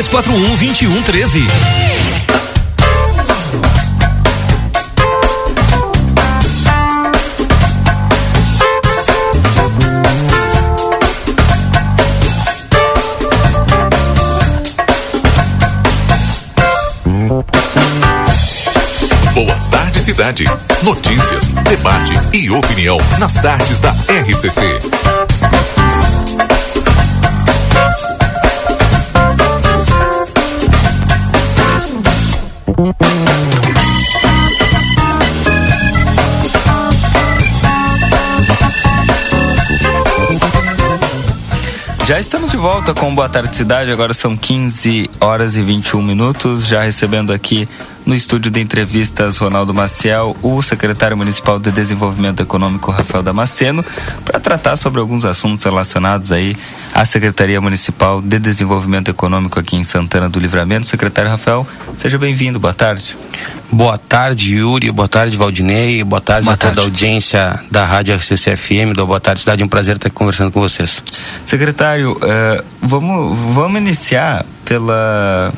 3241 0.01 0.57
2113. 0.57 1.47
Boa 19.35 19.55
tarde, 19.69 19.99
cidade. 19.99 20.45
Notícias, 20.81 21.47
debate 21.69 22.13
e 22.33 22.49
opinião 22.49 22.97
nas 23.19 23.35
tardes 23.35 23.79
da 23.79 23.91
RCC. 23.91 25.10
Já 42.11 42.19
estamos 42.19 42.51
de 42.51 42.57
volta 42.57 42.93
com 42.93 43.15
Boa 43.15 43.29
Tarde 43.29 43.55
Cidade, 43.55 43.89
agora 43.89 44.13
são 44.13 44.35
15 44.35 45.09
horas 45.21 45.55
e 45.55 45.61
21 45.61 46.01
minutos, 46.01 46.67
já 46.67 46.83
recebendo 46.83 47.31
aqui 47.31 47.69
no 48.05 48.13
estúdio 48.13 48.51
de 48.51 48.59
entrevistas 48.59 49.37
Ronaldo 49.37 49.73
Maciel, 49.73 50.35
o 50.41 50.61
secretário 50.61 51.15
municipal 51.15 51.57
de 51.57 51.71
Desenvolvimento 51.71 52.41
Econômico 52.41 52.91
Rafael 52.91 53.23
Damasceno, 53.23 53.85
para 54.25 54.41
tratar 54.41 54.75
sobre 54.75 54.99
alguns 54.99 55.23
assuntos 55.23 55.63
relacionados 55.63 56.33
aí 56.33 56.57
à 56.93 57.05
Secretaria 57.05 57.59
Municipal 57.61 58.21
de 58.21 58.39
Desenvolvimento 58.39 59.09
Econômico 59.09 59.59
aqui 59.59 59.75
em 59.75 59.83
Santana 59.83 60.29
do 60.29 60.39
Livramento. 60.39 60.87
Secretário 60.87 61.31
Rafael, 61.31 61.67
seja 61.97 62.17
bem-vindo, 62.17 62.59
boa 62.59 62.73
tarde. 62.73 63.15
Boa 63.71 63.97
tarde, 63.97 64.55
Yuri. 64.55 64.91
Boa 64.91 65.07
tarde, 65.07 65.37
Valdinei. 65.37 66.03
Boa 66.03 66.19
tarde 66.19 66.43
boa 66.43 66.55
a 66.55 66.57
tarde. 66.57 66.75
toda 66.75 66.85
a 66.85 66.89
audiência 66.89 67.59
da 67.71 67.85
Rádio 67.85 68.13
RCCFM, 68.15 68.93
Boa 68.93 69.19
Tarde 69.19 69.39
Cidade. 69.39 69.63
Um 69.63 69.67
prazer 69.67 69.95
estar 69.95 70.09
conversando 70.09 70.51
com 70.51 70.59
vocês. 70.59 71.01
Secretário, 71.45 72.11
uh, 72.11 72.63
vamos, 72.81 73.37
vamos 73.53 73.79
iniciar 73.79 74.45
pela 74.65 75.53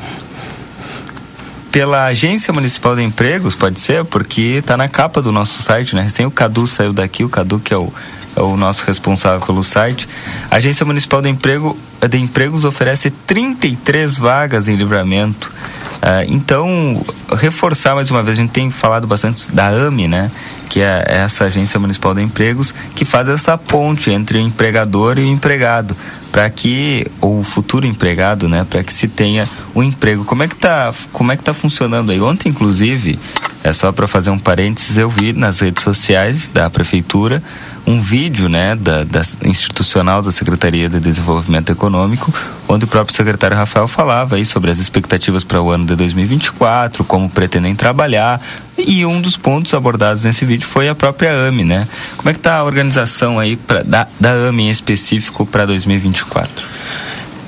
pela 1.74 2.04
Agência 2.04 2.52
Municipal 2.52 2.94
de 2.94 3.02
Empregos, 3.02 3.56
pode 3.56 3.80
ser? 3.80 4.04
Porque 4.04 4.58
está 4.60 4.76
na 4.76 4.88
capa 4.88 5.20
do 5.20 5.32
nosso 5.32 5.60
site, 5.60 5.96
né? 5.96 6.02
Recém 6.02 6.24
o 6.24 6.30
Cadu 6.30 6.68
saiu 6.68 6.92
daqui, 6.92 7.24
o 7.24 7.28
Cadu 7.28 7.58
que 7.58 7.74
é 7.74 7.76
o, 7.76 7.92
é 8.36 8.40
o 8.40 8.56
nosso 8.56 8.86
responsável 8.86 9.44
pelo 9.44 9.64
site. 9.64 10.08
A 10.48 10.58
Agência 10.58 10.86
Municipal 10.86 11.20
de, 11.20 11.28
Emprego, 11.28 11.76
de 12.08 12.16
Empregos 12.16 12.64
oferece 12.64 13.10
33 13.10 14.16
vagas 14.16 14.68
em 14.68 14.76
livramento. 14.76 15.50
Uh, 15.96 16.22
então, 16.28 17.04
reforçar 17.36 17.96
mais 17.96 18.08
uma 18.08 18.22
vez, 18.22 18.38
a 18.38 18.42
gente 18.42 18.52
tem 18.52 18.70
falado 18.70 19.08
bastante 19.08 19.52
da 19.52 19.66
AME, 19.66 20.06
né? 20.06 20.30
Que 20.68 20.80
é 20.80 21.04
essa 21.08 21.46
Agência 21.46 21.80
Municipal 21.80 22.14
de 22.14 22.22
Empregos, 22.22 22.72
que 22.94 23.04
faz 23.04 23.28
essa 23.28 23.58
ponte 23.58 24.12
entre 24.12 24.38
o 24.38 24.40
empregador 24.40 25.18
e 25.18 25.22
o 25.22 25.26
empregado, 25.26 25.96
para 26.34 26.50
que, 26.50 27.06
o 27.20 27.44
futuro 27.44 27.86
empregado, 27.86 28.48
né? 28.48 28.66
Para 28.68 28.82
que 28.82 28.92
se 28.92 29.06
tenha 29.06 29.48
um 29.72 29.84
emprego. 29.84 30.24
Como 30.24 30.42
é 30.42 30.48
que 30.48 30.56
tá, 30.56 30.92
como 31.12 31.30
é 31.30 31.36
que 31.36 31.44
tá 31.44 31.54
funcionando 31.54 32.10
aí? 32.10 32.20
Ontem, 32.20 32.48
inclusive, 32.48 33.20
é 33.62 33.72
só 33.72 33.92
para 33.92 34.08
fazer 34.08 34.30
um 34.30 34.38
parênteses, 34.38 34.96
eu 34.96 35.08
vi 35.08 35.32
nas 35.32 35.60
redes 35.60 35.84
sociais 35.84 36.48
da 36.48 36.68
Prefeitura 36.68 37.40
um 37.86 38.00
vídeo 38.00 38.48
né, 38.48 38.74
da, 38.74 39.04
da, 39.04 39.22
institucional 39.44 40.22
da 40.22 40.32
Secretaria 40.32 40.88
de 40.88 40.98
Desenvolvimento 40.98 41.70
Econômico, 41.70 42.34
onde 42.66 42.84
o 42.84 42.88
próprio 42.88 43.16
secretário 43.16 43.56
Rafael 43.56 43.86
falava 43.86 44.34
aí 44.34 44.44
sobre 44.44 44.72
as 44.72 44.78
expectativas 44.78 45.44
para 45.44 45.62
o 45.62 45.70
ano 45.70 45.86
de 45.86 45.94
2024, 45.94 47.04
como 47.04 47.28
pretendem 47.28 47.76
trabalhar, 47.76 48.40
e 48.76 49.04
um 49.06 49.20
dos 49.20 49.36
pontos 49.36 49.72
abordados 49.74 50.24
nesse 50.24 50.44
vídeo 50.44 50.66
foi 50.66 50.88
a 50.88 50.94
própria 50.94 51.32
AME, 51.32 51.64
né? 51.64 51.88
Como 52.16 52.28
é 52.28 52.32
que 52.32 52.38
está 52.38 52.56
a 52.56 52.64
organização 52.64 53.38
aí 53.38 53.56
pra, 53.56 53.82
da, 53.82 54.06
da 54.18 54.30
AME 54.30 54.64
em 54.64 54.70
específico 54.70 55.46
para 55.46 55.66
2024? 55.66 56.66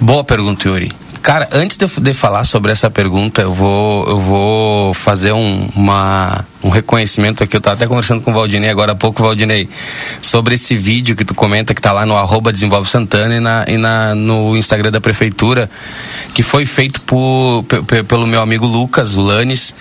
Boa 0.01 0.23
pergunta, 0.23 0.69
Yuri. 0.69 0.91
Cara, 1.23 1.49
antes 1.51 1.77
de, 1.77 1.87
de, 1.87 2.15
falar 2.15 2.45
sobre 2.45 2.71
essa 2.71 2.89
pergunta, 2.89 3.43
eu 3.43 3.53
vou, 3.53 4.07
eu 4.09 4.21
vou 4.21 4.95
fazer 4.95 5.33
um, 5.33 5.69
uma, 5.75 6.45
um 6.63 6.69
reconhecimento 6.69 7.43
aqui. 7.43 7.57
Eu 7.57 7.59
estava 7.59 7.77
até 7.77 7.87
conversando 7.87 8.21
com 8.21 8.31
o 8.31 8.35
Valdinei 8.35 8.71
agora 8.71 8.93
há 8.93 8.95
pouco, 8.95 9.23
Valdinei, 9.23 9.69
sobre 10.21 10.55
esse 10.55 10.77
vídeo 10.77 11.17
que 11.17 11.25
tu 11.25 11.35
comenta 11.35 11.75
que 11.75 11.81
está 11.81 11.93
lá 11.93 12.07
no 12.07 12.17
arroba 12.17 12.53
Desenvolve 12.53 12.89
Santana 12.89 13.37
e, 13.37 13.41
na, 13.41 13.65
e 13.69 13.77
na, 13.77 14.15
no 14.15 14.57
Instagram 14.57 14.91
da 14.91 15.01
Prefeitura, 15.01 15.71
que 16.35 16.43
foi 16.43 16.65
feito 16.65 17.01
por, 17.03 17.65
pelo 18.09 18.27
meu 18.27 18.41
amigo 18.41 18.67
Lucas, 18.67 19.17
o 19.17 19.21
Lanes. 19.21 19.75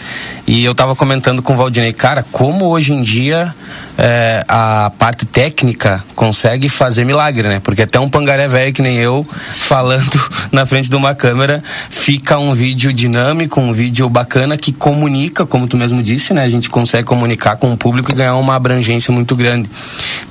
E 0.47 0.63
eu 0.63 0.73
estava 0.73 0.95
comentando 0.95 1.41
com 1.41 1.53
o 1.53 1.57
Valdinei, 1.57 1.93
cara, 1.93 2.23
como 2.32 2.65
hoje 2.65 2.93
em 2.93 3.01
dia 3.01 3.53
é, 3.97 4.43
a 4.47 4.91
parte 4.97 5.26
técnica 5.26 6.03
consegue 6.15 6.67
fazer 6.69 7.05
milagre, 7.05 7.47
né? 7.47 7.61
Porque 7.63 7.82
até 7.82 7.99
um 7.99 8.09
pangaré 8.09 8.47
velho 8.47 8.73
que 8.73 8.82
nem 8.82 8.97
eu, 8.97 9.26
falando 9.55 10.19
na 10.51 10.65
frente 10.65 10.89
de 10.89 10.95
uma 10.95 11.15
câmera, 11.15 11.63
fica 11.89 12.38
um 12.38 12.53
vídeo 12.53 12.91
dinâmico, 12.91 13.59
um 13.59 13.73
vídeo 13.73 14.09
bacana 14.09 14.57
que 14.57 14.71
comunica, 14.71 15.45
como 15.45 15.67
tu 15.67 15.78
mesmo 15.78 16.03
disse, 16.03 16.34
né? 16.34 16.43
A 16.43 16.49
gente 16.49 16.64
consegue 16.70 17.03
comunicar 17.03 17.57
com 17.57 17.72
o 17.72 17.78
público 17.78 18.11
e 18.11 18.16
ganhar 18.16 18.36
uma 18.36 18.55
abrangência 18.55 19.13
muito 19.13 19.36
grande. 19.36 19.70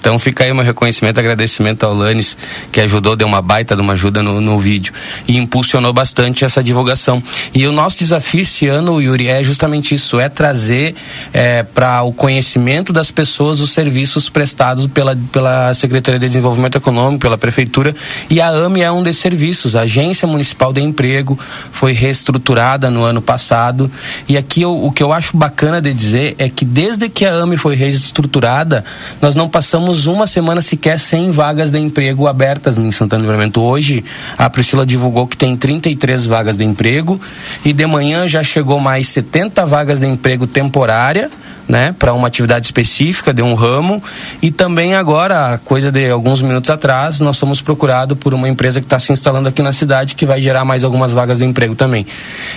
Então 0.01 0.18
fica 0.18 0.45
aí 0.45 0.53
meu 0.53 0.64
reconhecimento, 0.64 1.18
agradecimento 1.18 1.85
ao 1.85 1.95
Lanes, 1.95 2.37
que 2.70 2.80
ajudou, 2.80 3.16
deu 3.16 3.26
uma 3.26 3.43
baita 3.43 3.74
de 3.74 3.82
uma 3.82 3.95
ajuda 3.95 4.22
no, 4.22 4.41
no 4.41 4.59
vídeo 4.61 4.93
e 5.26 5.37
impulsionou 5.37 5.93
bastante 5.93 6.45
essa 6.45 6.62
divulgação. 6.62 7.22
E 7.55 7.66
o 7.66 7.72
nosso 7.72 7.99
desafio 7.99 8.43
esse 8.43 8.66
ano, 8.66 9.01
Yuri, 9.01 9.28
é 9.28 9.43
justamente 9.43 9.95
isso, 9.95 10.18
é 10.20 10.28
trazer 10.28 10.95
é, 11.32 11.62
para 11.62 12.03
o 12.03 12.12
conhecimento 12.12 12.93
das 12.93 13.11
pessoas 13.11 13.61
os 13.61 13.70
serviços 13.70 14.28
prestados 14.28 14.87
pela, 14.87 15.16
pela 15.32 15.72
Secretaria 15.74 16.18
de 16.18 16.26
Desenvolvimento 16.26 16.76
Econômico, 16.76 17.20
pela 17.20 17.39
Prefeitura, 17.39 17.95
e 18.30 18.41
a 18.41 18.49
AME 18.49 18.82
é 18.82 18.91
um 18.91 19.03
desses 19.03 19.22
serviços. 19.22 19.76
A 19.76 19.82
Agência 19.82 20.26
Municipal 20.26 20.72
de 20.72 20.80
Emprego 20.80 21.39
foi 21.72 21.93
reestruturada 21.93 22.91
no 22.91 23.05
ano 23.05 23.20
passado, 23.20 23.91
e 24.28 24.37
aqui 24.37 24.62
eu, 24.62 24.85
o 24.85 24.93
que 24.93 25.03
eu 25.03 25.12
acho 25.12 25.37
bacana 25.37 25.80
de 25.80 25.93
dizer 25.93 26.24
é 26.39 26.49
que 26.49 26.64
desde 26.64 27.09
que 27.09 27.25
a 27.25 27.35
AME 27.35 27.57
foi 27.57 27.75
reestruturada, 27.75 28.85
nós 29.20 29.35
não 29.35 29.49
passamos 29.49 30.07
uma 30.07 30.27
semana 30.27 30.62
sequer 30.62 30.99
sem 30.99 31.31
vagas 31.31 31.70
de 31.70 31.79
emprego 31.79 32.27
abertas 32.27 32.79
em 32.79 32.91
Santana 32.91 33.22
do 33.22 33.27
Livramento. 33.27 33.61
Hoje, 33.61 34.05
a 34.39 34.49
Priscila 34.49 34.87
divulgou 34.87 35.27
que 35.27 35.37
tem 35.37 35.57
33 35.57 36.27
vagas 36.27 36.57
de 36.57 36.64
emprego, 36.64 37.20
e 37.64 37.72
de 37.72 37.87
manhã 37.87 38.27
já 38.27 38.43
chegou 38.43 38.81
mais 38.81 39.09
70 39.09 39.66
vagas 39.66 40.01
de 40.01 40.07
emprego 40.07 40.47
temporária, 40.47 41.31
né, 41.69 41.95
para 41.99 42.12
uma 42.12 42.29
atividade 42.29 42.67
específica 42.67 43.33
de 43.33 43.43
um 43.43 43.55
ramo 43.55 44.03
e 44.43 44.51
também 44.51 44.95
agora, 44.95 45.59
coisa 45.65 45.91
de 45.91 46.11
alguns 46.11 46.43
minutos 46.43 46.71
atrás, 46.71 47.21
nós 47.21 47.37
somos 47.37 47.61
procurados 47.61 48.19
por 48.19 48.35
uma 48.35 48.49
empresa 48.49 48.81
que 48.81 48.87
está 48.87 48.99
se 48.99 49.12
instalando 49.12 49.49
aqui 49.49 49.62
na 49.62 49.73
cidade 49.73 50.15
que 50.15 50.27
vai 50.27 50.41
gerar 50.41 50.65
mais 50.65 50.85
algumas 50.85 51.12
vagas 51.12 51.39
de 51.39 51.45
emprego 51.45 51.75
também. 51.75 52.07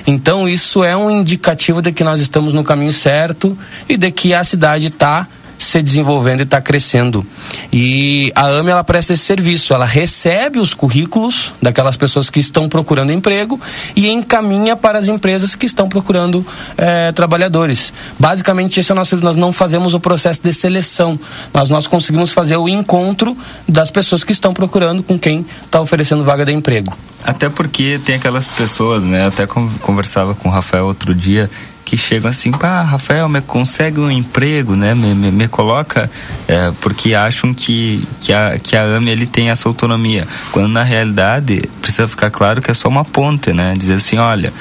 Então 0.05 0.47
isso 0.47 0.83
é 0.83 0.95
um 0.95 1.09
indicativo 1.09 1.81
de 1.81 1.91
que 1.91 2.03
nós 2.03 2.19
estamos 2.19 2.53
no 2.53 2.63
caminho 2.63 2.91
certo 2.91 3.57
e 3.87 3.95
de 3.95 4.11
que 4.11 4.33
a 4.33 4.43
cidade 4.43 4.87
está 4.87 5.27
se 5.57 5.81
desenvolvendo 5.81 6.41
e 6.41 6.43
está 6.43 6.61
crescendo. 6.61 7.25
E 7.71 8.31
a 8.35 8.47
AME 8.47 8.71
ela 8.71 8.83
presta 8.83 9.13
esse 9.13 9.23
serviço, 9.23 9.73
ela 9.73 9.85
recebe 9.85 10.59
os 10.59 10.73
currículos 10.73 11.53
daquelas 11.61 11.97
pessoas 11.97 12.29
que 12.29 12.39
estão 12.39 12.69
procurando 12.69 13.11
emprego 13.11 13.59
e 13.95 14.09
encaminha 14.09 14.75
para 14.75 14.99
as 14.99 15.07
empresas 15.07 15.55
que 15.55 15.65
estão 15.65 15.89
procurando 15.89 16.45
é, 16.77 17.11
trabalhadores. 17.11 17.93
Basicamente 18.19 18.79
esse 18.79 18.91
é 18.91 18.93
o 18.93 18.95
nosso 18.95 19.17
nós 19.17 19.35
não 19.35 19.51
fazemos 19.51 19.93
o 19.93 19.99
processo 19.99 20.41
de 20.43 20.53
seleção, 20.53 21.19
mas 21.51 21.69
nós 21.69 21.87
conseguimos 21.87 22.31
fazer 22.31 22.57
o 22.57 22.69
encontro 22.69 23.35
das 23.67 23.89
pessoas 23.89 24.23
que 24.23 24.31
estão 24.31 24.53
procurando 24.53 25.01
com 25.01 25.17
quem 25.17 25.45
está 25.63 25.81
oferecendo 25.81 26.23
vaga 26.23 26.45
de 26.45 26.51
emprego. 26.51 26.95
Até 27.27 27.49
porque 27.49 27.99
tem 28.05 28.15
aquelas 28.15 28.47
pessoas, 28.47 29.03
né? 29.03 29.27
Até 29.27 29.45
conversava 29.45 30.33
com 30.33 30.47
o 30.47 30.51
Rafael 30.51 30.85
outro 30.85 31.13
dia 31.13 31.49
que 31.83 31.97
chegam 31.97 32.29
assim, 32.29 32.51
pá, 32.51 32.81
Rafael, 32.81 33.27
me 33.27 33.41
consegue 33.41 33.99
um 33.99 34.09
emprego, 34.09 34.75
né? 34.75 34.93
Me, 34.93 35.13
me, 35.13 35.29
me 35.29 35.47
coloca, 35.49 36.09
é, 36.47 36.71
porque 36.79 37.13
acham 37.13 37.53
que, 37.53 38.01
que, 38.21 38.31
a, 38.31 38.57
que 38.57 38.77
a 38.77 38.83
AME 38.83 39.11
ele 39.11 39.25
tem 39.25 39.49
essa 39.49 39.67
autonomia. 39.67 40.25
Quando 40.53 40.69
na 40.69 40.83
realidade 40.83 41.63
precisa 41.81 42.07
ficar 42.07 42.31
claro 42.31 42.61
que 42.61 42.71
é 42.71 42.73
só 42.73 42.87
uma 42.87 43.03
ponte, 43.03 43.51
né? 43.51 43.73
Dizer 43.77 43.95
assim, 43.95 44.17
olha, 44.17 44.53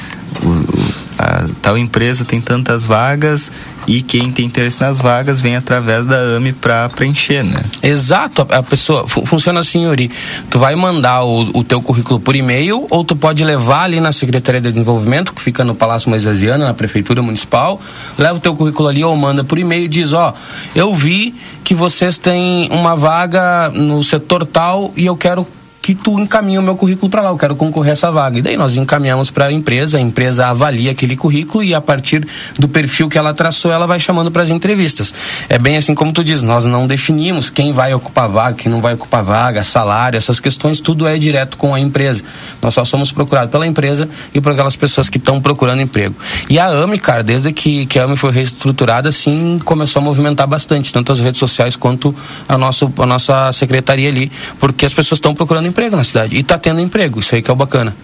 o, 0.42 0.48
o 0.48 1.05
a 1.18 1.46
tal 1.62 1.78
empresa 1.78 2.24
tem 2.24 2.40
tantas 2.40 2.84
vagas 2.84 3.50
e 3.86 4.02
quem 4.02 4.30
tem 4.30 4.46
interesse 4.46 4.80
nas 4.80 5.00
vagas 5.00 5.40
vem 5.40 5.56
através 5.56 6.04
da 6.04 6.16
AME 6.36 6.52
para 6.52 6.88
preencher, 6.90 7.42
né? 7.42 7.62
Exato, 7.82 8.46
a 8.50 8.62
pessoa 8.62 9.06
funciona 9.08 9.60
assim, 9.60 9.84
Yuri. 9.84 10.10
Tu 10.50 10.58
vai 10.58 10.74
mandar 10.74 11.24
o, 11.24 11.58
o 11.58 11.64
teu 11.64 11.80
currículo 11.80 12.20
por 12.20 12.36
e-mail 12.36 12.86
ou 12.90 13.04
tu 13.04 13.16
pode 13.16 13.44
levar 13.44 13.84
ali 13.84 14.00
na 14.00 14.12
Secretaria 14.12 14.60
de 14.60 14.70
Desenvolvimento, 14.70 15.32
que 15.32 15.40
fica 15.40 15.64
no 15.64 15.74
Palácio 15.74 16.10
Moisesiana, 16.10 16.66
na 16.66 16.74
Prefeitura 16.74 17.22
Municipal, 17.22 17.80
leva 18.18 18.34
o 18.34 18.40
teu 18.40 18.54
currículo 18.54 18.88
ali 18.88 19.04
ou 19.04 19.16
manda 19.16 19.44
por 19.44 19.58
e-mail 19.58 19.84
e 19.84 19.88
diz, 19.88 20.12
ó, 20.12 20.34
eu 20.74 20.92
vi 20.92 21.34
que 21.64 21.74
vocês 21.74 22.18
têm 22.18 22.68
uma 22.70 22.94
vaga 22.94 23.70
no 23.70 24.02
setor 24.02 24.44
tal 24.44 24.92
e 24.96 25.06
eu 25.06 25.16
quero 25.16 25.46
que 25.87 25.95
tu 25.95 26.18
encaminha 26.18 26.59
o 26.59 26.62
meu 26.64 26.74
currículo 26.74 27.09
para 27.09 27.22
lá, 27.22 27.30
eu 27.30 27.39
quero 27.39 27.55
concorrer 27.55 27.91
a 27.91 27.93
essa 27.93 28.11
vaga. 28.11 28.41
E 28.41 28.43
daí 28.43 28.57
nós 28.57 28.76
encaminhamos 28.76 29.30
para 29.30 29.45
a 29.45 29.53
empresa, 29.53 29.99
a 29.99 30.01
empresa 30.01 30.49
avalia 30.49 30.91
aquele 30.91 31.16
currículo 31.16 31.62
e 31.62 31.72
a 31.72 31.80
partir 31.80 32.26
do 32.59 32.66
perfil 32.66 33.09
que 33.09 33.16
ela 33.16 33.32
traçou, 33.32 33.70
ela 33.70 33.87
vai 33.87 34.01
chamando 34.01 34.28
para 34.28 34.43
as 34.43 34.51
entrevistas. 34.51 35.14
É 35.49 35.61
bem 35.61 35.76
assim 35.76 35.95
como 35.95 36.12
tu 36.12 36.24
diz, 36.24 36.43
nós 36.43 36.64
não 36.64 36.89
definimos 36.89 37.51
quem 37.51 37.72
vai 37.72 37.95
ocupar 37.95 38.28
vaga, 38.28 38.57
quem 38.57 38.72
não 38.72 38.80
vai 38.80 38.95
ocupar 38.95 39.22
vaga, 39.22 39.62
salário, 39.62 40.16
essas 40.16 40.41
questões, 40.41 40.80
tudo 40.80 41.07
é 41.07 41.16
direto 41.18 41.57
com 41.57 41.72
a 41.72 41.78
empresa. 41.78 42.24
Nós 42.61 42.74
só 42.74 42.84
somos 42.84 43.12
procurados 43.12 43.53
pela 43.53 43.64
empresa 43.64 44.09
e 44.34 44.41
por 44.41 44.51
aquelas 44.51 44.74
pessoas 44.74 45.09
que 45.09 45.18
estão 45.18 45.41
procurando 45.41 45.82
emprego. 45.82 46.16
E 46.51 46.59
a 46.59 46.66
AME, 46.66 46.99
cara, 46.99 47.22
desde 47.22 47.53
que, 47.53 47.87
que 47.87 47.97
a 47.97 48.07
AME 48.07 48.16
foi 48.16 48.32
reestruturada, 48.32 49.09
assim, 49.09 49.61
começou 49.64 50.01
a 50.01 50.05
movimentar 50.05 50.49
bastante, 50.49 50.93
tanto 50.93 51.12
as 51.12 51.20
redes 51.20 51.39
sociais 51.39 51.76
quanto 51.76 52.12
a, 52.49 52.59
nossa 52.59 52.91
a 52.99 53.07
nossa 53.07 53.53
secretaria 53.53 54.09
ali, 54.09 54.32
porque 54.59 54.84
as 54.84 54.93
pessoas 54.93 55.18
estão 55.18 55.32
procurando 55.32 55.68
emprego 55.68 55.75
emprego 55.76 55.94
na 55.94 56.04
cidade. 56.04 56.36
E 56.36 56.40
está 56.40 56.56
tendo 56.56 56.80
emprego, 56.80 57.20
isso 57.20 57.34
aí 57.34 57.42
que 57.42 57.50
é 57.50 57.52
o 57.52 57.56
bacana. 57.56 57.94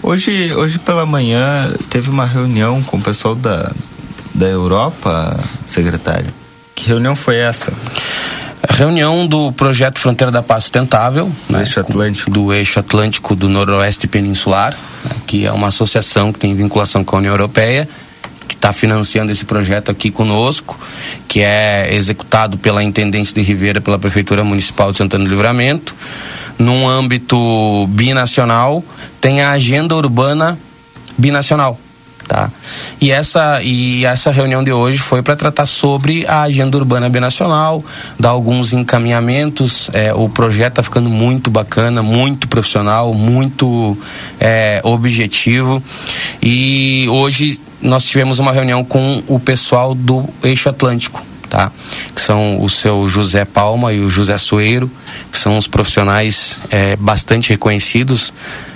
Hoje, 0.00 0.54
hoje 0.54 0.78
pela 0.78 1.04
manhã 1.04 1.68
teve 1.90 2.08
uma 2.08 2.24
reunião 2.24 2.80
com 2.82 2.96
o 2.96 3.00
pessoal 3.00 3.34
da, 3.34 3.72
da 4.32 4.46
Europa, 4.46 5.38
secretário. 5.66 6.28
Que 6.76 6.86
reunião 6.86 7.16
foi 7.16 7.38
essa? 7.38 7.72
reunião 8.70 9.26
do 9.26 9.50
projeto 9.52 9.98
Fronteira 9.98 10.30
da 10.30 10.40
Paz 10.40 10.64
Sustentável, 10.64 11.30
né, 11.48 11.60
eixo 11.60 11.80
Atlântico. 11.80 12.30
do 12.30 12.52
eixo 12.52 12.78
Atlântico 12.78 13.34
do 13.34 13.48
Noroeste 13.48 14.06
Peninsular, 14.06 14.72
né, 15.04 15.10
que 15.26 15.44
é 15.44 15.52
uma 15.52 15.66
associação 15.66 16.32
que 16.32 16.38
tem 16.38 16.54
vinculação 16.54 17.02
com 17.02 17.16
a 17.16 17.18
União 17.18 17.32
Europeia, 17.32 17.88
que 18.46 18.54
está 18.54 18.72
financiando 18.72 19.32
esse 19.32 19.44
projeto 19.44 19.90
aqui 19.90 20.12
conosco, 20.12 20.78
que 21.26 21.40
é 21.40 21.92
executado 21.92 22.56
pela 22.56 22.84
Intendência 22.84 23.34
de 23.34 23.42
Ribeira, 23.42 23.80
pela 23.80 23.98
Prefeitura 23.98 24.44
Municipal 24.44 24.92
de 24.92 24.96
Santana 24.96 25.24
do 25.24 25.30
Livramento, 25.30 25.94
num 26.58 26.88
âmbito 26.88 27.86
binacional, 27.88 28.84
tem 29.20 29.40
a 29.40 29.52
agenda 29.52 29.94
urbana 29.94 30.58
binacional 31.16 31.78
tá? 32.32 32.50
E 33.00 33.10
essa 33.10 33.60
e 33.62 34.06
essa 34.06 34.30
reunião 34.30 34.64
de 34.64 34.72
hoje 34.72 34.98
foi 34.98 35.22
para 35.22 35.36
tratar 35.36 35.66
sobre 35.66 36.26
a 36.26 36.42
agenda 36.42 36.78
urbana 36.78 37.08
binacional, 37.08 37.84
dar 38.18 38.30
alguns 38.30 38.72
encaminhamentos. 38.72 39.90
É, 39.92 40.14
o 40.14 40.28
projeto 40.28 40.72
está 40.72 40.82
ficando 40.82 41.10
muito 41.10 41.50
bacana, 41.50 42.02
muito 42.02 42.48
profissional, 42.48 43.12
muito 43.12 43.96
é, 44.40 44.80
objetivo. 44.82 45.82
E 46.42 47.06
hoje 47.10 47.60
nós 47.82 48.04
tivemos 48.04 48.38
uma 48.38 48.52
reunião 48.52 48.82
com 48.82 49.22
o 49.26 49.38
pessoal 49.38 49.94
do 49.94 50.24
Eixo 50.42 50.68
Atlântico. 50.68 51.31
Tá? 51.52 51.70
Que 52.14 52.22
são 52.22 52.62
o 52.62 52.70
seu 52.70 53.06
José 53.06 53.44
Palma 53.44 53.92
e 53.92 54.00
o 54.00 54.08
José 54.08 54.38
Soeiro, 54.38 54.90
que 55.30 55.38
são 55.38 55.58
os 55.58 55.68
profissionais 55.68 56.58
é, 56.70 56.96
bastante 56.96 57.50
reconhecidos 57.50 58.32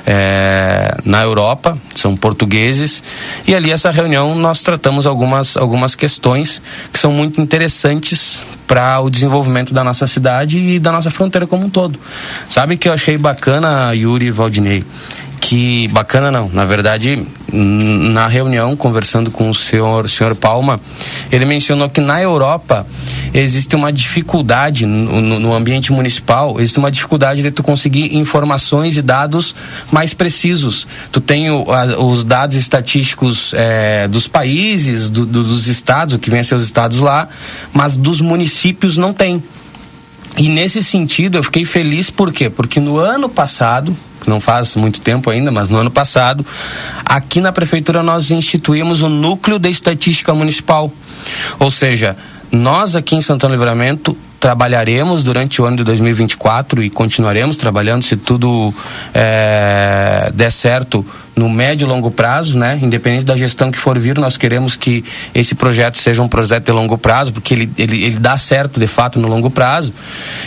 é, 0.07 0.95
na 1.03 1.23
Europa, 1.23 1.79
são 1.95 2.15
portugueses, 2.15 3.03
e 3.47 3.55
ali 3.55 3.73
essa 3.73 3.91
reunião 3.91 4.35
nós 4.35 4.63
tratamos 4.63 5.07
algumas, 5.07 5.57
algumas 5.57 5.95
questões 5.95 6.61
que 6.93 6.99
são 6.99 7.13
muito 7.13 7.41
interessantes 7.41 8.43
para 8.67 9.01
o 9.01 9.09
desenvolvimento 9.09 9.73
da 9.73 9.83
nossa 9.83 10.07
cidade 10.07 10.59
e 10.59 10.79
da 10.79 10.93
nossa 10.93 11.11
fronteira 11.11 11.47
como 11.47 11.65
um 11.65 11.71
todo. 11.71 11.99
Sabe 12.47 12.77
que 12.77 12.91
eu 12.91 12.93
achei 12.93 13.17
bacana, 13.17 13.95
Yuri 13.95 14.31
Valdinei? 14.31 14.85
Que 15.47 15.87
bacana 15.93 16.29
não, 16.29 16.51
na 16.53 16.65
verdade, 16.65 17.25
na 17.53 18.27
reunião 18.27 18.75
conversando 18.75 19.31
com 19.31 19.49
o 19.49 19.55
senhor, 19.55 20.11
senhor 20.11 20.35
Palma, 20.35 20.81
ele 21.31 21.45
mencionou 21.45 21.89
que 21.89 22.01
na 22.01 22.21
Europa 22.21 22.85
existe 23.33 23.77
uma 23.77 23.93
dificuldade 23.93 24.85
no, 24.85 25.39
no, 25.39 25.55
ambiente 25.55 25.93
municipal, 25.93 26.57
existe 26.59 26.81
uma 26.81 26.91
dificuldade 26.91 27.43
de 27.43 27.53
tu 27.53 27.63
conseguir 27.63 28.17
informações 28.17 28.97
e 28.97 29.03
dados 29.03 29.55
mais 29.93 30.13
precisos. 30.13 30.85
Tu 31.13 31.21
tem 31.21 31.49
o, 31.49 31.73
a, 31.73 31.97
os 32.05 32.25
dados 32.25 32.57
estatísticos 32.57 33.55
é, 33.55 34.09
dos 34.09 34.27
países, 34.27 35.09
do, 35.09 35.25
do, 35.25 35.45
dos 35.45 35.69
estados, 35.69 36.17
o 36.17 36.19
que 36.19 36.29
vem 36.29 36.41
a 36.41 36.45
ser 36.45 36.57
os 36.57 36.65
estados 36.65 36.99
lá, 36.99 37.29
mas 37.73 37.97
dos 37.97 38.21
municípios 38.21 38.97
não 38.97 39.13
tem. 39.13 39.41
E 40.39 40.49
nesse 40.49 40.83
sentido 40.83 41.39
eu 41.39 41.43
fiquei 41.43 41.65
feliz 41.65 42.11
por 42.11 42.33
quê? 42.33 42.51
Porque 42.51 42.79
no 42.79 42.99
ano 42.99 43.29
passado, 43.29 43.97
não 44.27 44.41
faz 44.41 44.77
muito 44.77 45.01
tempo 45.01 45.31
ainda, 45.31 45.51
mas 45.51 45.69
no 45.69 45.79
ano 45.79 45.91
passado, 45.91 46.45
aqui 47.05 47.41
na 47.41 47.53
prefeitura 47.53 48.03
nós 48.03 48.31
instituímos 48.31 49.03
o 49.03 49.09
núcleo 49.09 49.59
de 49.59 49.71
estatística 49.71 50.35
municipal. 50.35 50.93
Ou 51.59 51.71
seja, 51.71 52.17
nós 52.51 52.95
aqui 52.95 53.17
em 53.17 53.21
Santana 53.21 53.55
Livramento 53.55 54.17
trabalharemos 54.39 55.23
durante 55.23 55.61
o 55.61 55.65
ano 55.65 55.79
de 55.79 55.85
2024 55.85 56.83
e 56.83 56.91
continuaremos 56.91 57.57
trabalhando 57.57 58.03
se 58.05 58.17
tudo 58.17 58.73
é, 59.15 60.31
der 60.35 60.53
certo 60.53 61.05
no 61.37 61.51
médio 61.51 61.87
e 61.87 61.89
longo 61.89 62.11
prazo, 62.11 62.57
né? 62.57 62.79
Independente 62.83 63.25
da 63.25 63.37
gestão 63.37 63.71
que 63.71 63.79
for 63.79 63.99
vir, 63.99 64.19
nós 64.19 64.39
queremos 64.39 64.75
que 64.75 65.05
esse 65.35 65.55
projeto 65.55 65.99
seja 65.99 66.23
um 66.23 66.29
projeto 66.29 66.65
de 66.65 66.73
longo 66.73 66.97
prazo, 66.97 67.33
porque 67.33 67.53
ele, 67.53 67.71
ele, 67.77 68.05
ele 68.05 68.19
dá 68.19 68.39
certo 68.39 68.81
de 68.81 68.87
fato 68.87 69.19
no 69.19 69.29
longo 69.29 69.51
prazo. 69.51 69.93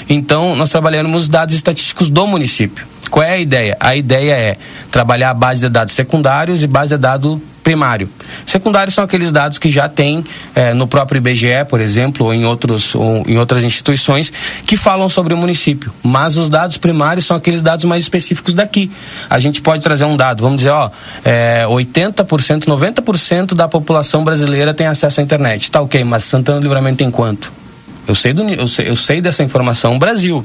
Então, 0.09 0.55
nós 0.55 0.71
trabalharemos 0.71 1.29
dados 1.29 1.53
estatísticos 1.53 2.09
do 2.09 2.25
município. 2.25 2.87
Qual 3.09 3.23
é 3.23 3.31
a 3.31 3.39
ideia? 3.39 3.77
A 3.79 3.95
ideia 3.95 4.33
é 4.33 4.57
trabalhar 4.91 5.29
a 5.29 5.33
base 5.33 5.61
de 5.61 5.69
dados 5.69 5.93
secundários 5.93 6.63
e 6.63 6.67
base 6.67 6.95
de 6.95 7.01
dados 7.01 7.39
primário. 7.69 8.09
Secundários 8.45 8.95
são 8.95 9.03
aqueles 9.03 9.31
dados 9.31 9.59
que 9.59 9.69
já 9.69 9.87
tem 9.87 10.23
é, 10.55 10.73
no 10.73 10.87
próprio 10.87 11.19
IBGE, 11.19 11.65
por 11.69 11.79
exemplo, 11.79 12.25
ou 12.25 12.33
em, 12.33 12.45
outros, 12.45 12.95
ou 12.95 13.23
em 13.27 13.37
outras 13.37 13.63
instituições 13.63 14.31
que 14.65 14.75
falam 14.75 15.09
sobre 15.09 15.33
o 15.33 15.37
município. 15.37 15.93
Mas 16.01 16.37
os 16.37 16.49
dados 16.49 16.77
primários 16.77 17.25
são 17.25 17.37
aqueles 17.37 17.61
dados 17.61 17.85
mais 17.85 18.01
específicos 18.01 18.55
daqui. 18.55 18.91
A 19.29 19.39
gente 19.39 19.61
pode 19.61 19.83
trazer 19.83 20.05
um 20.05 20.17
dado, 20.17 20.43
vamos 20.43 20.57
dizer, 20.57 20.71
ó, 20.71 20.78
é, 21.23 21.65
80%, 21.67 22.65
90% 22.65 23.53
da 23.53 23.67
população 23.67 24.23
brasileira 24.23 24.73
tem 24.73 24.87
acesso 24.87 25.19
à 25.19 25.23
internet. 25.23 25.71
Tá 25.71 25.81
ok, 25.81 26.03
mas 26.03 26.23
Santana 26.23 26.59
do 26.59 26.63
Livramento 26.63 26.97
tem 26.97 27.11
quanto? 27.11 27.51
Eu 28.09 28.15
sei, 28.15 28.33
do, 28.33 28.41
eu, 28.41 28.67
sei, 28.67 28.89
eu 28.89 28.95
sei 28.95 29.21
dessa 29.21 29.43
informação 29.43 29.99
Brasil. 29.99 30.43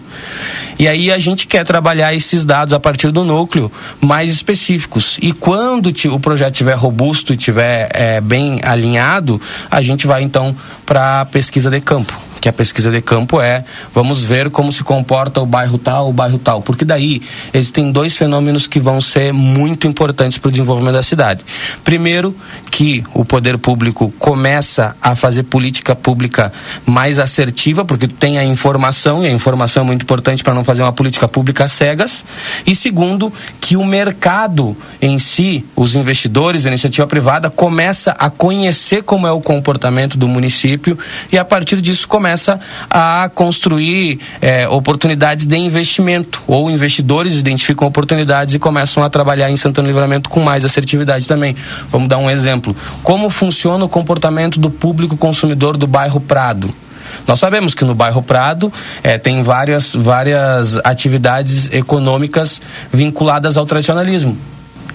E 0.79 0.87
aí 0.87 1.11
a 1.11 1.17
gente 1.17 1.47
quer 1.47 1.65
trabalhar 1.65 2.13
esses 2.13 2.45
dados 2.45 2.75
a 2.75 2.79
partir 2.79 3.11
do 3.11 3.25
núcleo 3.25 3.73
mais 4.03 4.31
específicos. 4.31 5.19
E 5.23 5.33
quando 5.33 5.91
o 6.13 6.21
projeto 6.21 6.53
estiver 6.53 6.75
robusto 6.75 7.33
e 7.33 7.37
estiver 7.37 7.89
é, 7.95 8.21
bem 8.21 8.61
alinhado, 8.63 9.41
a 9.71 9.81
gente 9.81 10.07
vai 10.07 10.23
então 10.23 10.55
para 10.85 11.23
a 11.23 11.25
pesquisa 11.25 11.71
de 11.71 11.81
campo 11.81 12.13
que 12.41 12.49
a 12.49 12.53
pesquisa 12.53 12.91
de 12.91 13.01
campo 13.01 13.41
é 13.41 13.65
vamos 13.93 14.25
ver 14.25 14.51
como 14.51 14.71
se 14.73 14.85
comporta 14.85 15.41
o 15.41 15.47
bairro 15.47 15.79
tal, 15.79 16.11
o 16.11 16.13
bairro 16.13 16.39
tal, 16.39 16.63
porque 16.63 16.85
daí 16.85 17.23
existem 17.53 17.91
dois 17.91 18.17
fenômenos 18.17 18.67
que 18.67 18.81
vão 18.81 19.01
ser 19.01 19.33
muito 19.33 19.87
importantes 19.87 20.39
para 20.39 20.49
o 20.49 20.51
desenvolvimento 20.51 20.95
da 20.95 21.03
cidade. 21.03 21.45
Primeiro, 21.83 22.35
que 22.71 23.05
o 23.15 23.25
poder 23.25 23.57
público 23.59 24.13
começa 24.19 24.97
a 25.01 25.15
fazer 25.15 25.45
política 25.45 25.95
pública 25.95 26.53
mais 26.85 27.19
assertiva, 27.19 27.85
porque 27.85 28.09
tem 28.09 28.39
a 28.39 28.45
informação 28.45 29.25
e 29.25 29.29
a 29.29 29.31
informação 29.31 29.85
é 29.85 29.87
muito 29.87 30.03
importante 30.03 30.43
para 30.43 30.55
não 30.55 30.65
fazer 30.65 30.83
uma 30.83 30.93
política 30.93 31.29
pública 31.29 31.69
cegas. 31.69 32.25
E 32.67 32.75
segundo, 32.75 33.33
que 33.61 33.77
o 33.77 33.85
mercado 33.85 34.77
em 35.01 35.19
si, 35.19 35.65
os 35.77 35.95
investidores, 35.95 36.67
a 36.67 36.69
iniciativa 36.69 37.07
privada 37.07 37.49
começa 37.49 38.13
a 38.13 38.29
conhecer 38.29 39.03
como 39.03 39.27
é 39.27 39.33
o 39.33 39.41
comportamento 39.41 40.19
do 40.19 40.27
município 40.27 40.99
e 41.31 41.39
a 41.39 41.45
partir 41.45 41.81
disso 41.81 42.09
começa 42.09 42.34
começa 42.35 42.59
a 42.91 43.31
construir 43.33 44.19
é, 44.41 44.69
oportunidades 44.69 45.47
de 45.47 45.57
investimento, 45.57 46.43
ou 46.49 46.69
investidores 46.69 47.39
identificam 47.39 47.87
oportunidades 47.87 48.55
e 48.55 48.59
começam 48.59 49.05
a 49.05 49.11
trabalhar 49.11 49.51
em 49.51 49.57
Santana 49.57 49.87
Livramento 49.87 50.29
com 50.29 50.41
mais 50.41 50.65
assertividade 50.65 51.29
também. 51.29 51.55
Vamos 51.91 52.09
dar 52.09 52.19
um 52.19 52.29
exemplo. 52.29 52.77
Como 53.05 53.31
funciona 53.31 53.85
o 53.85 53.89
comportamento 53.89 54.59
do 54.59 54.69
público 54.69 55.17
consumidor 55.17 55.77
do 55.77 55.87
bairro 55.87 56.21
Prado? 56.21 56.69
Nós 57.25 57.39
sabemos 57.39 57.75
que 57.75 57.85
no 57.85 57.95
bairro 57.95 58.21
Prado 58.21 58.73
é, 59.03 59.17
tem 59.17 59.45
várias, 59.45 59.95
várias 59.95 60.79
atividades 60.83 61.73
econômicas 61.73 62.61
vinculadas 62.93 63.57
ao 63.57 63.65
tradicionalismo. 63.65 64.37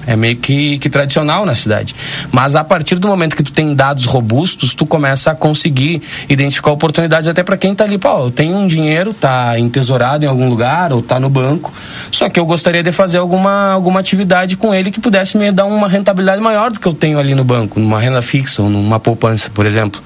É 0.10 0.16
meio 0.16 0.36
que, 0.38 0.80
que 0.80 0.90
tradicional 0.90 1.46
na 1.46 1.56
cidade. 1.56 1.96
Mas 2.32 2.56
a 2.56 2.64
partir 2.64 2.96
do 2.96 3.08
momento 3.08 3.36
que 3.36 3.44
tu 3.44 3.52
tem 3.52 3.76
dados 3.76 4.06
robustos, 4.06 4.74
tu 4.74 4.84
começa 4.84 5.30
a 5.30 5.36
conseguir 5.36 6.02
identificar 6.28 6.72
oportunidades 6.72 7.28
até 7.28 7.44
para 7.44 7.56
quem 7.56 7.74
está 7.74 7.84
ali, 7.84 8.00
pô, 8.00 8.26
eu 8.26 8.32
tenho 8.32 8.58
um 8.58 8.66
dinheiro, 8.66 9.14
tá 9.14 9.60
entesourado 9.60 10.26
em 10.26 10.28
algum 10.28 10.50
lugar 10.50 10.92
ou 10.92 11.04
tá 11.04 11.20
no 11.20 11.30
banco, 11.30 11.72
só 12.12 12.28
que 12.28 12.40
eu 12.40 12.46
gostaria 12.48 12.82
de 12.82 12.92
fazer 12.92 13.20
alguma, 13.20 13.72
alguma 13.72 14.00
atividade 14.00 14.58
com 14.58 14.74
ele 14.74 14.90
que 14.90 15.00
pudesse 15.00 15.38
me 15.38 15.52
dar 15.52 15.66
uma 15.66 15.88
rentabilidade 15.88 16.42
maior 16.42 16.72
do 16.72 16.80
que 16.80 16.88
eu 16.88 16.94
tenho 16.96 17.20
ali 17.20 17.36
no 17.36 17.44
banco, 17.44 17.80
numa 17.80 18.00
renda 18.00 18.24
fixa 18.24 18.64
ou 18.64 18.70
numa 18.70 19.00
poupança, 19.00 19.52
por 19.52 19.64
exemplo. 19.64 20.02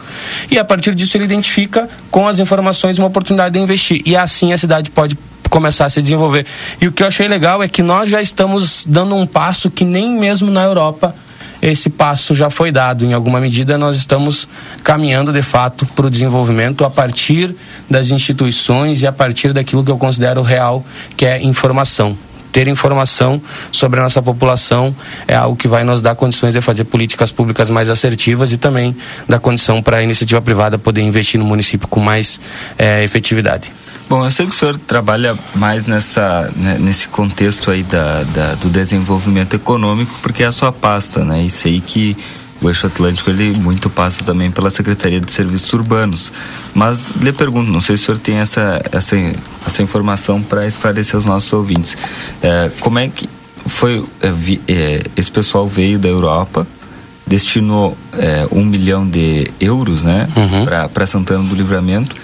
E 0.51 0.59
a 0.59 0.65
partir 0.65 0.93
disso 0.93 1.15
ele 1.15 1.23
identifica 1.23 1.87
com 2.11 2.27
as 2.27 2.39
informações 2.39 2.99
uma 2.99 3.07
oportunidade 3.07 3.53
de 3.53 3.59
investir. 3.61 4.01
E 4.05 4.17
assim 4.17 4.51
a 4.51 4.57
cidade 4.57 4.91
pode 4.91 5.17
começar 5.53 5.85
a 5.85 5.89
se 5.89 6.01
desenvolver. 6.01 6.47
E 6.81 6.87
o 6.87 6.91
que 6.91 7.03
eu 7.03 7.07
achei 7.07 7.27
legal 7.27 7.61
é 7.61 7.67
que 7.67 7.83
nós 7.83 8.09
já 8.09 8.19
estamos 8.19 8.87
dando 8.89 9.15
um 9.15 9.23
passo 9.23 9.69
que 9.69 9.85
nem 9.85 10.09
mesmo 10.09 10.49
na 10.49 10.63
Europa 10.63 11.13
esse 11.61 11.91
passo 11.91 12.33
já 12.33 12.49
foi 12.49 12.71
dado. 12.71 13.05
Em 13.05 13.13
alguma 13.13 13.39
medida, 13.39 13.77
nós 13.77 13.95
estamos 13.95 14.47
caminhando 14.83 15.31
de 15.31 15.43
fato 15.43 15.85
para 15.85 16.07
o 16.07 16.09
desenvolvimento 16.09 16.83
a 16.83 16.89
partir 16.89 17.55
das 17.87 18.09
instituições 18.09 19.03
e 19.03 19.07
a 19.07 19.11
partir 19.11 19.53
daquilo 19.53 19.83
que 19.83 19.91
eu 19.91 19.97
considero 19.97 20.41
real, 20.41 20.83
que 21.15 21.23
é 21.23 21.39
informação. 21.43 22.17
Ter 22.51 22.67
informação 22.67 23.39
sobre 23.71 23.99
a 23.99 24.03
nossa 24.03 24.23
população 24.23 24.95
é 25.27 25.35
algo 25.35 25.55
que 25.55 25.67
vai 25.67 25.83
nos 25.83 26.01
dar 26.01 26.15
condições 26.15 26.51
de 26.53 26.61
fazer 26.61 26.85
políticas 26.85 27.31
públicas 27.31 27.69
mais 27.69 27.89
assertivas 27.89 28.51
e 28.51 28.57
também 28.57 28.95
dar 29.29 29.39
condição 29.39 29.83
para 29.83 29.97
a 29.97 30.03
iniciativa 30.03 30.41
privada 30.41 30.79
poder 30.79 31.01
investir 31.01 31.39
no 31.39 31.45
município 31.45 31.87
com 31.87 31.99
mais 31.99 32.41
é, 32.77 33.03
efetividade. 33.03 33.71
Bom, 34.09 34.25
eu 34.25 34.31
sei 34.31 34.45
que 34.45 34.51
o 34.51 34.55
senhor 34.55 34.77
trabalha 34.77 35.35
mais 35.55 35.85
nessa, 35.85 36.51
né, 36.55 36.77
nesse 36.79 37.07
contexto 37.07 37.71
aí 37.71 37.83
da, 37.83 38.23
da, 38.23 38.55
do 38.55 38.69
desenvolvimento 38.69 39.55
econômico, 39.55 40.13
porque 40.21 40.43
é 40.43 40.47
a 40.47 40.51
sua 40.51 40.71
pasta, 40.71 41.23
né? 41.23 41.43
E 41.43 41.49
sei 41.49 41.79
que 41.79 42.15
o 42.61 42.69
Eixo 42.69 42.87
Atlântico 42.87 43.29
ele 43.29 43.51
muito 43.51 43.89
passa 43.89 44.23
também 44.23 44.49
pela 44.49 44.69
Secretaria 44.69 45.19
de 45.19 45.31
Serviços 45.31 45.71
Urbanos. 45.73 46.31
Mas 46.73 47.11
lhe 47.21 47.33
pergunto, 47.33 47.69
não 47.69 47.81
sei 47.81 47.97
se 47.97 48.03
o 48.03 48.05
senhor 48.05 48.17
tem 48.17 48.37
essa, 48.37 48.81
essa, 48.91 49.15
essa 49.65 49.83
informação 49.83 50.41
para 50.41 50.65
esclarecer 50.65 51.17
os 51.17 51.25
nossos 51.25 51.51
ouvintes. 51.51 51.97
É, 52.41 52.71
como 52.79 52.99
é 52.99 53.07
que 53.07 53.29
foi. 53.65 54.03
É, 54.21 54.31
vi, 54.31 54.61
é, 54.67 55.03
esse 55.15 55.31
pessoal 55.31 55.67
veio 55.67 55.99
da 55.99 56.07
Europa, 56.07 56.65
destinou 57.27 57.97
é, 58.13 58.47
um 58.51 58.63
milhão 58.63 59.07
de 59.07 59.51
euros 59.59 60.03
né, 60.03 60.27
uhum. 60.35 60.89
para 60.89 61.05
Santana 61.05 61.43
do 61.43 61.55
Livramento 61.55 62.15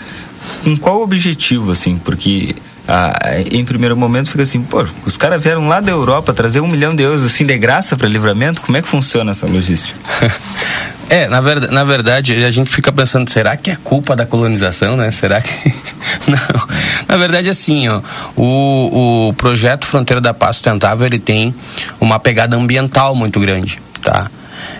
com 0.63 0.75
qual 0.77 1.01
objetivo, 1.01 1.71
assim? 1.71 1.97
Porque 1.97 2.55
ah, 2.87 3.13
em 3.51 3.63
primeiro 3.63 3.95
momento 3.95 4.31
fica 4.31 4.41
assim, 4.41 4.61
pô, 4.61 4.85
os 5.05 5.15
caras 5.15 5.41
vieram 5.41 5.67
lá 5.67 5.79
da 5.79 5.91
Europa 5.91 6.33
trazer 6.33 6.59
um 6.59 6.67
milhão 6.67 6.95
de 6.95 7.03
euros 7.03 7.23
assim 7.23 7.45
de 7.45 7.55
graça 7.55 7.95
para 7.95 8.07
livramento, 8.07 8.61
como 8.61 8.77
é 8.77 8.81
que 8.81 8.89
funciona 8.89 9.31
essa 9.31 9.45
logística? 9.45 9.97
É, 11.11 11.27
na 11.27 11.41
verdade, 11.41 11.73
na 11.73 11.83
verdade, 11.83 12.45
a 12.45 12.51
gente 12.51 12.69
fica 12.69 12.91
pensando, 12.91 13.27
será 13.31 13.57
que 13.57 13.71
é 13.71 13.75
culpa 13.75 14.15
da 14.15 14.27
colonização, 14.27 14.95
né? 14.95 15.09
Será 15.09 15.41
que. 15.41 15.73
Não. 16.29 16.67
Na 17.07 17.17
verdade, 17.17 17.49
assim, 17.49 17.89
ó, 17.89 17.99
o, 18.35 19.29
o 19.29 19.33
projeto 19.33 19.87
Fronteira 19.87 20.21
da 20.21 20.35
Paz 20.35 20.57
Sustentável 20.57 21.07
ele 21.07 21.17
tem 21.17 21.53
uma 21.99 22.19
pegada 22.19 22.55
ambiental 22.55 23.15
muito 23.15 23.39
grande, 23.39 23.81
tá? 24.03 24.29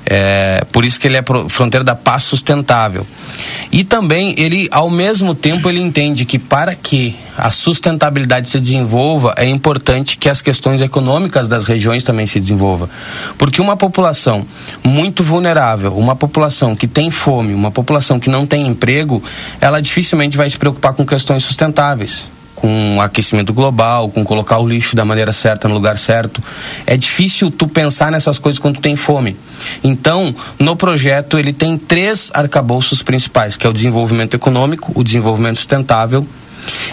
É, 0.06 0.66
por 0.72 0.84
isso 0.84 1.00
que 1.00 1.08
ele 1.08 1.18
é 1.18 1.24
fronteira 1.50 1.84
da 1.84 1.96
paz 1.96 2.24
sustentável. 2.24 3.06
E 3.72 3.84
também 3.84 4.34
ele, 4.38 4.68
ao 4.72 4.90
mesmo 4.90 5.36
tempo, 5.36 5.70
ele 5.70 5.80
entende 5.80 6.26
que 6.26 6.40
para 6.40 6.76
que 6.76 7.16
a 7.38 7.52
sustentabilidade 7.52 8.50
se 8.50 8.60
desenvolva, 8.60 9.34
é 9.38 9.48
importante 9.48 10.18
que 10.18 10.28
as 10.28 10.42
questões 10.42 10.82
econômicas 10.82 11.48
das 11.48 11.66
regiões 11.66 12.04
também 12.04 12.26
se 12.26 12.40
desenvolvam. 12.40 12.90
Porque 13.38 13.62
uma 13.62 13.78
população 13.78 14.46
muito 14.84 15.24
vulnerável, 15.24 15.96
uma 15.98 16.16
população 16.16 16.76
que 16.76 16.88
tem 16.88 17.12
fome, 17.12 17.54
uma 17.54 17.72
população 17.72 18.20
que 18.20 18.30
não 18.30 18.46
tem 18.46 18.68
emprego, 18.68 19.22
ela 19.62 19.82
dificilmente 19.82 20.36
vai 20.36 20.50
se 20.50 20.58
preocupar 20.58 20.94
com 20.94 21.06
questões 21.06 21.44
sustentáveis 21.44 22.39
com 22.60 23.02
aquecimento 23.02 23.54
global, 23.54 24.10
com 24.10 24.24
colocar 24.24 24.60
o 24.60 24.68
lixo 24.68 24.96
da 24.96 25.06
maneira 25.06 25.32
certa 25.32 25.68
no 25.68 25.74
lugar 25.74 25.98
certo. 25.98 26.44
É 26.86 26.98
difícil 26.98 27.50
tu 27.50 27.68
pensar 27.68 28.12
nessas 28.12 28.38
coisas 28.38 28.60
quando 28.60 28.76
tu 28.76 28.82
tem 28.82 28.96
fome. 28.96 29.36
Então, 29.84 30.36
no 30.58 30.76
projeto 30.76 31.40
ele 31.40 31.54
tem 31.54 31.78
três 31.78 32.30
arcabouços 32.34 33.02
principais, 33.02 33.56
que 33.56 33.66
é 33.66 33.70
o 33.70 33.74
desenvolvimento 33.74 34.36
econômico, 34.36 34.92
o 34.94 35.04
desenvolvimento 35.04 35.58
sustentável 35.58 36.28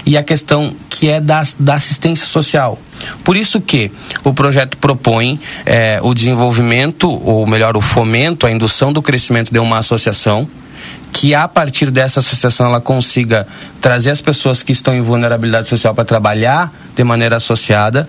e 0.05 0.17
a 0.17 0.23
questão 0.23 0.73
que 0.89 1.09
é 1.09 1.21
da, 1.21 1.43
da 1.59 1.75
assistência 1.75 2.27
social. 2.27 2.79
Por 3.25 3.37
isso 3.37 3.61
que 3.61 3.91
o 4.25 4.33
projeto 4.33 4.77
propõe 4.77 5.39
é, 5.64 5.99
o 6.03 6.14
desenvolvimento, 6.14 7.11
ou 7.11 7.47
melhor, 7.47 7.77
o 7.77 7.81
fomento, 7.81 8.47
a 8.47 8.51
indução 8.51 8.93
do 8.93 9.03
crescimento 9.03 9.53
de 9.53 9.59
uma 9.59 9.79
associação 9.79 10.49
que 11.17 11.35
a 11.35 11.49
partir 11.49 11.91
dessa 11.91 12.21
associação 12.21 12.67
ela 12.67 12.79
consiga 12.79 13.47
trazer 13.81 14.11
as 14.11 14.21
pessoas 14.21 14.62
que 14.62 14.71
estão 14.71 14.95
em 14.95 15.01
vulnerabilidade 15.01 15.67
social 15.67 15.95
para 15.95 16.05
trabalhar 16.05 16.71
de 16.95 17.03
maneira 17.03 17.37
associada. 17.37 18.07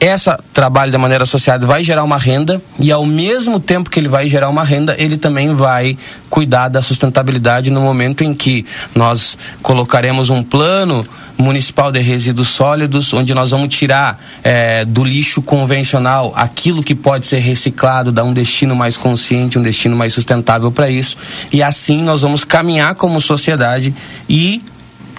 Essa 0.00 0.42
trabalho 0.54 0.90
de 0.90 0.96
maneira 0.96 1.24
associada 1.24 1.66
vai 1.66 1.84
gerar 1.84 2.02
uma 2.04 2.16
renda 2.16 2.60
e 2.78 2.90
ao 2.90 3.04
mesmo 3.04 3.60
tempo 3.60 3.90
que 3.90 4.00
ele 4.00 4.08
vai 4.08 4.26
gerar 4.28 4.48
uma 4.48 4.64
renda, 4.64 4.96
ele 4.98 5.18
também 5.18 5.54
vai 5.54 5.94
cuidar 6.30 6.68
da 6.68 6.80
sustentabilidade 6.80 7.70
no 7.70 7.82
momento 7.82 8.24
em 8.24 8.32
que 8.32 8.64
nós 8.94 9.36
colocaremos 9.60 10.30
um 10.30 10.42
plano 10.42 11.06
municipal 11.36 11.92
de 11.92 12.00
resíduos 12.00 12.48
sólidos, 12.48 13.12
onde 13.12 13.34
nós 13.34 13.50
vamos 13.50 13.74
tirar 13.74 14.18
é, 14.42 14.86
do 14.86 15.04
lixo 15.04 15.42
convencional 15.42 16.32
aquilo 16.34 16.82
que 16.82 16.94
pode 16.94 17.26
ser 17.26 17.38
reciclado, 17.38 18.10
dar 18.10 18.24
um 18.24 18.32
destino 18.32 18.74
mais 18.74 18.96
consciente, 18.96 19.58
um 19.58 19.62
destino 19.62 19.94
mais 19.94 20.14
sustentável 20.14 20.72
para 20.72 20.88
isso. 20.88 21.18
E 21.52 21.62
assim 21.62 22.02
nós 22.02 22.22
vamos 22.22 22.42
caminhar 22.42 22.94
como 22.94 23.20
sociedade 23.20 23.94
e, 24.28 24.62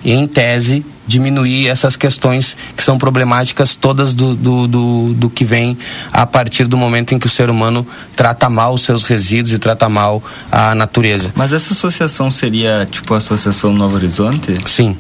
em 0.04 0.26
tese, 0.28 0.86
diminuir 1.08 1.68
essas 1.68 1.96
questões 1.96 2.56
que 2.76 2.84
são 2.84 2.98
problemáticas 2.98 3.76
todas 3.76 4.14
do, 4.14 4.34
do, 4.36 4.68
do, 4.68 5.14
do, 5.14 5.30
que 5.30 5.44
vem 5.44 5.78
a 6.12 6.26
partir 6.26 6.66
do 6.66 6.78
momento 6.78 7.14
em 7.14 7.20
que 7.20 7.28
o 7.28 7.30
ser 7.30 7.50
humano 7.50 7.86
trata 8.16 8.50
mal 8.50 8.74
os 8.74 8.82
seus 8.82 9.04
resíduos 9.04 9.54
e 9.54 9.60
trata 9.60 9.90
mal 9.90 10.24
a 10.52 10.74
natureza. 10.74 11.32
Mas 11.36 11.54
essa 11.54 11.74
associação 11.74 12.32
seria 12.32 12.88
tipo 12.90 13.14
a 13.14 13.18
Associação 13.18 13.74
Novo 13.74 13.96
Horizonte? 13.96 14.58
Sim 14.66 14.98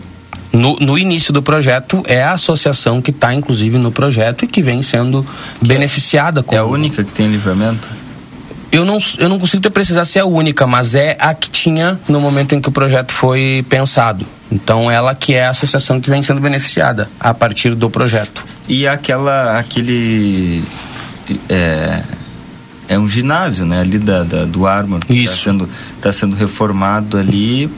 no, 0.51 0.75
no 0.79 0.97
início 0.97 1.31
do 1.31 1.41
projeto 1.41 2.03
é 2.05 2.21
a 2.21 2.33
associação 2.33 3.01
que 3.01 3.11
está 3.11 3.33
inclusive 3.33 3.77
no 3.77 3.91
projeto 3.91 4.45
e 4.45 4.47
que 4.47 4.61
vem 4.61 4.81
sendo 4.81 5.25
que 5.59 5.67
beneficiada. 5.67 6.43
É, 6.49 6.55
é 6.55 6.57
a 6.57 6.65
única 6.65 7.03
que 7.03 7.13
tem 7.13 7.27
livramento? 7.27 7.89
Eu 8.71 8.85
não, 8.85 8.99
eu 9.17 9.27
não 9.27 9.37
consigo 9.37 9.61
ter 9.61 9.69
precisar 9.69 10.05
se 10.05 10.17
é 10.17 10.21
a 10.21 10.25
única, 10.25 10.65
mas 10.65 10.95
é 10.95 11.17
a 11.19 11.33
que 11.33 11.49
tinha 11.49 11.99
no 12.07 12.21
momento 12.21 12.55
em 12.55 12.61
que 12.61 12.69
o 12.69 12.71
projeto 12.71 13.11
foi 13.11 13.65
pensado. 13.67 14.25
Então, 14.51 14.89
ela 14.89 15.13
que 15.13 15.33
é 15.33 15.45
a 15.45 15.49
associação 15.49 15.99
que 15.99 16.09
vem 16.09 16.21
sendo 16.23 16.39
beneficiada 16.39 17.09
a 17.19 17.33
partir 17.33 17.75
do 17.75 17.89
projeto. 17.89 18.45
E 18.67 18.87
aquela, 18.87 19.59
aquele. 19.59 20.63
É, 21.49 22.01
é 22.87 22.99
um 22.99 23.09
ginásio, 23.09 23.65
né? 23.65 23.81
Ali 23.81 23.99
da, 23.99 24.23
da 24.23 24.45
do 24.45 24.67
Armor. 24.67 24.99
Isso. 25.09 25.23
Está 25.23 25.43
sendo, 25.43 25.69
tá 26.01 26.11
sendo 26.11 26.35
reformado 26.35 27.17
ali 27.17 27.69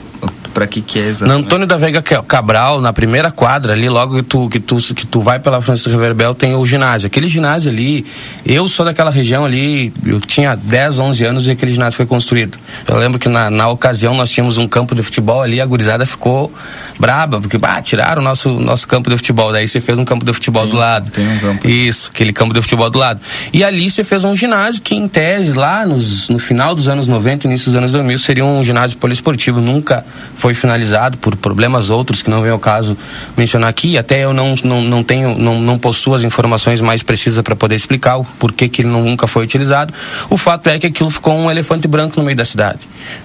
para 0.54 0.66
que 0.68 0.80
que 0.80 1.00
é 1.00 1.08
exatamente? 1.08 1.40
Na 1.40 1.46
Antônio 1.46 1.66
da 1.66 1.76
Veiga 1.76 2.00
Cabral, 2.00 2.80
na 2.80 2.92
primeira 2.92 3.30
quadra 3.30 3.72
ali, 3.72 3.88
logo 3.88 4.16
que 4.16 4.22
tu, 4.22 4.48
que 4.48 4.60
tu, 4.60 4.76
que 4.94 5.06
tu 5.06 5.20
vai 5.20 5.40
pela 5.40 5.60
Francisco 5.60 5.90
Reverbel, 5.90 6.34
tem 6.34 6.54
o 6.54 6.64
ginásio. 6.64 7.08
Aquele 7.08 7.26
ginásio 7.26 7.70
ali, 7.70 8.06
eu 8.46 8.68
sou 8.68 8.86
daquela 8.86 9.10
região 9.10 9.44
ali, 9.44 9.92
eu 10.06 10.20
tinha 10.20 10.54
10, 10.54 11.00
11 11.00 11.24
anos 11.24 11.46
e 11.46 11.50
aquele 11.50 11.72
ginásio 11.72 11.96
foi 11.96 12.06
construído. 12.06 12.56
Eu 12.86 12.96
lembro 12.96 13.18
que 13.18 13.28
na, 13.28 13.50
na 13.50 13.68
ocasião 13.68 14.14
nós 14.14 14.30
tínhamos 14.30 14.56
um 14.56 14.68
campo 14.68 14.94
de 14.94 15.02
futebol 15.02 15.42
ali, 15.42 15.60
a 15.60 15.66
gurizada 15.66 16.06
ficou 16.06 16.52
braba, 16.98 17.40
porque 17.40 17.58
bah, 17.58 17.82
tiraram 17.82 18.22
o 18.22 18.24
nosso, 18.24 18.50
nosso 18.50 18.86
campo 18.86 19.10
de 19.10 19.16
futebol. 19.16 19.50
Daí 19.50 19.66
você 19.66 19.80
fez 19.80 19.98
um 19.98 20.04
campo 20.04 20.24
de 20.24 20.32
futebol 20.32 20.62
tem, 20.62 20.70
do 20.70 20.76
lado. 20.76 21.10
Tem 21.10 21.26
um 21.26 21.38
campo. 21.38 21.68
Isso, 21.68 22.10
aquele 22.14 22.32
campo 22.32 22.54
de 22.54 22.62
futebol 22.62 22.88
do 22.90 22.98
lado. 22.98 23.20
E 23.52 23.64
ali 23.64 23.90
você 23.90 24.04
fez 24.04 24.24
um 24.24 24.36
ginásio 24.36 24.80
que, 24.82 24.94
em 24.94 25.08
tese, 25.08 25.52
lá 25.52 25.84
nos, 25.84 26.28
no 26.28 26.38
final 26.38 26.74
dos 26.74 26.86
anos 26.86 27.06
90, 27.06 27.46
início 27.46 27.66
dos 27.66 27.76
anos 27.76 27.90
2000, 27.90 28.18
seria 28.18 28.44
um 28.44 28.64
ginásio 28.64 28.96
poliesportivo. 28.98 29.60
Nunca 29.60 30.04
foi 30.36 30.43
finalizado 30.52 31.16
por 31.16 31.36
problemas 31.36 31.88
outros 31.88 32.20
que 32.20 32.28
não 32.28 32.42
vem 32.42 32.50
ao 32.50 32.58
caso 32.58 32.96
mencionar 33.36 33.70
aqui. 33.70 33.96
Até 33.96 34.24
eu 34.24 34.34
não, 34.34 34.54
não, 34.62 34.82
não 34.82 35.02
tenho, 35.02 35.38
não, 35.38 35.60
não 35.60 35.78
possuo 35.78 36.14
as 36.14 36.22
informações 36.22 36.80
mais 36.80 37.02
precisas 37.02 37.42
para 37.42 37.56
poder 37.56 37.76
explicar 37.76 38.16
o 38.16 38.24
porquê 38.24 38.68
que 38.68 38.82
ele 38.82 38.90
nunca 38.90 39.26
foi 39.26 39.44
utilizado. 39.44 39.94
O 40.28 40.36
fato 40.36 40.68
é 40.68 40.78
que 40.78 40.86
aquilo 40.86 41.10
ficou 41.10 41.34
um 41.34 41.50
elefante 41.50 41.86
branco 41.86 42.18
no 42.18 42.24
meio 42.24 42.36
da 42.36 42.44
cidade, 42.44 42.80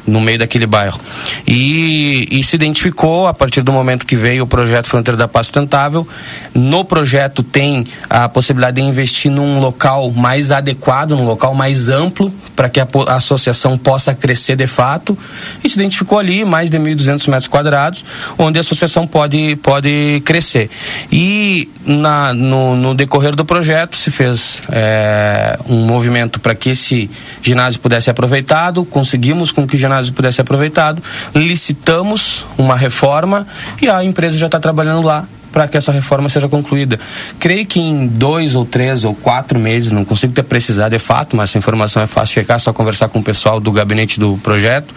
no 0.05 0.21
meio 0.21 0.39
daquele 0.39 0.67
bairro. 0.67 0.99
E, 1.47 2.27
e 2.31 2.43
se 2.43 2.55
identificou 2.55 3.27
a 3.27 3.33
partir 3.33 3.61
do 3.61 3.71
momento 3.71 4.05
que 4.05 4.15
veio 4.15 4.43
o 4.43 4.47
projeto 4.47 4.87
Fronteira 4.87 5.17
da 5.17 5.27
Paz 5.27 5.47
Sustentável. 5.47 6.07
No 6.53 6.85
projeto 6.85 7.41
tem 7.41 7.87
a 8.09 8.29
possibilidade 8.29 8.79
de 8.79 8.87
investir 8.87 9.31
num 9.31 9.59
local 9.59 10.11
mais 10.11 10.51
adequado, 10.51 11.11
num 11.11 11.25
local 11.25 11.55
mais 11.55 11.89
amplo, 11.89 12.31
para 12.55 12.69
que 12.69 12.79
a, 12.79 12.87
a 13.07 13.15
associação 13.15 13.77
possa 13.77 14.13
crescer 14.13 14.55
de 14.55 14.67
fato. 14.67 15.17
E 15.63 15.69
se 15.69 15.75
identificou 15.75 16.19
ali 16.19 16.45
mais 16.45 16.69
de 16.69 16.77
1.200 16.77 17.08
200 17.09 17.27
metros 17.27 17.47
quadrados, 17.47 18.05
onde 18.37 18.59
a 18.59 18.61
associação 18.61 19.07
pode, 19.07 19.55
pode 19.57 20.21
crescer. 20.25 20.69
E 21.11 21.69
na, 21.85 22.33
no, 22.33 22.75
no 22.75 22.93
decorrer 22.93 23.35
do 23.35 23.43
projeto 23.43 23.95
se 23.95 24.11
fez 24.11 24.61
é, 24.71 25.57
um 25.67 25.85
movimento 25.85 26.39
para 26.39 26.53
que 26.53 26.69
esse 26.69 27.09
ginásio 27.41 27.79
pudesse 27.79 28.05
ser 28.05 28.11
aproveitado, 28.11 28.85
conseguimos 28.85 29.51
com 29.51 29.67
que 29.67 29.75
o 29.75 29.79
ginásio 29.79 30.13
pudesse 30.13 30.35
ser 30.35 30.41
aproveitado, 30.41 31.01
licitamos 31.33 32.45
uma 32.57 32.75
reforma 32.75 33.47
e 33.81 33.89
a 33.89 34.03
empresa 34.03 34.37
já 34.37 34.45
está 34.45 34.59
trabalhando 34.59 35.01
lá 35.01 35.25
para 35.51 35.67
que 35.67 35.77
essa 35.77 35.91
reforma 35.91 36.29
seja 36.29 36.47
concluída. 36.47 36.99
Creio 37.39 37.65
que 37.65 37.79
em 37.79 38.07
dois 38.07 38.55
ou 38.55 38.65
três 38.65 39.03
ou 39.03 39.13
quatro 39.13 39.59
meses, 39.59 39.91
não 39.91 40.05
consigo 40.05 40.33
ter 40.33 40.43
precisado, 40.43 40.93
é 40.93 40.99
fato, 40.99 41.35
mas 41.35 41.49
essa 41.49 41.57
informação 41.57 42.01
é 42.01 42.07
fácil 42.07 42.35
checar, 42.35 42.57
é 42.57 42.59
só 42.59 42.73
conversar 42.73 43.09
com 43.09 43.19
o 43.19 43.23
pessoal 43.23 43.59
do 43.59 43.71
gabinete 43.71 44.19
do 44.19 44.37
projeto, 44.37 44.93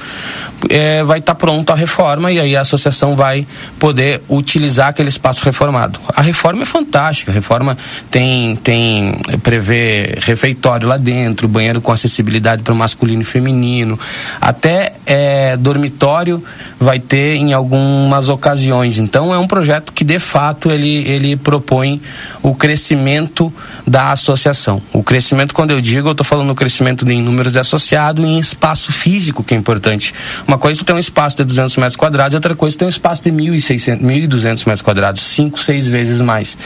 é, 0.69 1.03
vai 1.05 1.19
estar 1.19 1.35
tá 1.35 1.39
pronta 1.39 1.73
a 1.73 1.77
reforma 1.77 2.31
e 2.31 2.41
aí 2.41 2.57
a 2.57 2.61
associação 2.61 3.17
vai 3.17 3.47
poder 3.79 4.23
utilizar 4.29 4.89
aquele 4.89 5.09
espaço 5.09 5.45
reformado. 5.45 5.99
A 6.15 6.23
reforma 6.23 6.63
é 6.63 6.67
fantástica, 6.67 7.31
a 7.31 7.35
reforma 7.35 7.77
tem, 8.11 8.57
tem 8.57 9.15
prevê 9.43 10.19
refeitório 10.21 10.87
lá 10.89 10.97
dentro, 10.97 11.49
banheiro 11.49 11.81
com 11.81 11.93
acessibilidade 11.93 12.63
para 12.63 12.73
o 12.73 12.77
masculino 12.77 13.23
e 13.23 13.25
feminino, 13.25 13.99
até 14.41 14.93
é, 15.07 15.57
dormitório 15.57 16.43
vai 16.79 16.99
ter 16.99 17.37
em 17.37 17.53
algumas 17.53 18.29
ocasiões. 18.29 18.99
Então 18.99 19.33
é 19.33 19.39
um 19.39 19.47
projeto 19.47 19.93
que 19.93 20.05
de 20.05 20.19
fato 20.19 20.42
fato 20.43 20.73
ele, 20.73 21.09
ele 21.09 21.37
propõe 21.37 22.01
o 22.43 22.53
crescimento 22.53 23.53
da 23.87 24.11
associação. 24.11 24.83
O 24.93 25.01
crescimento, 25.01 25.55
quando 25.55 25.71
eu 25.71 25.81
digo, 25.81 26.09
eu 26.09 26.13
estou 26.13 26.25
falando 26.25 26.51
o 26.51 26.55
crescimento 26.55 27.09
em 27.09 27.23
números 27.23 27.53
de 27.53 27.61
associado 27.61 28.27
e 28.27 28.27
em 28.27 28.41
espaço 28.41 28.93
físico, 28.93 29.45
que 29.45 29.55
é 29.55 29.57
importante. 29.57 30.13
Uma 30.47 30.59
coisa 30.59 30.81
é 30.81 30.85
ter 30.85 30.93
um 30.93 30.99
espaço 30.99 31.37
de 31.37 31.45
200 31.45 31.77
metros 31.77 31.97
quadrados, 31.97 32.35
outra 32.35 32.57
coisa 32.57 32.77
é 32.77 32.79
ter 32.79 32.85
um 32.87 32.89
espaço 32.89 33.23
de 33.23 33.31
1.600, 33.31 34.01
1.200 34.01 34.67
metros 34.67 34.83
quadrados, 34.83 35.23
cinco, 35.23 35.61
seis 35.61 35.89
vezes 35.89 36.21
mais. 36.21 36.57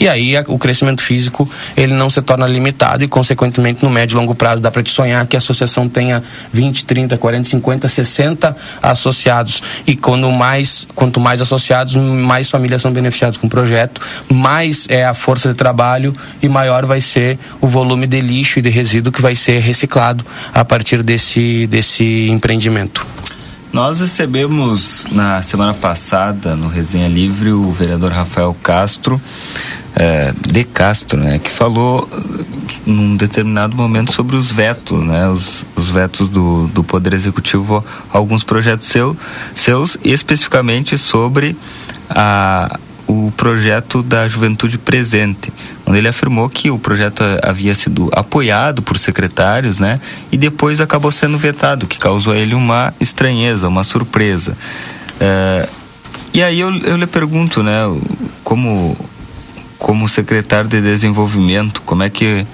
E 0.00 0.08
aí 0.08 0.34
o 0.48 0.58
crescimento 0.58 1.02
físico 1.02 1.48
ele 1.76 1.92
não 1.92 2.08
se 2.08 2.22
torna 2.22 2.46
limitado 2.46 3.04
e, 3.04 3.08
consequentemente, 3.08 3.84
no 3.84 3.90
médio 3.90 4.14
e 4.14 4.16
longo 4.16 4.34
prazo 4.34 4.62
dá 4.62 4.70
para 4.70 4.82
te 4.82 4.90
sonhar 4.90 5.26
que 5.26 5.36
a 5.36 5.38
associação 5.38 5.90
tenha 5.90 6.24
20, 6.54 6.86
30, 6.86 7.18
40, 7.18 7.48
50, 7.50 7.86
60 7.86 8.56
associados. 8.82 9.62
E 9.86 9.94
quando 9.94 10.30
mais, 10.30 10.88
quanto 10.94 11.20
mais 11.20 11.42
associados, 11.42 11.94
mais 11.96 12.50
famílias 12.50 12.80
são 12.80 12.90
beneficiadas 12.90 13.25
com 13.34 13.46
o 13.46 13.50
projeto, 13.50 14.00
mais 14.30 14.86
é 14.88 15.04
a 15.04 15.14
força 15.14 15.48
de 15.48 15.54
trabalho 15.54 16.14
e 16.42 16.48
maior 16.48 16.84
vai 16.86 17.00
ser 17.00 17.38
o 17.60 17.66
volume 17.66 18.06
de 18.06 18.20
lixo 18.20 18.58
e 18.58 18.62
de 18.62 18.68
resíduo 18.68 19.12
que 19.12 19.22
vai 19.22 19.34
ser 19.34 19.60
reciclado 19.60 20.24
a 20.52 20.64
partir 20.64 21.02
desse, 21.02 21.66
desse 21.66 22.28
empreendimento. 22.28 23.06
Nós 23.72 24.00
recebemos 24.00 25.06
na 25.10 25.42
semana 25.42 25.74
passada, 25.74 26.56
no 26.56 26.68
Resenha 26.68 27.08
Livre, 27.08 27.50
o 27.50 27.70
vereador 27.72 28.10
Rafael 28.10 28.56
Castro, 28.62 29.20
eh, 29.94 30.32
de 30.48 30.64
Castro, 30.64 31.18
né, 31.18 31.38
que 31.38 31.50
falou 31.50 32.08
eh, 32.10 32.44
num 32.86 33.16
determinado 33.16 33.76
momento 33.76 34.12
sobre 34.12 34.36
os 34.36 34.50
vetos, 34.50 35.02
né, 35.02 35.28
os, 35.28 35.64
os 35.76 35.90
vetos 35.90 36.28
do, 36.28 36.68
do 36.68 36.84
Poder 36.84 37.12
Executivo 37.12 37.84
a 38.12 38.16
alguns 38.16 38.42
projetos 38.42 38.88
seu, 38.88 39.16
seus, 39.54 39.98
especificamente 40.02 40.96
sobre 40.96 41.56
a, 42.08 42.78
o 43.16 43.32
projeto 43.36 44.02
da 44.02 44.28
Juventude 44.28 44.78
Presente, 44.78 45.52
onde 45.86 45.98
ele 45.98 46.08
afirmou 46.08 46.48
que 46.48 46.70
o 46.70 46.78
projeto 46.78 47.22
havia 47.42 47.74
sido 47.74 48.08
apoiado 48.12 48.82
por 48.82 48.98
secretários, 48.98 49.78
né, 49.78 50.00
e 50.30 50.36
depois 50.36 50.80
acabou 50.80 51.10
sendo 51.10 51.38
vetado, 51.38 51.86
que 51.86 51.98
causou 51.98 52.32
a 52.32 52.36
ele 52.36 52.54
uma 52.54 52.92
estranheza, 53.00 53.68
uma 53.68 53.84
surpresa. 53.84 54.56
É, 55.20 55.68
e 56.34 56.42
aí 56.42 56.60
eu, 56.60 56.74
eu 56.78 56.96
lhe 56.96 57.06
pergunto, 57.06 57.62
né, 57.62 57.80
como 58.44 58.96
como 59.78 60.08
secretário 60.08 60.68
de 60.68 60.80
desenvolvimento, 60.80 61.82
como 61.82 62.02
é 62.02 62.10
que 62.10 62.46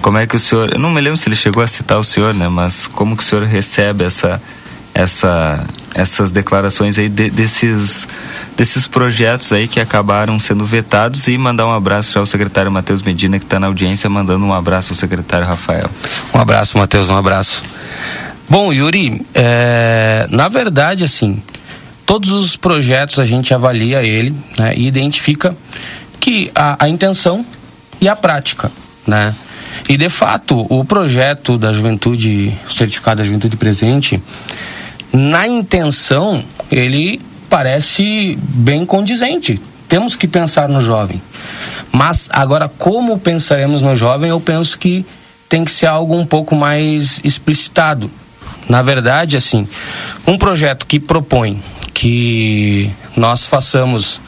como 0.00 0.16
é 0.16 0.26
que 0.26 0.36
o 0.36 0.38
senhor, 0.38 0.72
eu 0.72 0.78
não 0.78 0.90
me 0.90 1.00
lembro 1.00 1.16
se 1.16 1.28
ele 1.28 1.36
chegou 1.36 1.62
a 1.62 1.66
citar 1.66 1.98
o 1.98 2.04
senhor, 2.04 2.32
né, 2.32 2.48
mas 2.48 2.86
como 2.86 3.16
que 3.16 3.22
o 3.22 3.26
senhor 3.26 3.44
recebe 3.44 4.04
essa 4.04 4.40
essa 4.94 5.64
essas 5.98 6.30
declarações 6.30 6.96
aí 6.96 7.08
de, 7.08 7.28
desses 7.28 8.06
desses 8.56 8.86
projetos 8.86 9.52
aí 9.52 9.66
que 9.66 9.80
acabaram 9.80 10.38
sendo 10.38 10.64
vetados 10.64 11.26
e 11.26 11.36
mandar 11.36 11.66
um 11.66 11.72
abraço 11.72 12.18
ao 12.18 12.26
secretário 12.26 12.70
Matheus 12.70 13.02
Medina 13.02 13.38
que 13.38 13.44
está 13.44 13.58
na 13.58 13.66
audiência 13.66 14.08
mandando 14.08 14.44
um 14.44 14.54
abraço 14.54 14.92
ao 14.92 14.96
secretário 14.96 15.46
Rafael. 15.46 15.90
Um 16.32 16.38
abraço, 16.38 16.78
Matheus, 16.78 17.10
um 17.10 17.16
abraço. 17.16 17.62
Bom, 18.48 18.72
Yuri, 18.72 19.26
é, 19.34 20.26
na 20.30 20.48
verdade, 20.48 21.04
assim, 21.04 21.42
todos 22.06 22.30
os 22.30 22.56
projetos 22.56 23.18
a 23.18 23.26
gente 23.26 23.52
avalia 23.52 24.02
ele 24.02 24.34
né, 24.56 24.74
e 24.76 24.86
identifica 24.86 25.54
que 26.20 26.50
a, 26.54 26.84
a 26.84 26.88
intenção 26.88 27.44
e 28.00 28.08
a 28.08 28.14
prática, 28.14 28.70
né? 29.06 29.34
E 29.88 29.96
de 29.96 30.08
fato, 30.08 30.66
o 30.70 30.84
projeto 30.84 31.58
da 31.58 31.72
juventude, 31.72 32.54
o 32.68 32.72
certificado 32.72 33.18
da 33.18 33.24
juventude 33.24 33.56
presente, 33.56 34.22
na 35.12 35.46
intenção, 35.46 36.42
ele 36.70 37.20
parece 37.48 38.38
bem 38.40 38.84
condizente. 38.84 39.60
Temos 39.88 40.14
que 40.14 40.28
pensar 40.28 40.68
no 40.68 40.82
jovem. 40.82 41.20
Mas 41.90 42.28
agora, 42.30 42.68
como 42.68 43.18
pensaremos 43.18 43.80
no 43.80 43.96
jovem, 43.96 44.30
eu 44.30 44.38
penso 44.38 44.78
que 44.78 45.04
tem 45.48 45.64
que 45.64 45.70
ser 45.70 45.86
algo 45.86 46.14
um 46.14 46.26
pouco 46.26 46.54
mais 46.54 47.20
explicitado. 47.24 48.10
Na 48.68 48.82
verdade, 48.82 49.36
assim, 49.36 49.66
um 50.26 50.36
projeto 50.36 50.86
que 50.86 51.00
propõe 51.00 51.62
que 51.94 52.90
nós 53.16 53.46
façamos 53.46 54.20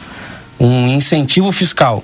um 0.59 0.89
incentivo 0.89 1.53
fiscal 1.53 2.03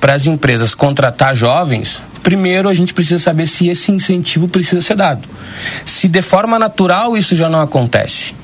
para 0.00 0.14
as 0.14 0.26
empresas 0.26 0.74
contratar 0.74 1.34
jovens, 1.34 2.00
primeiro 2.26 2.68
a 2.68 2.74
gente 2.74 2.92
precisa 2.92 3.20
saber 3.20 3.46
se 3.46 3.68
esse 3.68 3.92
incentivo 3.92 4.48
precisa 4.48 4.82
ser 4.82 4.96
dado. 4.96 5.28
Se 5.84 6.08
de 6.08 6.20
forma 6.20 6.58
natural 6.58 7.16
isso 7.16 7.36
já 7.36 7.48
não 7.48 7.60
acontece. 7.60 8.34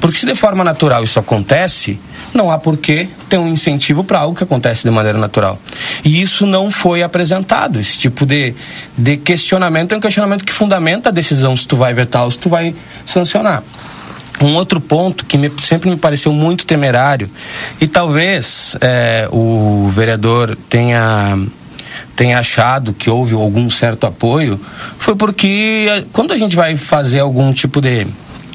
Porque 0.00 0.18
se 0.18 0.26
de 0.26 0.34
forma 0.34 0.64
natural 0.64 1.04
isso 1.04 1.20
acontece, 1.20 2.00
não 2.34 2.50
há 2.50 2.58
por 2.58 2.76
que 2.76 3.08
ter 3.28 3.38
um 3.38 3.46
incentivo 3.46 4.02
para 4.02 4.18
algo 4.18 4.36
que 4.36 4.42
acontece 4.42 4.82
de 4.82 4.90
maneira 4.90 5.16
natural. 5.16 5.56
E 6.04 6.20
isso 6.20 6.46
não 6.46 6.72
foi 6.72 7.04
apresentado. 7.04 7.78
Esse 7.78 7.96
tipo 7.96 8.26
de, 8.26 8.56
de 8.96 9.16
questionamento 9.16 9.94
é 9.94 9.96
um 9.96 10.00
questionamento 10.00 10.44
que 10.44 10.52
fundamenta 10.52 11.10
a 11.10 11.12
decisão 11.12 11.56
se 11.56 11.64
tu 11.64 11.76
vai 11.76 11.94
vetar 11.94 12.24
ou 12.24 12.32
se 12.32 12.40
tu 12.40 12.48
vai 12.48 12.74
sancionar. 13.06 13.62
Um 14.40 14.54
outro 14.54 14.80
ponto 14.80 15.24
que 15.24 15.38
me, 15.38 15.48
sempre 15.58 15.88
me 15.88 15.96
pareceu 15.96 16.32
muito 16.32 16.66
temerário, 16.66 17.30
e 17.80 17.86
talvez 17.86 18.76
é, 18.80 19.28
o 19.30 19.88
vereador 19.94 20.56
tenha 20.68 21.38
tenha 22.16 22.38
achado 22.38 22.92
que 22.92 23.08
houve 23.10 23.34
algum 23.34 23.70
certo 23.70 24.06
apoio 24.06 24.60
foi 24.98 25.14
porque 25.14 26.04
quando 26.12 26.32
a 26.32 26.36
gente 26.36 26.56
vai 26.56 26.76
fazer 26.76 27.20
algum 27.20 27.52
tipo 27.52 27.80
de 27.80 28.06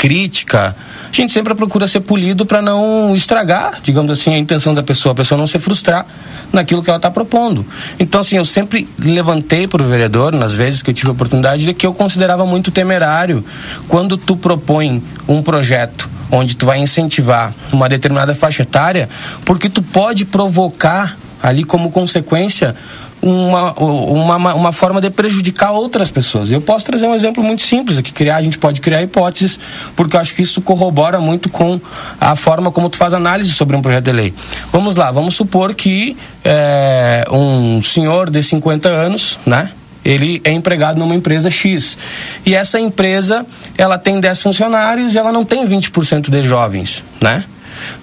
crítica, 0.04 0.76
a 1.12 1.16
gente 1.16 1.32
sempre 1.32 1.56
procura 1.56 1.88
ser 1.88 2.02
polido 2.02 2.46
para 2.46 2.62
não 2.62 3.16
estragar, 3.16 3.80
digamos 3.82 4.12
assim, 4.12 4.34
a 4.36 4.38
intenção 4.38 4.74
da 4.74 4.84
pessoa, 4.84 5.14
a 5.14 5.16
pessoa 5.16 5.38
não 5.38 5.48
se 5.48 5.58
frustrar 5.60 6.06
naquilo 6.52 6.84
que 6.84 6.90
ela 6.90 6.98
está 6.98 7.10
propondo. 7.10 7.66
Então, 7.98 8.20
assim, 8.20 8.36
eu 8.36 8.44
sempre 8.44 8.86
levantei 9.00 9.66
para 9.66 9.82
o 9.82 9.88
vereador, 9.88 10.34
nas 10.34 10.56
vezes 10.56 10.82
que 10.82 10.90
eu 10.90 10.94
tive 10.94 11.08
a 11.08 11.14
oportunidade, 11.14 11.66
de 11.66 11.74
que 11.74 11.86
eu 11.86 11.94
considerava 11.94 12.46
muito 12.46 12.70
temerário 12.70 13.46
quando 13.88 14.18
tu 14.18 14.36
propõe 14.36 15.02
um 15.26 15.42
projeto 15.42 16.10
onde 16.30 16.58
tu 16.58 16.66
vai 16.66 16.80
incentivar 16.80 17.54
uma 17.72 17.88
determinada 17.88 18.36
faixa 18.36 18.64
etária, 18.64 19.08
porque 19.46 19.70
tu 19.70 19.82
pode 19.82 20.26
provocar 20.26 21.18
ali 21.42 21.64
como 21.64 21.92
consequência 21.92 22.76
uma, 23.24 23.74
uma, 23.80 24.54
uma 24.54 24.72
forma 24.74 25.00
de 25.00 25.10
prejudicar 25.10 25.72
outras 25.72 26.12
pessoas. 26.12 26.52
Eu 26.52 26.60
posso 26.60 26.86
trazer 26.86 27.08
um 27.08 27.16
exemplo 27.16 27.42
muito 27.42 27.64
simples 27.64 27.98
aqui, 27.98 28.12
criar, 28.12 28.36
a 28.36 28.42
gente 28.42 28.58
pode 28.58 28.82
criar 28.82 29.02
hipóteses, 29.02 29.58
porque 29.96 30.18
eu 30.18 30.20
acho 30.20 30.36
que 30.36 30.42
isso 30.42 30.62
corrobora 30.62 31.22
muito 31.22 31.48
com 31.48 31.80
a 32.20 32.36
forma 32.36 32.70
como 32.70 32.90
tu 32.90 32.98
faz 32.98 33.14
análise 33.14 33.54
sobre 33.54 33.78
um 33.78 33.82
projeto 33.82 34.04
de 34.04 34.12
lei. 34.12 34.34
Vamos 34.74 34.98
lá, 34.98 35.10
vamos 35.10 35.36
supor 35.36 35.74
que 35.74 36.18
é, 36.44 37.26
um 37.32 37.82
senhor 37.82 38.30
de 38.30 38.44
50 38.44 38.90
anos, 38.90 39.40
né? 39.46 39.72
Ele 40.04 40.42
é 40.44 40.52
empregado 40.52 41.00
numa 41.00 41.16
empresa 41.16 41.50
X. 41.50 41.98
E 42.46 42.54
essa 42.54 42.78
empresa, 42.78 43.46
ela 43.78 43.98
tem 43.98 44.20
10 44.20 44.42
funcionários 44.42 45.16
e 45.16 45.18
ela 45.18 45.32
não 45.32 45.46
tem 45.46 45.66
20% 45.66 46.30
de 46.30 46.44
jovens, 46.44 47.06
né? 47.22 47.46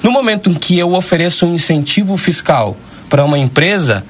No 0.03 0.11
momento 0.11 0.49
em 0.49 0.55
que 0.55 0.79
eu 0.79 0.95
ofereço 0.95 1.45
um 1.45 1.55
incentivo 1.55 2.17
fiscal 2.17 2.75
para 3.11 3.23
uma 3.23 3.39
empresa, 3.39 4.03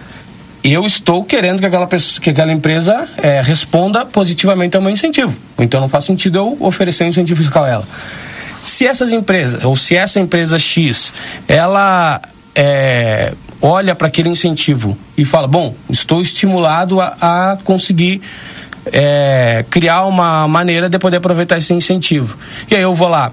eu 0.62 0.84
estou 0.84 1.24
querendo 1.24 1.58
que 1.58 1.66
aquela, 1.66 1.86
pessoa, 1.86 2.20
que 2.20 2.30
aquela 2.30 2.52
empresa 2.52 3.08
é, 3.16 3.40
responda 3.40 4.04
positivamente 4.04 4.76
ao 4.76 4.82
meu 4.82 4.90
incentivo. 4.90 5.34
Então 5.58 5.80
não 5.80 5.88
faz 5.88 6.04
sentido 6.04 6.38
eu 6.38 6.56
oferecer 6.60 7.04
um 7.04 7.08
incentivo 7.08 7.40
fiscal 7.40 7.64
a 7.64 7.68
ela. 7.68 7.88
Se 8.62 8.86
essas 8.86 9.12
empresas, 9.12 9.64
ou 9.64 9.74
se 9.76 9.96
essa 9.96 10.20
empresa 10.20 10.58
X, 10.58 11.12
ela 11.48 12.20
é, 12.54 13.32
olha 13.60 13.94
para 13.94 14.08
aquele 14.08 14.28
incentivo 14.28 14.96
e 15.16 15.24
fala: 15.24 15.48
bom, 15.48 15.74
estou 15.88 16.20
estimulado 16.20 17.00
a, 17.00 17.16
a 17.20 17.58
conseguir 17.64 18.20
é, 18.92 19.64
criar 19.70 20.04
uma 20.04 20.46
maneira 20.46 20.88
de 20.88 20.98
poder 20.98 21.16
aproveitar 21.16 21.56
esse 21.58 21.72
incentivo. 21.72 22.36
E 22.70 22.76
aí 22.76 22.82
eu 22.82 22.94
vou 22.94 23.08
lá 23.08 23.32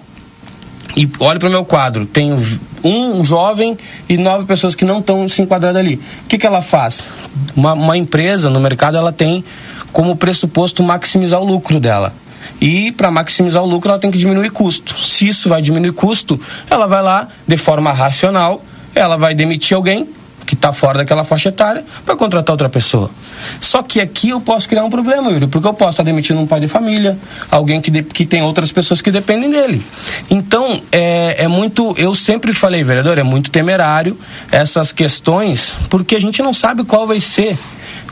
e 0.95 1.09
olho 1.19 1.39
para 1.39 1.49
o 1.49 1.51
meu 1.51 1.65
quadro, 1.65 2.05
tenho 2.05 2.41
um 2.83 3.23
jovem 3.23 3.77
e 4.07 4.17
nove 4.17 4.45
pessoas 4.45 4.75
que 4.75 4.85
não 4.85 4.99
estão 4.99 5.27
se 5.27 5.41
enquadrando 5.41 5.77
ali. 5.77 5.95
O 6.23 6.27
que, 6.27 6.37
que 6.37 6.45
ela 6.47 6.61
faz? 6.61 7.07
Uma, 7.55 7.73
uma 7.73 7.97
empresa 7.97 8.49
no 8.49 8.59
mercado 8.59 8.97
ela 8.97 9.11
tem 9.11 9.43
como 9.91 10.15
pressuposto 10.15 10.83
maximizar 10.83 11.41
o 11.41 11.45
lucro 11.45 11.79
dela. 11.79 12.13
E 12.61 12.91
para 12.93 13.11
maximizar 13.11 13.61
o 13.61 13.65
lucro, 13.65 13.89
ela 13.89 13.99
tem 13.99 14.09
que 14.09 14.17
diminuir 14.17 14.49
custo. 14.51 14.97
Se 15.05 15.27
isso 15.27 15.49
vai 15.49 15.61
diminuir 15.61 15.91
custo, 15.91 16.39
ela 16.69 16.87
vai 16.87 17.03
lá, 17.03 17.27
de 17.45 17.57
forma 17.57 17.91
racional, 17.91 18.63
ela 18.95 19.17
vai 19.17 19.35
demitir 19.35 19.75
alguém 19.75 20.07
que 20.47 20.55
está 20.55 20.71
fora 20.71 20.99
daquela 20.99 21.25
faixa 21.25 21.49
etária 21.49 21.83
para 22.05 22.15
contratar 22.15 22.53
outra 22.53 22.69
pessoa. 22.69 23.11
Só 23.59 23.83
que 23.83 23.99
aqui 23.99 24.29
eu 24.29 24.39
posso 24.39 24.67
criar 24.67 24.85
um 24.85 24.89
problema, 24.89 25.29
Yuri, 25.29 25.47
porque 25.47 25.67
eu 25.67 25.73
posso 25.73 25.91
estar 25.91 26.03
demitindo 26.03 26.39
um 26.39 26.47
pai 26.47 26.61
de 26.61 26.69
família, 26.69 27.17
alguém 27.51 27.81
que, 27.81 27.91
de, 27.91 28.01
que 28.01 28.25
tem 28.25 28.41
outras 28.41 28.71
pessoas 28.71 29.01
que 29.01 29.11
dependem 29.11 29.51
dele. 29.51 29.85
Então, 30.31 30.81
é, 30.89 31.43
é 31.43 31.47
muito. 31.49 31.93
Eu 31.97 32.15
sempre 32.15 32.53
falei, 32.53 32.81
vereador, 32.81 33.19
é 33.19 33.23
muito 33.23 33.51
temerário 33.51 34.17
essas 34.49 34.93
questões, 34.93 35.75
porque 35.89 36.15
a 36.15 36.21
gente 36.21 36.41
não 36.41 36.53
sabe 36.53 36.85
qual 36.85 37.05
vai 37.05 37.19
ser 37.19 37.57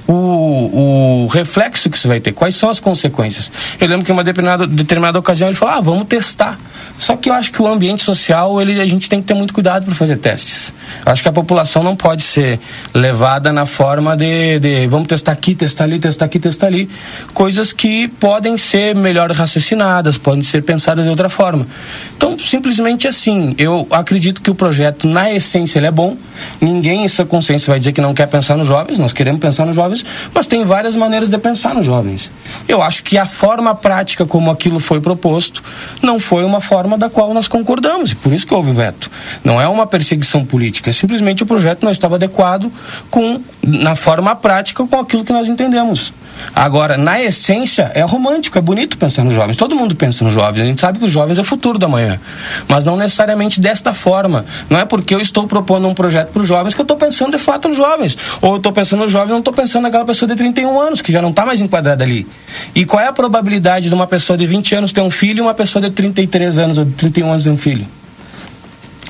o, 0.08 1.24
o 1.24 1.28
reflexo 1.28 1.90
que 1.90 1.98
isso 1.98 2.08
vai 2.08 2.20
ter, 2.20 2.32
quais 2.32 2.56
são 2.56 2.70
as 2.70 2.80
consequências. 2.80 3.52
Eu 3.80 3.88
lembro 3.88 4.06
que 4.06 4.12
em 4.12 4.14
uma 4.14 4.24
determinada, 4.24 4.68
determinada 4.68 5.18
ocasião 5.18 5.50
ele 5.50 5.56
falou: 5.56 5.76
ah, 5.76 5.82
vamos 5.82 6.06
testar. 6.06 6.58
Só 6.98 7.16
que 7.16 7.30
eu 7.30 7.34
acho 7.34 7.52
que 7.52 7.62
o 7.62 7.68
ambiente 7.68 8.04
social, 8.04 8.62
ele, 8.62 8.80
a 8.80 8.86
gente 8.86 9.10
tem 9.10 9.20
que 9.20 9.28
ter 9.28 9.34
muito 9.34 9.54
cuidado 9.54 9.86
para 9.86 9.94
fazer 9.96 10.16
testes. 10.16 10.74
Eu 11.06 11.12
acho 11.12 11.22
que 11.22 11.28
a 11.28 11.32
população 11.32 11.84
não 11.84 11.96
pode 11.96 12.24
ser 12.24 12.60
levada 12.94 13.52
na 13.52 13.66
forma 13.66 14.16
de, 14.16 14.60
de 14.60 14.88
vamos 14.88 15.08
testar 15.08 15.34
aqui, 15.34 15.54
testar 15.56 15.84
ali, 15.84 16.00
testar 16.00 16.26
aqui, 16.26 16.40
testar 16.40 16.68
ali. 16.68 16.90
Coisas 17.34 17.74
que 17.74 18.08
podem 18.08 18.58
ser 18.58 18.96
melhor 18.96 19.30
raciocinadas, 19.32 20.18
podem 20.18 20.42
ser 20.42 20.62
pensadas 20.64 21.04
de 21.04 21.10
outra 21.10 21.28
forma. 21.28 21.68
Então, 22.16 22.38
simplesmente 22.40 23.08
assim, 23.08 23.54
eu 23.58 23.86
acredito 23.92 24.42
que 24.42 24.50
o 24.50 24.56
projeto, 24.56 25.08
na 25.08 25.32
essência, 25.32 25.80
ele 25.80 25.88
é 25.88 25.92
bom. 25.92 26.16
Ninguém 26.62 27.04
em 27.04 27.08
sua 27.08 27.26
consciência 27.26 27.72
vai 27.72 27.80
dizer 27.80 27.92
que 27.92 28.02
não 28.02 28.14
quer 28.14 28.28
pensar 28.28 28.56
nos 28.56 28.68
jovens, 28.68 29.00
nós 29.00 29.12
queremos 29.12 29.42
pensar 29.42 29.66
nos 29.66 29.76
jovens, 29.76 29.95
mas 30.34 30.48
tem 30.48 30.66
várias 30.66 30.96
maneiras 30.96 31.30
de 31.30 31.38
pensar 31.38 31.76
nos 31.76 31.86
jovens. 31.86 32.32
Eu 32.68 32.82
acho 32.82 33.04
que 33.04 33.18
a 33.18 33.26
forma 33.26 33.76
prática 33.76 34.26
como 34.26 34.50
aquilo 34.50 34.80
foi 34.80 35.00
proposto 35.00 35.62
não 36.02 36.20
foi 36.20 36.44
uma 36.44 36.60
forma 36.60 36.76
forma 36.76 36.98
da 36.98 37.10
qual 37.10 37.34
nós 37.34 37.48
concordamos, 37.48 38.12
e 38.12 38.16
por 38.16 38.34
isso 38.34 38.46
que 38.46 38.54
houve 38.54 38.72
o 38.72 38.74
veto. 38.74 39.10
Não 39.44 39.62
é 39.62 39.68
uma 39.68 39.88
perseguição 39.88 40.44
política, 40.44 40.90
é 40.90 40.94
simplesmente 40.94 41.44
o 41.44 41.46
projeto 41.46 41.84
não 41.84 41.92
estava 41.92 42.16
adequado 42.16 42.72
com, 43.10 43.40
na 43.64 43.96
forma 43.96 44.36
prática 44.36 44.86
com 44.86 45.00
aquilo 45.00 45.24
que 45.24 45.32
nós 45.32 45.48
entendemos. 45.48 46.12
Agora, 46.56 46.98
na 46.98 47.22
essência, 47.22 47.92
é 47.94 48.02
romântico, 48.02 48.58
é 48.58 48.62
bonito 48.62 48.98
pensar 48.98 49.24
nos 49.24 49.34
jovens. 49.34 49.58
Todo 49.58 49.76
mundo 49.76 49.96
pensa 49.96 50.24
nos 50.24 50.34
jovens. 50.34 50.62
A 50.62 50.66
gente 50.66 50.80
sabe 50.80 51.00
que 51.00 51.06
os 51.06 51.12
jovens 51.12 51.38
é 51.38 51.42
o 51.42 51.44
futuro 51.44 51.78
da 51.78 51.88
manhã. 51.88 52.20
Mas 52.68 52.86
não 52.86 52.96
necessariamente 52.96 53.60
desta 53.60 53.94
forma. 53.94 54.46
Não 54.70 54.80
é 54.80 54.86
porque 54.86 55.14
eu 55.14 55.20
estou 55.20 55.48
propondo 55.48 55.88
um 55.88 55.94
projeto 55.94 56.30
para 56.30 56.42
os 56.42 56.48
jovens 56.48 56.74
que 56.74 56.80
eu 56.80 56.84
estou 56.84 56.98
pensando 56.98 57.32
de 57.32 57.38
fato 57.38 57.68
nos 57.68 57.78
jovens. 57.78 58.18
Ou 58.42 58.52
eu 58.52 58.58
estou 58.58 58.72
pensando 58.72 59.04
nos 59.04 59.12
jovens, 59.12 59.32
não 59.32 59.40
estou 59.40 59.54
pensando 59.54 59.84
naquela 59.84 60.06
pessoa 60.06 60.30
de 60.30 60.36
31 60.36 60.80
anos, 60.80 61.02
que 61.02 61.12
já 61.12 61.22
não 61.22 61.30
está 61.32 61.46
mais 61.46 61.60
enquadrada 61.60 62.04
ali. 62.04 62.26
E 62.74 62.86
qual 62.86 63.02
é 63.02 63.08
a 63.08 63.14
probabilidade 63.14 63.90
de 63.90 63.94
uma 63.94 64.08
pessoa 64.08 64.38
de 64.38 64.46
20 64.46 64.76
anos 64.76 64.94
ter 64.94 65.02
um 65.02 65.12
filho 65.12 65.40
e 65.40 65.42
uma 65.42 65.54
pessoa 65.54 65.82
de 65.82 65.90
33 65.90 66.58
anos 66.58 66.78
ou 66.78 66.86
de 66.86 66.92
31 66.92 67.32
anos 67.32 67.44
ter 67.44 67.50
um 67.50 67.58
filho? 67.58 67.86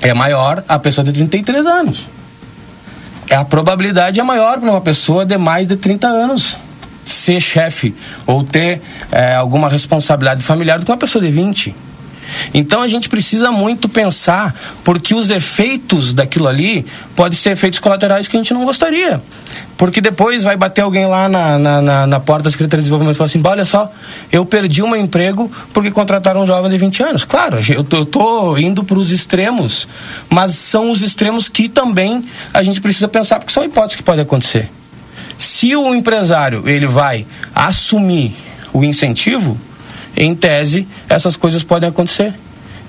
É 0.02 0.14
maior 0.14 0.64
a 0.68 0.80
pessoa 0.80 1.06
de 1.06 1.11
33 1.11 1.65
anos. 1.65 2.07
A 3.31 3.43
probabilidade 3.43 4.19
é 4.19 4.23
maior 4.23 4.60
para 4.60 4.69
uma 4.69 4.81
pessoa 4.81 5.26
de 5.26 5.38
mais 5.38 5.68
de 5.68 5.76
30 5.76 6.07
anos 6.07 6.57
ser 7.06 7.40
chefe 7.40 7.94
ou 8.26 8.44
ter 8.44 8.82
é, 9.11 9.36
alguma 9.36 9.69
responsabilidade 9.69 10.44
familiar 10.44 10.80
do 10.80 10.86
que 10.86 10.91
uma 10.91 10.98
pessoa 10.98 11.23
de 11.23 11.32
20. 11.32 11.76
Então 12.53 12.82
a 12.82 12.88
gente 12.88 13.10
precisa 13.10 13.52
muito 13.52 13.88
pensar, 13.88 14.53
porque 14.84 15.14
os 15.14 15.30
efeitos 15.30 16.14
daquilo 16.14 16.48
ali 16.48 16.86
podem 17.15 17.38
ser 17.38 17.52
efeitos 17.52 17.80
colaterais 17.80 18.27
que 18.27 18.36
a 18.36 18.40
gente 18.40 18.53
não 18.53 18.65
gostaria. 18.65 19.22
Porque 19.77 19.99
depois 19.99 20.44
vai 20.44 20.56
bater 20.56 20.82
alguém 20.82 21.06
lá 21.06 21.27
na, 21.27 21.60
na, 21.60 21.82
na, 21.82 22.07
na 22.07 22.19
porta 22.19 22.44
da 22.44 22.52
Secretaria 22.52 22.82
de 22.82 22.86
Desenvolvimento 22.86 23.15
e 23.15 23.18
falar 23.18 23.26
assim: 23.26 23.41
olha 23.44 23.65
só, 23.65 23.91
eu 24.32 24.45
perdi 24.45 24.82
um 24.82 24.95
emprego 24.95 25.52
porque 25.73 25.91
contrataram 25.91 26.44
um 26.44 26.48
jovem 26.48 26.72
de 26.72 26.77
20 26.77 27.03
anos. 27.03 27.23
Claro, 27.23 27.60
eu 27.69 27.84
tô, 27.84 27.98
eu 27.98 28.06
tô 28.06 28.57
indo 28.57 28.84
para 28.84 28.98
os 28.98 29.11
extremos, 29.11 29.88
mas 30.30 30.52
são 30.53 30.91
os 30.91 31.02
extremos 31.02 31.49
que 31.49 31.68
também 31.68 32.26
a 32.53 32.64
gente 32.64 32.80
precisa 32.80 33.07
pensar, 33.07 33.40
porque 33.40 33.53
são 33.53 33.64
hipóteses 33.64 33.98
que 33.98 34.03
podem 34.03 34.23
acontecer. 34.23 34.69
Se 35.38 35.76
o 35.76 35.94
empresário 35.94 36.68
ele 36.68 36.86
vai 36.86 37.26
assumir 37.53 38.36
o 38.74 38.84
incentivo, 38.84 39.57
em 40.16 40.34
tese 40.34 40.88
essas 41.10 41.36
coisas 41.36 41.64
podem 41.64 41.90
acontecer. 41.90 42.34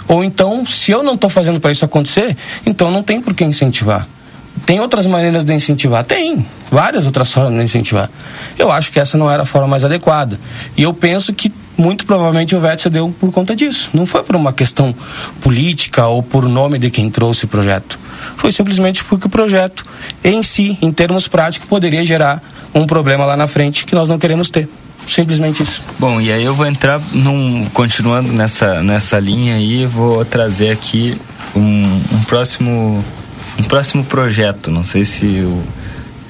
Ou 0.08 0.22
então, 0.22 0.64
se 0.66 0.92
eu 0.92 1.02
não 1.02 1.14
estou 1.14 1.28
fazendo 1.28 1.60
para 1.60 1.72
isso 1.72 1.84
acontecer, 1.84 2.36
então 2.64 2.90
não 2.90 3.02
tem 3.02 3.20
por 3.20 3.34
que 3.34 3.44
incentivar. 3.44 4.06
Tem 4.64 4.80
outras 4.80 5.06
maneiras 5.06 5.44
de 5.44 5.52
incentivar? 5.52 6.04
Tem, 6.04 6.46
várias 6.70 7.04
outras 7.04 7.30
formas 7.30 7.54
de 7.54 7.62
incentivar. 7.62 8.08
Eu 8.58 8.70
acho 8.70 8.90
que 8.90 8.98
essa 8.98 9.18
não 9.18 9.30
era 9.30 9.42
a 9.42 9.46
forma 9.46 9.68
mais 9.68 9.84
adequada. 9.84 10.38
E 10.76 10.82
eu 10.82 10.94
penso 10.94 11.34
que 11.34 11.52
muito 11.76 12.06
provavelmente 12.06 12.54
o 12.56 12.60
veto 12.60 12.82
se 12.82 12.90
deu 12.90 13.14
por 13.20 13.30
conta 13.32 13.54
disso. 13.54 13.90
Não 13.92 14.06
foi 14.06 14.22
por 14.22 14.36
uma 14.36 14.52
questão 14.52 14.94
política 15.40 16.06
ou 16.06 16.22
por 16.22 16.48
nome 16.48 16.78
de 16.78 16.90
quem 16.90 17.10
trouxe 17.10 17.44
o 17.44 17.48
projeto. 17.48 17.98
Foi 18.36 18.50
simplesmente 18.50 19.04
porque 19.04 19.26
o 19.26 19.30
projeto 19.30 19.84
em 20.24 20.42
si, 20.42 20.78
em 20.80 20.90
termos 20.90 21.28
práticos, 21.28 21.68
poderia 21.68 22.04
gerar 22.04 22.42
um 22.74 22.86
problema 22.86 23.24
lá 23.24 23.36
na 23.36 23.46
frente 23.46 23.84
que 23.84 23.94
nós 23.94 24.08
não 24.08 24.18
queremos 24.18 24.50
ter. 24.50 24.68
Simplesmente 25.08 25.62
isso. 25.62 25.82
Bom, 25.98 26.20
e 26.20 26.32
aí 26.32 26.44
eu 26.44 26.54
vou 26.54 26.66
entrar 26.66 27.00
num, 27.12 27.64
continuando 27.72 28.32
nessa, 28.32 28.82
nessa 28.82 29.20
linha 29.20 29.54
aí, 29.54 29.86
vou 29.86 30.24
trazer 30.24 30.70
aqui 30.70 31.16
um, 31.54 32.00
um 32.12 32.24
próximo 32.24 33.04
um 33.58 33.62
próximo 33.62 34.04
projeto. 34.04 34.70
Não 34.70 34.84
sei 34.84 35.04
se 35.04 35.26
o 35.26 35.62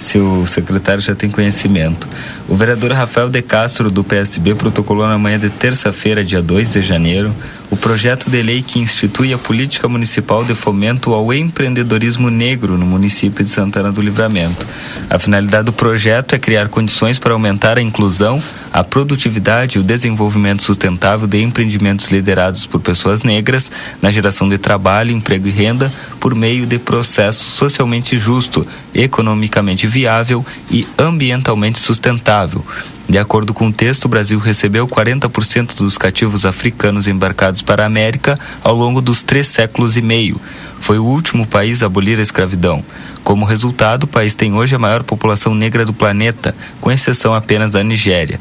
se 0.06 0.18
o 0.18 0.46
secretário 0.46 1.02
já 1.02 1.16
tem 1.16 1.28
conhecimento. 1.28 2.08
O 2.48 2.54
vereador 2.54 2.92
Rafael 2.92 3.28
De 3.28 3.42
Castro, 3.42 3.90
do 3.90 4.04
PSB, 4.04 4.54
protocolou 4.54 5.04
na 5.06 5.18
manhã 5.18 5.36
de 5.36 5.50
terça-feira, 5.50 6.22
dia 6.22 6.40
2 6.40 6.74
de 6.74 6.82
janeiro, 6.82 7.34
o 7.70 7.76
projeto 7.76 8.30
de 8.30 8.43
lei 8.43 8.62
que 8.62 8.78
institui 8.78 9.32
a 9.32 9.38
política 9.38 9.88
municipal 9.88 10.44
de 10.44 10.55
fomento 10.55 11.12
ao 11.12 11.32
empreendedorismo 11.32 12.30
negro 12.30 12.78
no 12.78 12.86
município 12.86 13.44
de 13.44 13.51
Santana 13.51 13.90
do 13.90 14.01
Livramento. 14.01 14.66
A 15.10 15.18
finalidade 15.18 15.66
do 15.66 15.72
projeto 15.72 16.34
é 16.34 16.38
criar 16.38 16.68
condições 16.68 17.18
para 17.18 17.32
aumentar 17.32 17.78
a 17.78 17.82
inclusão, 17.82 18.43
a 18.72 18.84
produtividade 18.84 19.78
e 19.78 19.80
o 19.80 19.84
desenvolvimento 19.84 20.62
sustentável 20.62 21.26
de 21.26 21.43
empreendimentos 21.43 22.10
liderados 22.10 22.66
por 22.66 22.80
pessoas 22.80 23.22
negras 23.22 23.70
na 24.01 24.10
geração 24.10 24.48
de 24.48 24.59
trabalho, 24.59 25.10
emprego 25.10 25.48
e 25.48 25.51
renda 25.51 25.93
por 26.20 26.34
meio 26.34 26.66
de 26.66 26.78
processo 26.78 27.44
socialmente 27.51 28.18
justo, 28.18 28.66
economicamente 28.94 29.86
viável 29.86 30.44
e 30.70 30.86
ambientalmente 30.98 31.78
sustentável 31.78 32.64
de 33.08 33.18
acordo 33.18 33.54
com 33.54 33.68
o 33.68 33.72
texto, 33.72 34.06
o 34.06 34.08
Brasil 34.08 34.38
recebeu 34.38 34.88
40% 34.88 35.76
dos 35.76 35.96
cativos 35.96 36.44
africanos 36.44 37.06
embarcados 37.06 37.62
para 37.62 37.84
a 37.84 37.86
América 37.86 38.38
ao 38.64 38.74
longo 38.74 39.00
dos 39.00 39.22
três 39.22 39.46
séculos 39.46 39.96
e 39.96 40.02
meio. 40.02 40.40
Foi 40.80 40.98
o 40.98 41.04
último 41.04 41.46
país 41.46 41.82
a 41.82 41.86
abolir 41.86 42.18
a 42.18 42.22
escravidão. 42.22 42.84
Como 43.22 43.44
resultado, 43.44 44.04
o 44.04 44.08
país 44.08 44.34
tem 44.34 44.54
hoje 44.54 44.74
a 44.74 44.78
maior 44.78 45.04
população 45.04 45.54
negra 45.54 45.84
do 45.84 45.92
planeta, 45.92 46.54
com 46.80 46.90
exceção 46.90 47.32
apenas 47.32 47.70
da 47.70 47.82
Nigéria. 47.82 48.40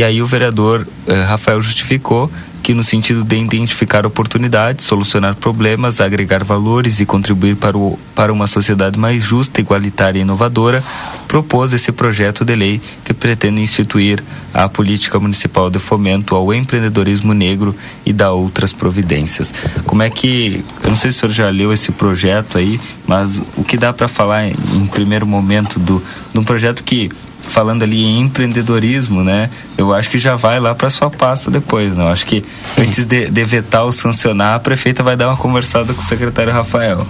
E 0.00 0.02
aí 0.02 0.22
o 0.22 0.26
vereador 0.26 0.86
eh, 1.06 1.24
Rafael 1.24 1.60
justificou 1.60 2.30
que 2.62 2.72
no 2.72 2.82
sentido 2.82 3.22
de 3.22 3.36
identificar 3.36 4.06
oportunidades, 4.06 4.86
solucionar 4.86 5.34
problemas, 5.34 6.00
agregar 6.00 6.42
valores 6.42 7.00
e 7.00 7.04
contribuir 7.04 7.54
para, 7.54 7.76
o, 7.76 7.98
para 8.14 8.32
uma 8.32 8.46
sociedade 8.46 8.98
mais 8.98 9.22
justa, 9.22 9.60
igualitária 9.60 10.18
e 10.18 10.22
inovadora, 10.22 10.82
propôs 11.28 11.74
esse 11.74 11.92
projeto 11.92 12.46
de 12.46 12.54
lei 12.54 12.80
que 13.04 13.12
pretende 13.12 13.60
instituir 13.60 14.24
a 14.54 14.70
política 14.70 15.20
municipal 15.20 15.68
de 15.68 15.78
fomento 15.78 16.34
ao 16.34 16.54
empreendedorismo 16.54 17.34
negro 17.34 17.76
e 18.06 18.10
da 18.10 18.32
outras 18.32 18.72
providências. 18.72 19.52
Como 19.84 20.02
é 20.02 20.08
que, 20.08 20.64
eu 20.82 20.88
não 20.88 20.96
sei 20.96 21.12
se 21.12 21.18
o 21.18 21.20
senhor 21.20 21.32
já 21.32 21.50
leu 21.50 21.74
esse 21.74 21.92
projeto 21.92 22.56
aí, 22.56 22.80
mas 23.06 23.42
o 23.54 23.62
que 23.62 23.76
dá 23.76 23.92
para 23.92 24.08
falar 24.08 24.46
em, 24.46 24.54
em 24.76 24.86
primeiro 24.86 25.26
momento 25.26 25.78
do, 25.78 26.02
de 26.32 26.38
um 26.38 26.44
projeto 26.44 26.82
que 26.82 27.10
falando 27.50 27.82
ali 27.82 28.02
em 28.02 28.20
empreendedorismo, 28.20 29.22
né? 29.22 29.50
Eu 29.76 29.92
acho 29.92 30.08
que 30.08 30.18
já 30.18 30.36
vai 30.36 30.58
lá 30.60 30.74
para 30.74 30.88
sua 30.88 31.10
pasta 31.10 31.50
depois, 31.50 31.94
não? 31.94 32.08
Acho 32.08 32.24
que 32.24 32.44
antes 32.78 33.04
de, 33.04 33.28
de 33.28 33.44
vetar 33.44 33.84
ou 33.84 33.92
sancionar, 33.92 34.54
a 34.54 34.58
prefeita 34.58 35.02
vai 35.02 35.16
dar 35.16 35.28
uma 35.28 35.36
conversada 35.36 35.92
com 35.92 36.00
o 36.00 36.04
secretário 36.04 36.52
Rafael. 36.52 37.06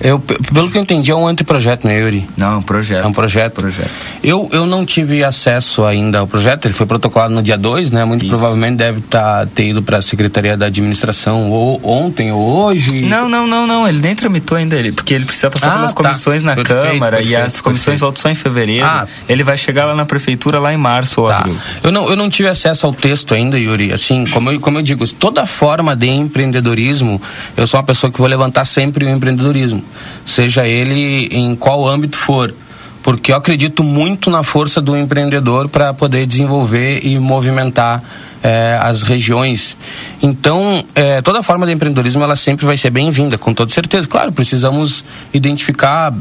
Eu, 0.00 0.18
pelo 0.18 0.70
que 0.70 0.76
eu 0.76 0.82
entendi, 0.82 1.10
é 1.10 1.14
um 1.14 1.26
anteprojeto, 1.26 1.86
né, 1.86 1.98
Yuri? 2.00 2.28
Não, 2.36 2.54
é 2.54 2.56
um 2.56 2.62
projeto. 2.62 3.04
É 3.04 3.06
um 3.06 3.12
projeto. 3.12 3.54
projeto. 3.54 3.90
Eu, 4.22 4.48
eu 4.52 4.66
não 4.66 4.84
tive 4.84 5.22
acesso 5.22 5.84
ainda 5.84 6.18
ao 6.18 6.26
projeto, 6.26 6.66
ele 6.66 6.74
foi 6.74 6.86
protocolado 6.86 7.32
no 7.32 7.42
dia 7.42 7.56
2, 7.56 7.90
né? 7.90 8.04
Muito 8.04 8.22
Isso. 8.22 8.30
provavelmente 8.30 8.76
deve 8.76 9.00
tá, 9.00 9.46
ter 9.46 9.68
ido 9.68 9.82
para 9.82 9.98
a 9.98 10.02
Secretaria 10.02 10.56
da 10.56 10.66
Administração 10.66 11.50
ou 11.50 11.80
ontem 11.84 12.32
ou 12.32 12.40
hoje. 12.40 13.02
Não, 13.02 13.28
não, 13.28 13.46
não, 13.46 13.66
não, 13.66 13.88
ele 13.88 14.00
nem 14.00 14.14
tramitou 14.14 14.58
ainda, 14.58 14.76
ele, 14.76 14.92
porque 14.92 15.14
ele 15.14 15.24
precisa 15.24 15.50
passar 15.50 15.68
ah, 15.68 15.74
pelas 15.76 15.92
tá. 15.92 16.02
comissões 16.02 16.42
na 16.42 16.54
perfeito, 16.54 16.90
Câmara 16.90 17.16
perfeito, 17.18 17.40
e 17.40 17.42
as 17.42 17.60
comissões 17.60 18.00
voltam 18.00 18.22
só 18.22 18.28
em 18.28 18.34
fevereiro. 18.34 18.84
Ah. 18.84 19.06
Ele 19.28 19.44
vai 19.44 19.56
chegar 19.62 19.84
lá 19.84 19.94
na 19.94 20.04
prefeitura 20.04 20.58
lá 20.58 20.72
em 20.72 20.76
março 20.76 21.20
ou 21.20 21.28
tá. 21.28 21.38
abril. 21.38 21.56
Eu 21.82 21.92
não, 21.92 22.08
eu 22.08 22.16
não 22.16 22.28
tive 22.28 22.48
acesso 22.48 22.86
ao 22.86 22.92
texto 22.92 23.34
ainda, 23.34 23.58
Yuri. 23.58 23.92
Assim, 23.92 24.26
como 24.26 24.50
eu, 24.50 24.60
como 24.60 24.78
eu 24.78 24.82
digo, 24.82 25.06
toda 25.14 25.46
forma 25.46 25.94
de 25.94 26.08
empreendedorismo, 26.08 27.20
eu 27.56 27.66
sou 27.66 27.78
uma 27.78 27.86
pessoa 27.86 28.10
que 28.10 28.18
vou 28.18 28.28
levantar 28.28 28.64
sempre 28.64 29.04
o 29.04 29.08
empreendedorismo, 29.08 29.82
seja 30.26 30.66
ele 30.66 31.28
em 31.30 31.54
qual 31.54 31.86
âmbito 31.88 32.18
for 32.18 32.54
porque 33.02 33.32
eu 33.32 33.36
acredito 33.36 33.82
muito 33.82 34.30
na 34.30 34.42
força 34.42 34.80
do 34.80 34.96
empreendedor 34.96 35.68
para 35.68 35.92
poder 35.92 36.26
desenvolver 36.26 37.00
e 37.04 37.18
movimentar 37.18 38.02
é, 38.42 38.78
as 38.80 39.02
regiões. 39.02 39.76
Então, 40.22 40.84
é, 40.94 41.22
toda 41.22 41.42
forma 41.42 41.66
de 41.66 41.72
empreendedorismo 41.72 42.22
ela 42.22 42.36
sempre 42.36 42.66
vai 42.66 42.76
ser 42.76 42.90
bem-vinda, 42.90 43.38
com 43.38 43.54
toda 43.54 43.72
certeza. 43.72 44.06
Claro, 44.08 44.32
precisamos 44.32 45.04
identificar 45.32 46.12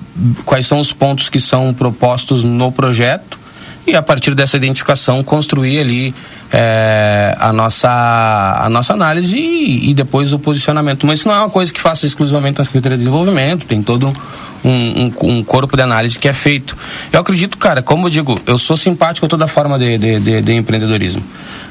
quais 0.45 0.67
são 0.67 0.79
os 0.79 0.93
pontos 0.93 1.29
que 1.29 1.39
são 1.39 1.73
propostos 1.73 2.43
no 2.43 2.71
projeto 2.71 3.40
e 3.85 3.95
a 3.95 4.01
partir 4.01 4.35
dessa 4.35 4.57
identificação 4.57 5.23
construir 5.23 5.79
ali 5.79 6.13
é, 6.51 7.35
a, 7.39 7.51
nossa, 7.51 7.89
a 8.59 8.69
nossa 8.69 8.93
análise 8.93 9.37
e, 9.37 9.89
e, 9.89 9.93
depois 9.93 10.33
o 10.33 10.39
posicionamento. 10.39 11.07
Mas 11.07 11.19
isso 11.19 11.27
não 11.27 11.35
é 11.35 11.39
uma 11.39 11.49
coisa 11.49 11.71
que 11.73 11.79
faça 11.79 12.05
exclusivamente 12.05 12.59
na 12.59 12.65
Secretaria 12.65 12.97
de 12.97 13.03
Desenvolvimento, 13.03 13.65
tem 13.65 13.81
todo 13.81 14.15
um, 14.63 14.69
um, 14.69 15.13
um, 15.23 15.43
corpo 15.43 15.75
de 15.75 15.81
análise 15.81 16.19
que 16.19 16.27
é 16.27 16.33
feito. 16.33 16.77
Eu 17.11 17.19
acredito, 17.19 17.57
cara, 17.57 17.81
como 17.81 18.07
eu 18.07 18.09
digo, 18.09 18.39
eu 18.45 18.57
sou 18.57 18.77
simpático 18.77 19.25
a 19.25 19.29
toda 19.29 19.47
forma 19.47 19.79
de, 19.79 19.97
de, 19.97 20.19
de, 20.19 20.41
de 20.41 20.53
empreendedorismo. 20.53 21.23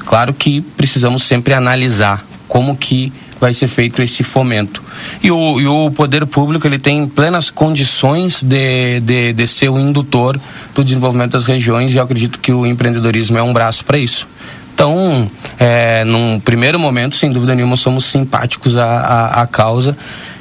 Claro 0.05 0.33
que 0.33 0.61
precisamos 0.61 1.23
sempre 1.23 1.53
analisar 1.53 2.25
como 2.47 2.75
que 2.75 3.13
vai 3.41 3.53
ser 3.55 3.67
feito 3.67 4.03
esse 4.03 4.23
fomento. 4.23 4.83
E 5.23 5.31
o, 5.31 5.59
e 5.59 5.65
o 5.65 5.89
poder 5.89 6.27
público 6.27 6.67
ele 6.67 6.77
tem 6.77 7.07
plenas 7.07 7.49
condições 7.49 8.43
de, 8.43 8.99
de, 8.99 9.33
de 9.33 9.47
ser 9.47 9.69
o 9.69 9.79
indutor 9.79 10.39
do 10.75 10.83
desenvolvimento 10.83 11.31
das 11.31 11.43
regiões 11.43 11.93
e 11.93 11.97
eu 11.97 12.03
acredito 12.03 12.39
que 12.39 12.53
o 12.53 12.67
empreendedorismo 12.67 13.39
é 13.39 13.41
um 13.41 13.51
braço 13.51 13.83
para 13.83 13.97
isso. 13.97 14.27
Então, 14.75 15.29
é, 15.59 16.05
num 16.05 16.39
primeiro 16.39 16.79
momento, 16.79 17.15
sem 17.15 17.31
dúvida 17.31 17.55
nenhuma, 17.55 17.75
somos 17.75 18.05
simpáticos 18.05 18.77
à, 18.77 18.85
à, 18.85 19.41
à 19.41 19.47
causa 19.47 19.97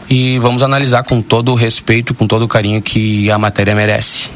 e 0.09 0.39
vamos 0.39 0.62
analisar 0.62 1.02
com 1.02 1.22
todo 1.22 1.52
o 1.52 1.55
respeito, 1.55 2.12
com 2.14 2.27
todo 2.27 2.43
o 2.43 2.48
carinho 2.48 2.82
que 2.82 3.31
a 3.31 3.39
matéria 3.39 3.74
merece. 3.74 4.31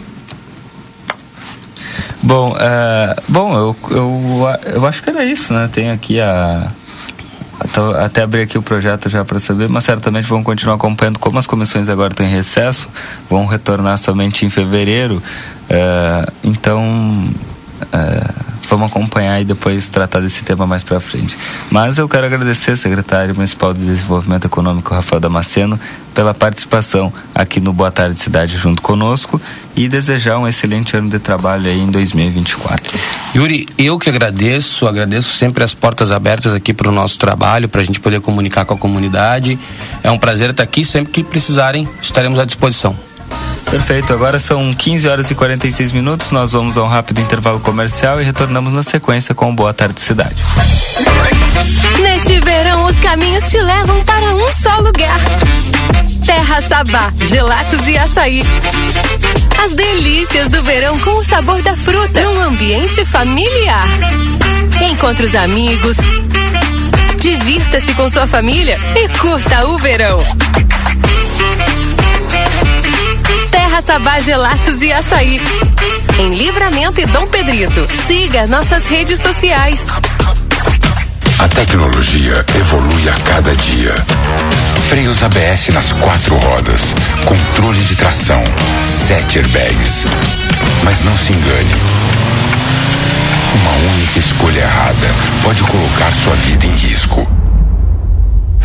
Bom, 2.22 2.52
uh, 2.52 3.22
bom 3.28 3.54
eu, 3.54 3.76
eu, 3.90 4.48
eu 4.74 4.86
acho 4.86 5.02
que 5.02 5.10
era 5.10 5.22
isso, 5.22 5.52
né? 5.52 5.68
Tem 5.70 5.90
aqui 5.90 6.18
a. 6.18 6.70
Até, 8.00 8.22
abrir 8.22 8.42
aqui 8.42 8.58
o 8.58 8.62
projeto 8.62 9.08
já 9.08 9.24
para 9.24 9.38
saber, 9.38 9.68
mas 9.68 9.84
certamente 9.84 10.28
vão 10.28 10.42
continuar 10.42 10.74
acompanhando 10.74 11.18
como 11.18 11.38
as 11.38 11.46
comissões 11.46 11.88
agora 11.88 12.12
estão 12.12 12.26
em 12.26 12.30
recesso, 12.30 12.88
vão 13.30 13.46
retornar 13.46 13.96
somente 13.98 14.44
em 14.44 14.50
fevereiro. 14.50 15.22
Uh, 15.70 16.32
então, 16.42 17.28
vamos 18.68 18.90
acompanhar 18.90 19.40
e 19.40 19.44
depois 19.44 19.88
tratar 19.88 20.20
desse 20.20 20.42
tema 20.42 20.66
mais 20.66 20.82
para 20.82 21.00
frente. 21.00 21.36
Mas 21.70 21.98
eu 21.98 22.08
quero 22.08 22.26
agradecer 22.26 22.72
ao 22.72 22.76
secretário 22.76 23.34
municipal 23.34 23.72
de 23.72 23.84
Desenvolvimento 23.84 24.46
Econômico, 24.46 24.94
Rafael 24.94 25.20
Damasceno, 25.20 25.78
pela 26.14 26.32
participação 26.32 27.12
aqui 27.34 27.60
no 27.60 27.72
Boa 27.72 27.90
Tarde 27.90 28.18
Cidade 28.18 28.56
junto 28.56 28.80
conosco 28.80 29.40
e 29.76 29.88
desejar 29.88 30.38
um 30.38 30.46
excelente 30.46 30.96
ano 30.96 31.10
de 31.10 31.18
trabalho 31.18 31.66
aí 31.66 31.80
em 31.80 31.90
2024. 31.90 32.98
Yuri, 33.34 33.68
eu 33.76 33.98
que 33.98 34.08
agradeço, 34.08 34.86
agradeço 34.86 35.36
sempre 35.36 35.64
as 35.64 35.74
portas 35.74 36.12
abertas 36.12 36.52
aqui 36.52 36.72
para 36.72 36.88
o 36.88 36.92
nosso 36.92 37.18
trabalho, 37.18 37.68
para 37.68 37.80
a 37.80 37.84
gente 37.84 37.98
poder 37.98 38.20
comunicar 38.20 38.64
com 38.64 38.74
a 38.74 38.78
comunidade. 38.78 39.58
É 40.02 40.10
um 40.10 40.18
prazer 40.18 40.50
estar 40.50 40.62
aqui, 40.62 40.84
sempre 40.84 41.12
que 41.12 41.24
precisarem, 41.24 41.88
estaremos 42.00 42.38
à 42.38 42.44
disposição. 42.44 42.96
Perfeito, 43.70 44.12
agora 44.12 44.38
são 44.38 44.72
15 44.72 45.08
horas 45.08 45.30
e 45.30 45.34
46 45.34 45.92
minutos. 45.92 46.30
Nós 46.30 46.52
vamos 46.52 46.78
a 46.78 46.82
um 46.84 46.88
rápido 46.88 47.20
intervalo 47.20 47.58
comercial 47.58 48.20
e 48.20 48.24
retornamos 48.24 48.72
na 48.72 48.82
sequência 48.82 49.34
com 49.34 49.54
Boa 49.54 49.74
Tarde 49.74 50.00
Cidade. 50.00 50.36
Neste 52.00 52.40
verão, 52.40 52.84
os 52.84 52.96
caminhos 53.00 53.50
te 53.50 53.60
levam 53.60 54.04
para 54.04 54.34
um 54.34 54.46
só 54.62 54.78
lugar. 54.80 55.18
Terra 56.24 56.62
Sabá, 56.62 57.12
gelatos 57.28 57.86
e 57.88 57.98
açaí. 57.98 58.42
As 59.64 59.74
delícias 59.74 60.48
do 60.48 60.62
verão 60.62 60.98
com 61.00 61.18
o 61.18 61.24
sabor 61.24 61.60
da 61.62 61.76
fruta, 61.76 62.20
num 62.22 62.40
ambiente 62.42 63.04
familiar. 63.04 63.86
Encontre 64.90 65.26
os 65.26 65.34
amigos, 65.34 65.96
divirta-se 67.18 67.92
com 67.94 68.08
sua 68.08 68.26
família 68.26 68.78
e 68.96 69.08
curta 69.18 69.66
o 69.66 69.78
verão. 69.78 70.24
Terra 73.74 73.82
Sabá 73.82 74.20
Gelatos 74.20 74.82
e 74.82 74.92
Açaí. 74.92 75.40
Em 76.20 76.32
Livramento 76.32 77.00
e 77.00 77.06
Dom 77.06 77.26
Pedrito. 77.26 77.84
Siga 78.06 78.46
nossas 78.46 78.84
redes 78.84 79.20
sociais. 79.20 79.80
A 81.40 81.48
tecnologia 81.48 82.46
evolui 82.54 83.08
a 83.08 83.12
cada 83.24 83.56
dia. 83.56 83.94
Freios 84.88 85.24
ABS 85.24 85.70
nas 85.70 85.90
quatro 85.92 86.36
rodas, 86.36 86.94
controle 87.24 87.80
de 87.80 87.96
tração, 87.96 88.44
sete 89.08 89.38
airbags. 89.38 90.04
Mas 90.84 91.02
não 91.02 91.16
se 91.18 91.32
engane. 91.32 91.74
Uma 93.54 93.92
única 93.92 94.18
escolha 94.20 94.60
errada 94.60 95.08
pode 95.42 95.62
colocar 95.64 96.12
sua 96.12 96.34
vida 96.36 96.64
em 96.66 96.74
risco. 96.74 97.26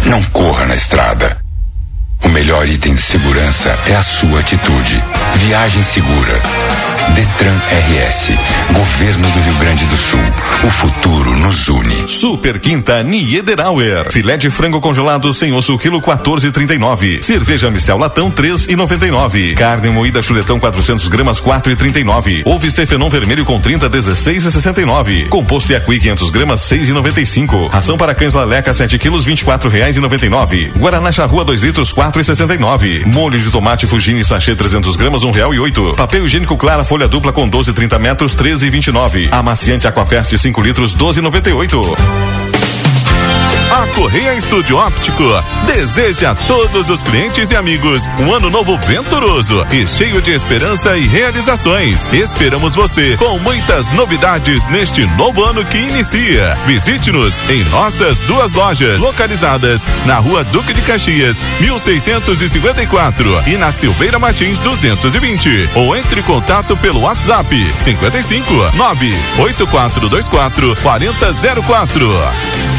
Não 0.06 0.22
corra 0.26 0.68
na 0.68 0.76
estrada. 0.76 1.49
O 2.24 2.30
melhor 2.30 2.68
item 2.68 2.94
de 2.94 3.02
segurança 3.02 3.78
é 3.88 3.96
a 3.96 4.04
sua 4.04 4.40
atitude. 4.40 5.02
Viagem 5.36 5.84
segura. 5.84 6.42
Detran 7.16 7.56
RS. 7.72 8.32
Governo 8.74 9.32
do 9.32 9.40
Rio 9.40 9.56
Grande 9.56 9.86
do 9.86 9.98
Sul. 9.98 10.20
O 10.64 10.70
futuro 10.70 11.36
nos 11.38 11.68
une. 11.68 12.08
Super 12.08 12.60
Quinta 12.60 13.02
Niederauer. 13.02 14.12
Filé 14.12 14.38
de 14.38 14.50
frango 14.50 14.80
congelado 14.80 15.34
sem 15.34 15.52
osso, 15.54 15.78
quilo 15.80 16.02
14,39. 16.02 17.24
Cerveja 17.24 17.72
Mistel 17.72 17.98
Latão, 17.98 18.30
3,99. 18.30 19.56
Carne 19.56 19.90
moída 19.90 20.22
chuletão 20.22 20.60
400 20.60 21.08
gramas, 21.08 21.42
4,39. 21.42 22.44
Ovo 22.46 22.66
Estefenon 22.66 23.10
vermelho 23.10 23.44
com 23.46 23.60
30, 23.60 23.90
16,69. 23.90 25.30
Composto 25.30 25.72
Yaqui 25.74 26.00
500 26.00 26.30
gramas, 26.30 26.62
6,95. 26.62 27.70
Ração 27.70 27.98
para 27.98 28.14
cães 28.14 28.34
Laleca, 28.34 28.74
7 28.74 29.00
quilos, 29.00 29.26
24 29.26 29.70
reais 29.70 29.98
e 29.98 30.00
99. 30.00 30.74
Guaraná 30.78 31.12
Charrua 31.12 31.44
2 31.44 31.64
litros, 31.64 31.92
4,69. 32.12 33.06
Molho 33.06 33.40
de 33.40 33.50
tomate 33.52 33.88
Fugini 33.88 34.24
sachê 34.24 34.56
300 34.56 34.96
gramas, 34.96 35.24
um 35.24 35.32
real 35.32 35.54
e 35.54 35.60
oito. 35.60 35.94
Papel 35.96 36.26
higiênico 36.26 36.58
Clara 36.58 36.84
folha 36.84 37.08
dupla 37.08 37.32
com 37.32 37.48
12, 37.48 37.74
30 37.74 38.00
metros, 38.00 38.36
13,29. 38.36 39.30
Amaciante 39.32 39.88
Aquafest 39.88 40.38
5 40.38 40.62
litros, 40.62 40.96
12,98. 40.96 42.49
A 43.72 43.86
Correia 43.94 44.34
Estúdio 44.34 44.78
Óptico 44.78 45.24
deseja 45.68 46.32
a 46.32 46.36
todos 46.36 46.90
os 46.90 47.04
clientes 47.04 47.52
e 47.52 47.56
amigos 47.56 48.02
um 48.20 48.34
ano 48.34 48.50
novo 48.50 48.76
venturoso 48.80 49.64
e 49.72 49.88
cheio 49.88 50.20
de 50.24 50.32
esperança 50.32 50.98
e 50.98 51.08
realizações. 51.08 52.10
Esperamos 52.12 52.74
você 52.74 53.16
com 53.16 53.38
muitas 53.38 53.88
novidades 53.90 54.66
neste 54.68 55.06
novo 55.16 55.46
ano 55.46 55.64
que 55.64 55.78
inicia. 55.78 56.58
Visite-nos 56.66 57.48
em 57.48 57.64
nossas 57.66 58.20
duas 58.22 58.54
lojas 58.54 59.00
localizadas 59.00 59.84
na 60.06 60.18
Rua 60.18 60.44
Duque 60.46 60.74
de 60.74 60.82
Caxias, 60.82 61.38
1654 61.60 63.44
e 63.48 63.56
na 63.56 63.72
Silveira 63.72 64.18
Martins 64.18 64.60
220 64.62 65.70
ou 65.76 65.96
entre 65.96 66.22
em 66.22 66.24
contato 66.24 66.76
pelo 66.78 67.02
WhatsApp 67.02 67.74
55 67.80 68.52
98424 68.76 70.76
4004. 70.82 72.79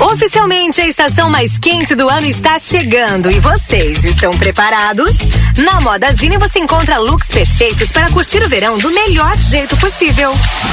Oficialmente, 0.00 0.80
a 0.82 0.86
estação 0.86 1.30
mais 1.30 1.58
quente 1.58 1.94
do 1.94 2.06
ano 2.06 2.26
está 2.26 2.58
chegando 2.58 3.30
e 3.30 3.40
vocês 3.40 4.04
estão 4.04 4.30
preparados? 4.30 5.16
Na 5.56 5.80
Modazine 5.80 6.36
você 6.36 6.58
encontra 6.58 6.98
looks 6.98 7.28
perfeitos 7.28 7.90
para 7.92 8.10
curtir 8.10 8.42
o 8.42 8.48
verão 8.48 8.76
do 8.76 8.90
melhor 8.90 9.34
jeito 9.38 9.74
possível. 9.78 10.30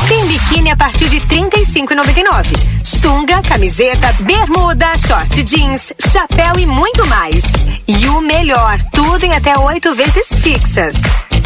Tem 0.09 0.25
biquíni 0.25 0.71
a 0.71 0.75
partir 0.75 1.07
de 1.07 1.19
R$ 1.19 1.25
35,99. 1.25 2.83
Sunga, 2.83 3.41
camiseta, 3.41 4.13
bermuda, 4.19 4.91
short 4.97 5.41
jeans, 5.43 5.93
chapéu 6.11 6.59
e 6.59 6.65
muito 6.65 7.05
mais. 7.07 7.45
E 7.87 8.05
o 8.07 8.19
melhor, 8.19 8.77
tudo 8.91 9.23
em 9.23 9.33
até 9.33 9.57
oito 9.57 9.95
vezes 9.95 10.37
fixas. 10.39 10.95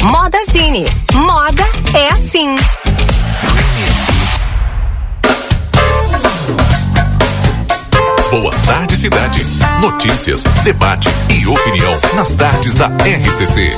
Modazine. 0.01 0.87
Moda 1.13 1.63
é 1.93 2.09
assim. 2.09 2.55
Boa 8.29 8.51
Tarde 8.65 8.97
Cidade. 8.97 9.45
Notícias, 9.79 10.43
debate 10.63 11.07
e 11.29 11.47
opinião 11.47 11.97
nas 12.15 12.35
tardes 12.35 12.75
da 12.75 12.87
RCC. 12.87 13.71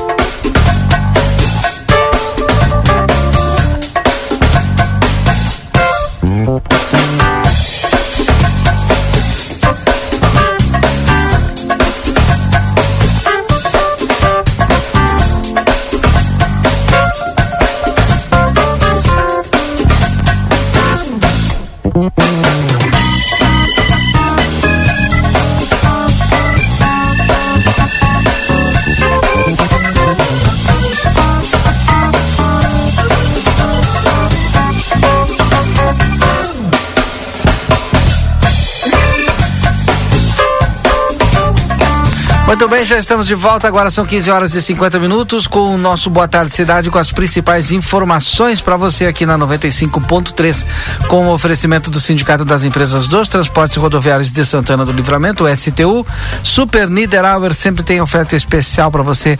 Muito 42.49 42.67
bem, 42.67 42.83
já 42.83 42.97
estamos 42.97 43.27
de 43.27 43.35
volta. 43.35 43.67
Agora 43.67 43.91
são 43.91 44.03
15 44.03 44.31
horas 44.31 44.55
e 44.55 44.61
50 44.63 44.97
minutos 44.97 45.45
com 45.45 45.75
o 45.75 45.77
nosso 45.77 46.09
Boa 46.09 46.27
Tarde 46.27 46.51
Cidade 46.51 46.89
com 46.89 46.97
as 46.97 47.11
principais 47.11 47.71
informações 47.71 48.59
para 48.59 48.75
você 48.75 49.05
aqui 49.05 49.23
na 49.23 49.37
95.3 49.37 50.65
com 51.07 51.27
o 51.27 51.31
oferecimento 51.31 51.91
do 51.91 51.99
Sindicato 51.99 52.43
das 52.43 52.63
Empresas 52.63 53.07
dos 53.07 53.29
Transportes 53.29 53.77
Rodoviários 53.77 54.31
de 54.31 54.43
Santana 54.43 54.83
do 54.83 54.91
Livramento, 54.91 55.43
o 55.43 55.55
STU. 55.55 56.03
Super 56.43 56.89
Niederauer 56.89 57.53
sempre 57.53 57.83
tem 57.83 58.01
oferta 58.01 58.35
especial 58.35 58.89
para 58.89 59.03
você 59.03 59.37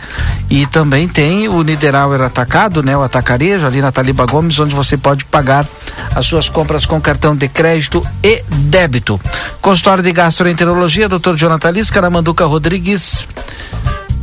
e 0.48 0.68
também 0.68 1.07
tem 1.07 1.48
o 1.48 1.64
Niederauer 1.64 2.22
atacado, 2.22 2.84
né, 2.84 2.95
o 2.95 3.02
atacarejo 3.02 3.65
ali 3.65 3.81
na 3.81 3.91
Taliba 3.91 4.27
Gomes, 4.27 4.60
onde 4.60 4.76
você 4.76 4.95
pode 4.98 5.26
pagar 5.26 5.65
as 6.14 6.27
suas 6.27 6.48
compras 6.48 6.86
com 6.86 7.02
cartão 7.02 7.36
de 7.36 7.48
crédito 7.48 8.06
e 8.23 8.44
débito. 8.48 9.19
Consultório 9.61 10.03
de 10.03 10.11
Gastroenterologia, 10.11 11.10
Dr. 11.10 11.34
Jonathan 11.36 11.72
Lisca, 11.72 11.99
na 11.99 12.10
Manduca 12.11 12.45
Rodrigues 12.45 12.99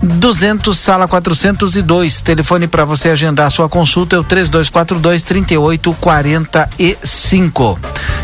200, 0.03 0.79
sala 0.79 1.09
402. 1.09 2.21
Telefone 2.23 2.67
para 2.67 2.85
você 2.85 3.11
agendar 3.11 3.49
sua 3.51 3.69
consulta 3.69 4.17
é 4.17 4.19
o 4.19 4.25
3242 4.25 5.23
3845. 5.23 7.79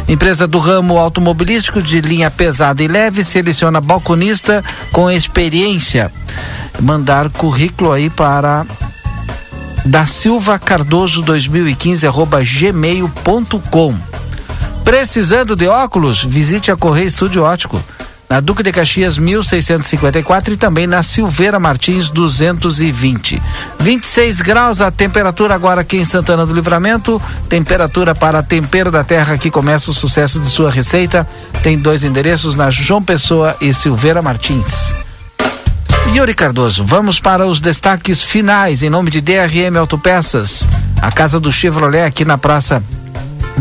Empresa 0.09 0.47
do 0.47 0.59
ramo 0.59 0.97
automobilístico 0.99 1.83
de 1.83 2.01
linha 2.01 2.31
pesada 2.31 2.83
e 2.83 2.89
leve 2.89 3.23
seleciona 3.24 3.81
balconista 3.81 4.62
com 4.91 5.11
experiência. 5.11 6.12
Mandar 6.81 7.31
currículo 7.31 7.93
aí 7.93 8.11
para 8.11 8.66
da 9.85 10.07
Silva 10.07 10.59
Cardoso 10.59 11.23
2015 11.23 12.07
arroba 12.07 12.41
gmail.com. 12.43 13.95
Precisando 14.85 15.57
de 15.57 15.66
óculos? 15.69 16.24
Visite 16.24 16.70
a 16.70 16.77
Correia 16.77 17.07
Estúdio 17.07 17.43
Ótico 17.43 17.83
na 18.32 18.40
Duque 18.40 18.62
de 18.62 18.72
Caxias 18.72 19.18
1654 19.18 20.54
e 20.54 20.56
também 20.56 20.86
na 20.86 21.02
Silveira 21.02 21.60
Martins 21.60 22.09
220. 22.09 23.42
26 23.78 24.40
graus 24.40 24.80
a 24.80 24.90
temperatura 24.90 25.54
agora 25.54 25.82
aqui 25.82 25.98
em 25.98 26.04
Santana 26.06 26.46
do 26.46 26.54
Livramento. 26.54 27.20
Temperatura 27.46 28.14
para 28.14 28.42
tempero 28.42 28.90
da 28.90 29.04
terra 29.04 29.36
que 29.36 29.50
começa 29.50 29.90
o 29.90 29.94
sucesso 29.94 30.40
de 30.40 30.46
sua 30.46 30.70
receita. 30.70 31.28
Tem 31.62 31.76
dois 31.76 32.04
endereços 32.04 32.54
na 32.54 32.70
João 32.70 33.02
Pessoa 33.02 33.54
e 33.60 33.74
Silveira 33.74 34.22
Martins. 34.22 34.96
Yuri 36.14 36.32
Cardoso, 36.32 36.86
vamos 36.86 37.20
para 37.20 37.46
os 37.46 37.60
destaques 37.60 38.22
finais 38.22 38.82
em 38.82 38.88
nome 38.88 39.10
de 39.10 39.20
DRM 39.20 39.76
Autopeças, 39.78 40.66
a 41.02 41.12
casa 41.12 41.38
do 41.38 41.52
Chevrolet 41.52 42.04
aqui 42.04 42.24
na 42.24 42.38
Praça 42.38 42.82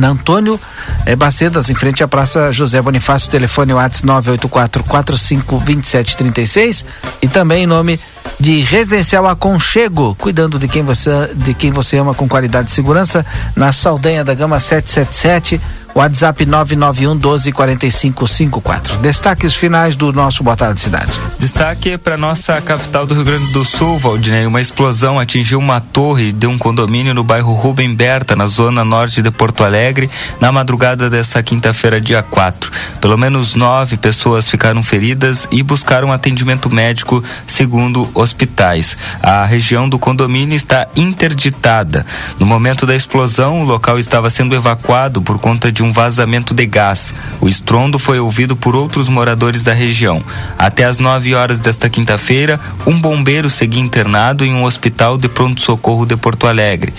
na 0.02 0.10
Antônio 0.10 0.60
é, 1.06 1.16
Bacedas, 1.16 1.70
em 1.70 1.76
frente 1.76 2.04
à 2.04 2.08
Praça 2.08 2.52
José 2.52 2.82
Bonifácio, 2.82 3.30
telefone 3.30 3.72
WhatsApp 3.74 4.08
984452736 4.08 6.84
e 7.22 7.28
também 7.28 7.66
em 7.66 7.68
nome 7.68 8.00
de 8.40 8.62
Residencial 8.62 9.28
Aconchego, 9.28 10.16
cuidando 10.16 10.58
de 10.58 10.68
quem 10.68 10.82
você 10.82 11.12
de 11.36 11.54
quem 11.54 11.72
você 11.72 11.98
ama 11.98 12.16
com 12.16 12.28
qualidade 12.28 12.70
e 12.70 12.72
segurança, 12.72 13.24
na 13.56 13.72
Saldanha 13.72 14.26
da 14.26 14.34
Gama 14.34 14.60
777 14.60 15.62
WhatsApp 15.94 16.46
991 16.46 17.18
12 17.18 17.52
45 17.52 18.28
54. 18.28 18.98
Destaques 18.98 19.54
finais 19.56 19.96
do 19.96 20.14
nosso 20.14 20.44
Boa 20.44 20.56
Tarde 20.56 20.80
Cidade. 20.80 21.12
Destaque 21.38 21.98
para 21.98 22.18
nossa 22.18 22.62
capital 22.62 23.06
do 23.06 23.14
Rio 23.14 23.24
Grande 23.24 23.52
do 23.52 23.66
Sul, 23.66 23.98
Valdinei. 23.98 24.46
Uma 24.46 24.62
explosão 24.62 25.20
atingiu 25.20 25.60
uma 25.60 25.82
torre 25.82 26.32
de 26.32 26.48
um 26.48 26.58
condomínio 26.58 27.14
no 27.14 27.24
bairro 27.24 27.54
Rubem 27.54 27.94
Berta, 27.94 28.36
na 28.36 28.48
zona 28.48 28.86
norte 28.86 29.22
de 29.22 29.30
Porto 29.32 29.64
Alegre, 29.64 30.10
na 30.40 30.52
madrugada 30.52 31.10
dessa 31.10 31.44
quinta-feira, 31.44 32.00
dia 32.00 32.24
4. 32.24 32.72
Pelo 33.02 33.18
menos 33.18 33.56
nove 33.56 33.98
pessoas 33.98 34.50
ficaram 34.50 34.82
feridas 34.82 35.48
e 35.52 35.62
buscaram 35.62 36.12
atendimento 36.12 36.70
médico, 36.70 37.24
segundo 37.46 38.10
hospitais. 38.14 38.96
A 39.22 39.46
região 39.46 39.90
do 39.90 40.00
condomínio 40.00 40.56
está 40.56 40.88
interditada. 40.96 42.06
No 42.40 42.46
momento 42.46 42.86
da 42.86 42.96
explosão, 42.96 43.62
o 43.62 43.66
local 43.66 44.00
estava 44.00 44.30
sendo 44.30 44.56
evacuado 44.56 45.22
por 45.22 45.38
conta 45.38 45.72
de 45.72 45.81
de 45.82 45.84
um 45.84 45.92
vazamento 45.92 46.54
de 46.54 46.64
gás. 46.68 47.12
O 47.42 47.50
estrondo 47.50 47.98
foi 47.98 48.20
ouvido 48.20 48.56
por 48.56 48.76
outros 48.76 49.10
moradores 49.10 49.64
da 49.64 49.74
região. 49.74 50.24
Até 50.56 50.84
às 50.84 51.00
9 51.00 51.34
horas 51.34 51.60
desta 51.60 51.90
quinta-feira, 51.90 52.60
um 52.86 53.00
bombeiro 53.00 53.50
seguia 53.50 53.82
internado 53.82 54.46
em 54.46 54.54
um 54.54 54.64
hospital 54.64 55.18
de 55.18 55.28
pronto-socorro 55.28 56.06
de 56.06 56.16
Porto 56.16 56.46
Alegre. 56.46 56.94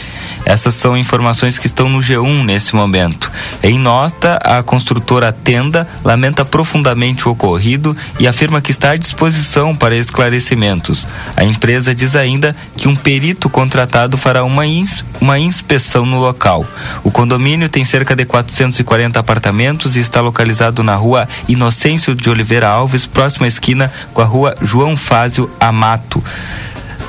Essas 0.44 0.74
são 0.74 0.96
informações 0.96 1.60
que 1.60 1.68
estão 1.68 1.88
no 1.88 2.00
G1 2.00 2.44
nesse 2.44 2.74
momento. 2.74 3.30
Em 3.62 3.78
nota, 3.78 4.38
a 4.38 4.64
construtora 4.64 5.30
Tenda 5.30 5.86
lamenta 6.04 6.44
profundamente 6.44 7.28
o 7.28 7.30
ocorrido 7.30 7.96
e 8.18 8.26
afirma 8.26 8.60
que 8.60 8.72
está 8.72 8.90
à 8.90 8.96
disposição 8.96 9.76
para 9.76 9.96
esclarecimentos. 9.96 11.06
A 11.36 11.44
empresa 11.44 11.94
diz 11.94 12.16
ainda 12.16 12.56
que 12.76 12.88
um 12.88 12.96
perito 12.96 13.48
contratado 13.48 14.16
fará 14.16 14.42
uma, 14.42 14.66
ins 14.66 15.04
uma 15.20 15.38
inspeção 15.38 16.04
no 16.04 16.18
local. 16.18 16.66
O 17.04 17.12
condomínio 17.12 17.68
tem 17.68 17.84
cerca 17.84 18.16
de 18.16 18.24
400 18.24 18.71
240 18.72 19.20
apartamentos 19.20 19.96
e 19.96 20.00
está 20.00 20.20
localizado 20.20 20.82
na 20.82 20.96
rua 20.96 21.28
Inocêncio 21.46 22.14
de 22.14 22.30
Oliveira 22.30 22.68
Alves, 22.68 23.06
próxima 23.06 23.46
esquina 23.46 23.92
com 24.14 24.22
a 24.22 24.24
rua 24.24 24.56
João 24.62 24.96
Fázio 24.96 25.50
Amato. 25.60 26.24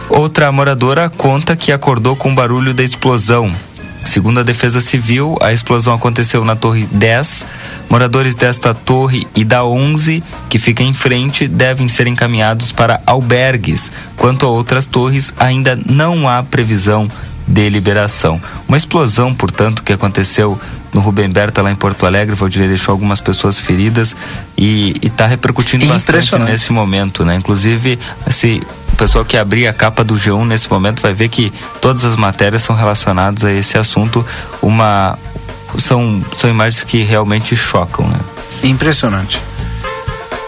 Outra 0.09 0.51
moradora 0.51 1.09
conta 1.09 1.55
que 1.55 1.71
acordou 1.71 2.15
com 2.15 2.31
o 2.31 2.35
barulho 2.35 2.73
da 2.73 2.83
explosão. 2.83 3.51
Segundo 4.05 4.41
a 4.41 4.43
Defesa 4.43 4.81
Civil, 4.81 5.37
a 5.41 5.53
explosão 5.53 5.93
aconteceu 5.93 6.43
na 6.43 6.57
Torre 6.57 6.85
10. 6.91 7.45
Moradores 7.89 8.35
desta 8.35 8.73
torre 8.73 9.25
e 9.33 9.45
da 9.45 9.63
11, 9.63 10.21
que 10.49 10.59
fica 10.59 10.83
em 10.83 10.93
frente, 10.93 11.47
devem 11.47 11.87
ser 11.87 12.07
encaminhados 12.07 12.73
para 12.73 13.01
albergues. 13.05 13.89
Quanto 14.17 14.45
a 14.45 14.49
outras 14.49 14.85
torres, 14.85 15.33
ainda 15.39 15.79
não 15.85 16.27
há 16.27 16.43
previsão 16.43 17.09
de 17.47 17.69
liberação. 17.69 18.41
Uma 18.67 18.77
explosão, 18.77 19.33
portanto, 19.33 19.83
que 19.83 19.93
aconteceu 19.93 20.59
no 20.93 21.01
Rubem 21.01 21.29
Berta 21.29 21.61
lá 21.61 21.71
em 21.71 21.75
Porto 21.75 22.05
Alegre, 22.05 22.35
Valdir 22.35 22.67
deixou 22.67 22.91
algumas 22.91 23.19
pessoas 23.19 23.59
feridas 23.59 24.15
e 24.57 24.95
está 25.01 25.25
repercutindo 25.25 25.85
bastante 25.87 26.37
nesse 26.39 26.71
momento, 26.71 27.25
né? 27.25 27.35
Inclusive, 27.35 27.99
se 28.29 28.61
o 28.91 28.95
pessoal 28.95 29.25
que 29.25 29.35
abrir 29.35 29.67
a 29.67 29.73
capa 29.73 30.03
do 30.03 30.13
G1 30.13 30.45
nesse 30.45 30.69
momento 30.69 31.01
vai 31.01 31.13
ver 31.13 31.27
que 31.29 31.51
todas 31.81 32.05
as 32.05 32.15
matérias 32.15 32.61
são 32.61 32.75
relacionadas 32.75 33.43
a 33.43 33.51
esse 33.51 33.77
assunto. 33.77 34.25
Uma 34.61 35.17
são 35.79 36.23
são 36.35 36.49
imagens 36.49 36.83
que 36.83 37.03
realmente 37.03 37.55
chocam, 37.55 38.07
né? 38.07 38.19
Impressionante. 38.63 39.39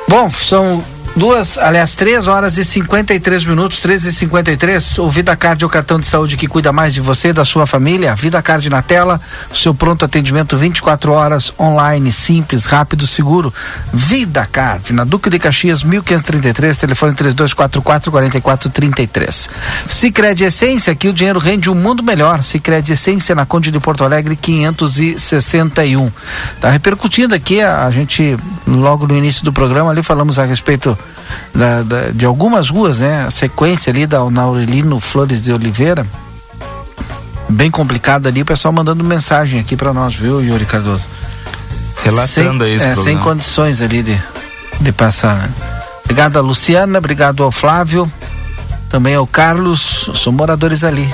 Bom, 0.08 0.30
são 0.30 0.84
Duas, 1.16 1.58
aliás, 1.58 1.96
três 1.96 2.28
horas 2.28 2.58
e 2.58 2.66
53 2.66 3.46
minutos, 3.46 3.80
13 3.80 4.10
e 4.10 4.12
53 4.12 5.00
O 5.00 5.10
Vida 5.10 5.34
Card 5.34 5.64
é 5.64 5.66
o 5.66 5.70
cartão 5.70 5.98
de 5.98 6.06
saúde 6.06 6.36
que 6.36 6.46
cuida 6.46 6.74
mais 6.74 6.94
de 6.94 7.00
você 7.00 7.30
e 7.30 7.34
da 7.34 7.46
sua 7.46 7.66
família. 7.66 8.14
Vida 8.16 8.42
Card 8.42 8.70
na 8.70 8.82
tela, 8.82 9.22
seu 9.54 9.74
pronto 9.74 10.04
atendimento 10.04 10.58
24 10.58 11.14
horas, 11.14 11.54
online, 11.58 12.12
simples, 12.12 12.66
rápido, 12.66 13.08
seguro. 13.08 13.54
Vida 13.94 14.46
Card, 14.46 14.92
na 14.92 15.06
Duque 15.06 15.30
de 15.30 15.40
Caxias, 15.40 15.86
1533, 15.86 16.78
telefone 16.78 17.14
3244 17.14 18.12
4433. 18.12 19.50
Sicredi 19.88 20.44
Essência, 20.44 20.92
aqui 20.92 21.08
o 21.08 21.14
dinheiro 21.14 21.40
rende 21.40 21.70
um 21.70 21.76
mundo 21.76 22.04
melhor. 22.04 22.44
Sicredi 22.44 22.92
Essência 22.92 23.34
na 23.34 23.46
Conde 23.46 23.72
de 23.72 23.80
Porto 23.80 24.04
Alegre, 24.04 24.36
561. 24.36 26.12
Tá 26.60 26.70
repercutindo 26.70 27.34
aqui, 27.34 27.62
a, 27.62 27.86
a 27.86 27.90
gente, 27.90 28.36
logo 28.68 29.08
no 29.08 29.16
início 29.16 29.46
do 29.46 29.54
programa, 29.54 29.92
ali 29.92 30.04
falamos 30.04 30.38
a 30.38 30.44
respeito 30.44 30.98
da, 31.54 31.84
da, 31.84 32.10
de 32.10 32.26
algumas 32.26 32.70
ruas, 32.70 33.00
né? 33.00 33.26
A 33.26 33.32
sequência 33.32 33.92
ali 33.92 34.06
da 34.06 34.24
Naurelino 34.30 35.00
Flores 35.00 35.44
de 35.44 35.52
Oliveira. 35.52 36.06
Bem 37.50 37.70
complicado 37.70 38.28
ali, 38.28 38.42
o 38.42 38.46
pessoal 38.46 38.74
mandando 38.74 39.04
mensagem 39.04 39.60
aqui 39.60 39.76
para 39.76 39.94
nós, 39.94 40.16
viu, 40.16 40.42
Yuri 40.42 40.66
Cardoso? 40.66 41.08
Relatando 42.04 42.64
sem, 42.66 42.82
aí 42.82 42.92
é, 42.92 42.96
Sem 42.96 43.18
condições 43.18 43.82
ali 43.82 44.02
de, 44.02 44.22
de 44.82 44.92
passar, 44.92 45.36
né? 45.36 45.50
Obrigado 46.04 46.38
a 46.38 46.42
Luciana, 46.42 47.00
obrigado 47.00 47.44
ao 47.44 47.52
Flávio, 47.52 48.12
também 48.90 49.16
ao 49.16 49.26
Carlos, 49.26 50.10
são 50.16 50.32
moradores 50.32 50.84
ali 50.84 51.12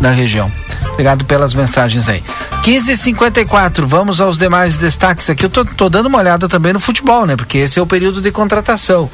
da 0.00 0.10
região. 0.10 0.50
Obrigado 0.98 1.24
pelas 1.24 1.54
mensagens 1.54 2.08
aí. 2.08 2.24
15h54, 2.64 3.84
vamos 3.84 4.20
aos 4.20 4.36
demais 4.36 4.76
destaques 4.76 5.30
aqui. 5.30 5.44
Eu 5.44 5.48
tô, 5.48 5.64
tô, 5.64 5.88
dando 5.88 6.06
uma 6.06 6.18
olhada 6.18 6.48
também 6.48 6.72
no 6.72 6.80
futebol, 6.80 7.24
né? 7.24 7.36
Porque 7.36 7.58
esse 7.58 7.78
é 7.78 7.82
o 7.82 7.86
período 7.86 8.20
de 8.20 8.32
contratação. 8.32 9.08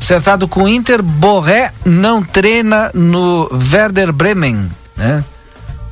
Acertado 0.00 0.46
com 0.46 0.62
o 0.62 0.68
Inter, 0.68 1.02
Borré 1.02 1.72
não 1.84 2.22
treina 2.22 2.88
no 2.94 3.50
Werder 3.52 4.12
Bremen, 4.12 4.70
né? 4.96 5.24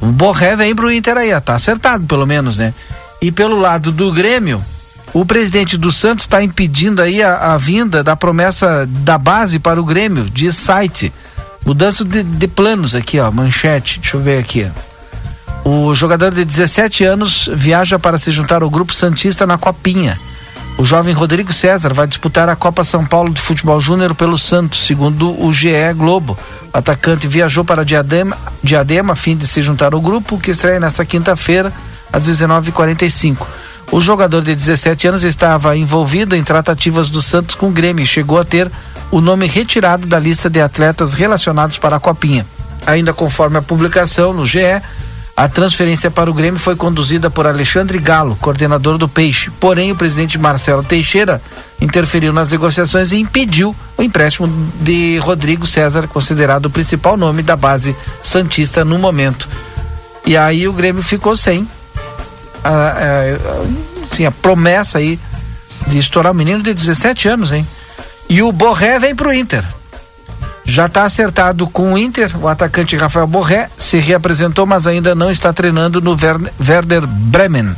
O 0.01 0.07
Borré 0.07 0.55
vem 0.55 0.77
pro 0.77 0.93
Inter 0.93 1.17
aí, 1.17 1.41
tá 1.41 1.57
acertado 1.57 2.05
pelo 2.05 2.25
menos, 2.25 2.59
né? 2.59 2.73
E 3.21 3.33
pelo 3.33 3.59
lado 3.59 3.91
do 3.91 4.13
Grêmio, 4.13 4.65
o 5.13 5.27
presidente 5.27 5.77
do 5.77 5.91
Santos 5.91 6.25
está 6.25 6.41
impedindo 6.41 7.03
aí 7.03 7.21
a, 7.21 7.55
a, 7.55 7.59
vinda 7.59 8.05
da 8.05 8.15
promessa 8.15 8.87
da 8.89 9.19
base 9.19 9.59
para 9.59 9.81
o 9.81 9.85
Grêmio, 9.85 10.31
de 10.31 10.53
site. 10.53 11.13
Mudança 11.67 12.05
de, 12.05 12.23
de 12.23 12.47
planos 12.47 12.95
aqui, 12.95 13.19
ó, 13.19 13.29
manchete, 13.33 13.99
deixa 13.99 14.17
eu 14.17 14.21
ver 14.21 14.39
aqui, 14.39 14.71
ó. 14.71 14.92
O 15.65 15.95
jogador 15.95 16.33
de 16.33 16.45
17 16.45 17.05
anos 17.05 17.49
viaja 17.53 17.99
para 17.99 18.19
se 18.19 18.33
juntar 18.33 18.63
ao 18.63 18.71
grupo 18.71 18.93
Santista 18.93 19.47
na 19.47 19.57
Copinha. 19.57 20.19
O 20.77 20.85
jovem 20.85 21.15
Rodrigo 21.15 21.53
César 21.53 21.95
vai 21.95 22.07
disputar 22.07 22.49
a 22.49 22.57
Copa 22.57 22.83
São 22.83 23.05
Paulo 23.05 23.33
de 23.33 23.41
Futebol 23.41 23.81
Júnior 23.81 24.15
pelo 24.15 24.37
Santos, 24.37 24.85
segundo 24.85 25.31
o 25.41 25.53
GE 25.53 25.93
Globo. 25.95 26.37
O 26.73 26.77
atacante 26.77 27.29
viajou 27.29 27.65
para 27.65 27.85
Diadema, 27.85 28.37
Diadema 28.63 29.13
a 29.13 29.17
fim 29.17 29.37
de 29.37 29.47
se 29.47 29.63
juntar 29.63 29.93
ao 29.93 30.01
grupo, 30.01 30.39
que 30.39 30.51
estreia 30.51 30.81
nesta 30.81 31.05
quinta-feira, 31.05 31.73
às 32.13 32.27
19h45. 32.27 33.47
O 33.93 34.01
jogador 34.01 34.43
de 34.43 34.55
17 34.55 35.09
anos 35.09 35.23
estava 35.23 35.77
envolvido 35.77 36.35
em 36.35 36.43
tratativas 36.43 37.11
do 37.11 37.23
Santos 37.23 37.55
com 37.55 37.69
o 37.69 37.73
Grêmio 37.73 38.03
e 38.03 38.07
chegou 38.07 38.41
a 38.41 38.45
ter 38.45 38.71
o 39.11 39.21
nome 39.21 39.47
retirado 39.47 40.07
da 40.07 40.19
lista 40.19 40.49
de 40.49 40.61
atletas 40.61 41.13
relacionados 41.13 41.79
para 41.79 41.97
a 41.97 42.01
Copinha. 42.01 42.47
Ainda 42.87 43.13
conforme 43.13 43.59
a 43.59 43.63
publicação 43.63 44.33
no 44.33 44.47
GE, 44.47 44.83
A 45.35 45.49
transferência 45.49 46.11
para 46.11 46.31
o 46.31 46.35
Grêmio 46.35 46.61
foi 46.61 46.77
conduzida 46.77 47.31
por 47.31 47.47
Alexandre 47.47 47.99
Galo, 47.99 48.37
coordenador 48.37 48.99
do 48.99 49.09
Peixe. 49.09 49.51
Porém, 49.59 49.91
o 49.91 49.97
presidente 49.97 50.39
Marcelo 50.39 50.85
Teixeira 50.85 51.41
interferiu 51.81 52.33
nas 52.33 52.51
negociações 52.51 53.13
e 53.13 53.17
impediu 53.17 53.75
o 53.97 54.03
empréstimo 54.03 54.47
de 54.81 55.19
Rodrigo 55.19 55.67
César, 55.67 56.07
considerado 56.07 56.67
o 56.67 56.71
principal 56.71 57.17
nome 57.17 57.43
da 57.43 57.57
base 57.57 57.97
santista 58.23 58.85
no 58.85 58.99
momento. 58.99 59.49
E 60.27 60.37
aí 60.37 60.69
o 60.69 60.73
Grêmio 60.73 61.03
ficou 61.03 61.35
sem 61.35 61.67
a, 62.63 62.71
a, 62.71 64.07
assim, 64.11 64.27
a 64.27 64.31
promessa 64.31 64.99
aí 64.99 65.19
de 65.87 65.99
estourar 65.99 66.33
o 66.33 66.35
menino 66.35 66.63
de 66.63 66.75
17 66.75 67.29
anos, 67.29 67.53
hein? 67.53 67.67
E 68.29 68.43
o 68.43 68.53
Borré 68.53 68.99
vem 68.99 69.15
pro 69.15 69.33
Inter. 69.33 69.65
Já 70.65 70.87
está 70.87 71.05
acertado 71.05 71.67
com 71.67 71.93
o 71.93 71.99
Inter, 71.99 72.33
o 72.41 72.49
atacante 72.49 72.97
Rafael 72.97 73.27
Borré 73.27 73.69
se 73.77 73.99
reapresentou, 73.99 74.65
mas 74.65 74.87
ainda 74.87 75.15
não 75.15 75.31
está 75.31 75.53
treinando 75.53 76.01
no 76.01 76.17
Werder 76.61 77.07
Bremen. 77.07 77.77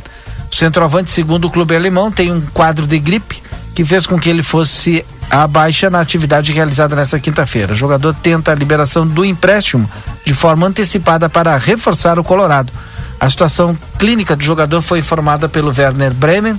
O 0.51 0.55
centroavante, 0.55 1.11
segundo 1.11 1.45
o 1.45 1.49
clube 1.49 1.75
alemão, 1.75 2.11
tem 2.11 2.31
um 2.31 2.41
quadro 2.53 2.85
de 2.85 2.99
gripe 2.99 3.41
que 3.73 3.83
fez 3.83 4.05
com 4.07 4.17
que 4.19 4.29
ele 4.29 4.43
fosse 4.43 5.05
a 5.29 5.47
baixa 5.47 5.89
na 5.89 5.99
atividade 5.99 6.53
realizada 6.53 6.95
nesta 6.95 7.19
quinta-feira. 7.19 7.73
O 7.73 7.75
jogador 7.75 8.13
tenta 8.13 8.51
a 8.51 8.55
liberação 8.55 9.05
do 9.05 9.25
empréstimo 9.25 9.89
de 10.23 10.33
forma 10.33 10.67
antecipada 10.67 11.27
para 11.27 11.57
reforçar 11.57 12.17
o 12.19 12.23
Colorado. 12.23 12.71
A 13.19 13.29
situação 13.29 13.77
clínica 13.97 14.35
do 14.35 14.43
jogador 14.43 14.81
foi 14.81 14.99
informada 14.99 15.49
pelo 15.49 15.73
Werner 15.75 16.13
Bremen 16.13 16.57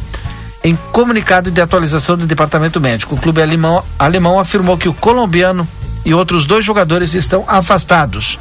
em 0.64 0.76
comunicado 0.90 1.50
de 1.50 1.60
atualização 1.60 2.16
do 2.16 2.26
departamento 2.26 2.80
médico. 2.80 3.14
O 3.14 3.18
clube 3.18 3.40
alemão, 3.40 3.82
alemão 3.98 4.38
afirmou 4.40 4.76
que 4.76 4.88
o 4.88 4.94
colombiano 4.94 5.66
e 6.06 6.14
outros 6.14 6.46
dois 6.46 6.64
jogadores 6.64 7.14
estão 7.14 7.44
afastados. 7.48 8.38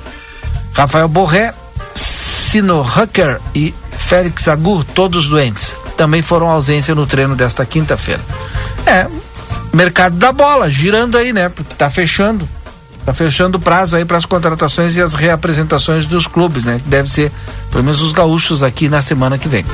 Rafael 0.71 1.09
Borré, 1.09 1.51
Sino 1.95 2.81
Hucker 2.81 3.41
e 3.55 3.73
Félix 3.97 4.47
Agur, 4.47 4.85
todos 4.85 5.27
doentes, 5.27 5.75
também 5.97 6.21
foram 6.21 6.47
ausência 6.47 6.93
no 6.93 7.07
treino 7.07 7.35
desta 7.35 7.65
quinta-feira. 7.65 8.21
É, 8.85 9.07
mercado 9.73 10.15
da 10.15 10.31
bola, 10.31 10.69
girando 10.69 11.17
aí, 11.17 11.33
né? 11.33 11.49
Porque 11.49 11.73
tá 11.73 11.89
fechando. 11.89 12.47
Tá 13.03 13.13
fechando 13.13 13.57
o 13.57 13.61
prazo 13.61 13.95
aí 13.95 14.05
para 14.05 14.17
as 14.17 14.25
contratações 14.25 14.95
e 14.95 15.01
as 15.01 15.15
reapresentações 15.15 16.05
dos 16.05 16.27
clubes, 16.27 16.65
né? 16.65 16.79
Deve 16.85 17.09
ser, 17.09 17.31
pelo 17.71 17.83
menos 17.83 18.01
os 18.01 18.11
gaúchos 18.11 18.61
aqui 18.61 18.89
na 18.89 19.01
semana 19.01 19.37
que 19.37 19.47
vem. 19.47 19.65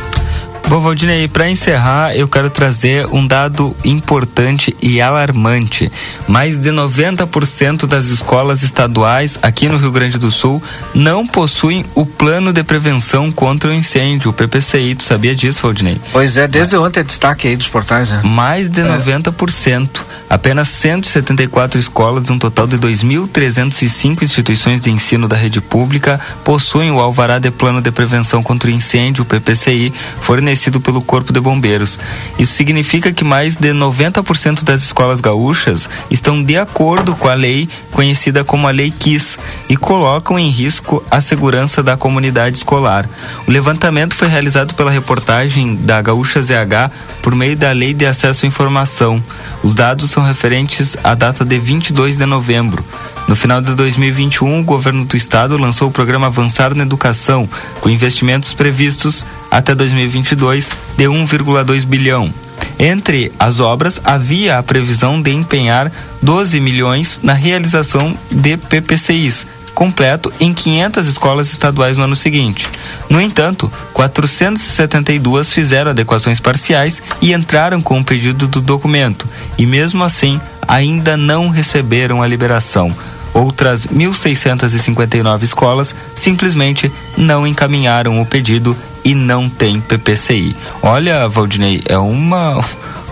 Bom, 0.71 0.79
Valdinei, 0.79 1.27
para 1.27 1.49
encerrar, 1.49 2.15
eu 2.15 2.29
quero 2.29 2.49
trazer 2.49 3.05
um 3.07 3.27
dado 3.27 3.75
importante 3.83 4.73
e 4.81 5.01
alarmante. 5.01 5.91
Mais 6.29 6.57
de 6.57 6.69
90% 6.69 7.85
das 7.85 8.05
escolas 8.05 8.63
estaduais 8.63 9.37
aqui 9.41 9.67
no 9.67 9.75
Rio 9.75 9.91
Grande 9.91 10.17
do 10.17 10.31
Sul 10.31 10.63
não 10.93 11.27
possuem 11.27 11.85
o 11.93 12.05
plano 12.05 12.53
de 12.53 12.63
prevenção 12.63 13.33
contra 13.33 13.69
o 13.69 13.73
incêndio, 13.73 14.31
o 14.31 14.33
PPCI. 14.33 14.95
Tu 14.95 15.03
sabia 15.03 15.35
disso, 15.35 15.61
Valdinei? 15.61 15.99
Pois 16.13 16.37
é, 16.37 16.47
desde 16.47 16.77
Mas... 16.77 16.87
ontem 16.87 17.01
é 17.01 17.03
destaque 17.03 17.49
aí 17.49 17.57
dos 17.57 17.67
portais, 17.67 18.09
né? 18.09 18.21
Mais 18.23 18.69
de 18.69 18.79
é. 18.79 18.85
90%. 18.85 19.89
Apenas 20.29 20.69
174 20.69 21.77
escolas, 21.77 22.29
um 22.29 22.39
total 22.39 22.65
de 22.65 22.77
2.305 22.77 24.21
instituições 24.21 24.81
de 24.81 24.89
ensino 24.89 25.27
da 25.27 25.35
rede 25.35 25.59
pública, 25.59 26.17
possuem 26.45 26.89
o 26.91 27.01
alvará 27.01 27.39
de 27.39 27.51
plano 27.51 27.81
de 27.81 27.91
prevenção 27.91 28.41
contra 28.41 28.69
o 28.69 28.73
incêndio, 28.73 29.23
o 29.23 29.25
PPCI, 29.25 29.91
fornecido 30.21 30.60
fornecido 30.61 30.79
pelo 30.79 31.01
Corpo 31.01 31.33
de 31.33 31.39
Bombeiros. 31.39 31.99
Isso 32.37 32.53
significa 32.53 33.11
que 33.11 33.23
mais 33.23 33.55
de 33.55 33.69
90% 33.69 34.63
das 34.63 34.83
escolas 34.83 35.19
gaúchas 35.19 35.89
estão 36.11 36.43
de 36.43 36.57
acordo 36.57 37.15
com 37.15 37.27
a 37.27 37.33
lei 37.33 37.67
conhecida 37.91 38.43
como 38.43 38.67
a 38.67 38.71
Lei 38.71 38.91
KISS 38.91 39.39
e 39.67 39.75
colocam 39.75 40.37
em 40.37 40.49
risco 40.49 41.03
a 41.09 41.19
segurança 41.19 41.81
da 41.81 41.97
comunidade 41.97 42.57
escolar. 42.57 43.09
O 43.47 43.51
levantamento 43.51 44.13
foi 44.13 44.27
realizado 44.27 44.75
pela 44.75 44.91
reportagem 44.91 45.75
da 45.75 46.01
Gaúcha 46.01 46.41
ZH 46.41 46.91
por 47.21 47.33
meio 47.33 47.55
da 47.55 47.71
Lei 47.71 47.93
de 47.93 48.05
Acesso 48.05 48.45
à 48.45 48.47
Informação. 48.47 49.23
Os 49.63 49.73
dados 49.73 50.11
são 50.11 50.23
referentes 50.23 50.95
à 51.03 51.15
data 51.15 51.43
de 51.43 51.57
22 51.57 52.17
de 52.17 52.25
novembro. 52.25 52.83
No 53.27 53.35
final 53.35 53.61
de 53.61 53.73
2021, 53.75 54.59
o 54.59 54.63
governo 54.63 55.05
do 55.05 55.15
estado 55.15 55.57
lançou 55.57 55.87
o 55.87 55.91
programa 55.91 56.27
Avançar 56.27 56.75
na 56.75 56.83
Educação, 56.83 57.47
com 57.79 57.89
investimentos 57.89 58.53
previstos 58.53 59.25
até 59.51 59.75
2022 59.75 60.71
de 60.97 61.03
1,2 61.03 61.85
bilhão. 61.85 62.33
Entre 62.79 63.31
as 63.37 63.59
obras, 63.59 64.01
havia 64.03 64.57
a 64.57 64.63
previsão 64.63 65.21
de 65.21 65.31
empenhar 65.31 65.91
12 66.21 66.59
milhões 66.59 67.19
na 67.21 67.33
realização 67.33 68.17
de 68.31 68.57
PPCIs, 68.57 69.45
completo 69.75 70.33
em 70.39 70.53
500 70.53 71.07
escolas 71.07 71.51
estaduais 71.51 71.97
no 71.97 72.03
ano 72.03 72.15
seguinte. 72.15 72.67
No 73.09 73.21
entanto, 73.21 73.71
472 73.93 75.51
fizeram 75.51 75.91
adequações 75.91 76.39
parciais 76.39 77.03
e 77.21 77.33
entraram 77.33 77.81
com 77.81 77.99
o 77.99 78.03
pedido 78.03 78.47
do 78.47 78.61
documento, 78.61 79.27
e 79.57 79.65
mesmo 79.65 80.03
assim 80.03 80.39
ainda 80.67 81.15
não 81.15 81.49
receberam 81.49 82.23
a 82.23 82.27
liberação. 82.27 82.95
Outras 83.33 83.87
1.659 83.87 85.43
escolas 85.43 85.95
simplesmente 86.15 86.91
não 87.17 87.47
encaminharam 87.47 88.21
o 88.21 88.25
pedido 88.25 88.75
e 89.03 89.15
não 89.15 89.49
tem 89.49 89.79
PPCI. 89.79 90.55
Olha, 90.81 91.27
Valdinei, 91.27 91.81
é 91.85 91.97
uma 91.97 92.63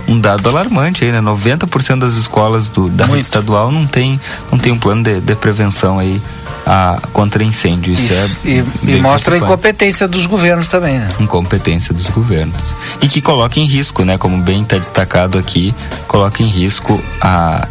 um 0.10 0.20
dado 0.20 0.50
alarmante 0.50 1.04
aí, 1.04 1.12
né? 1.12 1.22
90% 1.22 2.00
das 2.00 2.16
escolas 2.16 2.68
do, 2.68 2.90
da 2.90 3.06
rede 3.06 3.20
estadual 3.20 3.72
não 3.72 3.86
tem, 3.86 4.20
não 4.52 4.58
tem 4.58 4.72
um 4.72 4.80
plano 4.80 5.04
de, 5.04 5.22
de 5.22 5.36
prevenção 5.36 6.00
aí 6.00 6.20
a, 6.66 7.00
contra 7.14 7.44
incêndio. 7.44 7.94
Isso 7.94 8.12
e, 8.44 8.60
é 8.60 8.64
e, 8.84 8.96
e 8.98 9.02
mostra 9.02 9.36
a 9.36 9.38
incompetência 9.38 10.08
dos 10.08 10.26
governos 10.26 10.68
também, 10.68 10.98
né? 10.98 11.10
Incompetência 11.20 11.94
dos 11.94 12.10
governos. 12.10 12.76
E 13.02 13.08
que 13.08 13.22
coloca 13.22 13.60
em 13.60 13.66
risco, 13.66 14.04
né? 14.04 14.18
Como 14.18 14.42
bem 14.42 14.64
está 14.64 14.78
destacado 14.78 15.38
aqui, 15.38 15.76
coloca 16.08 16.42
em 16.42 16.48
risco 16.48 17.00
a, 17.22 17.68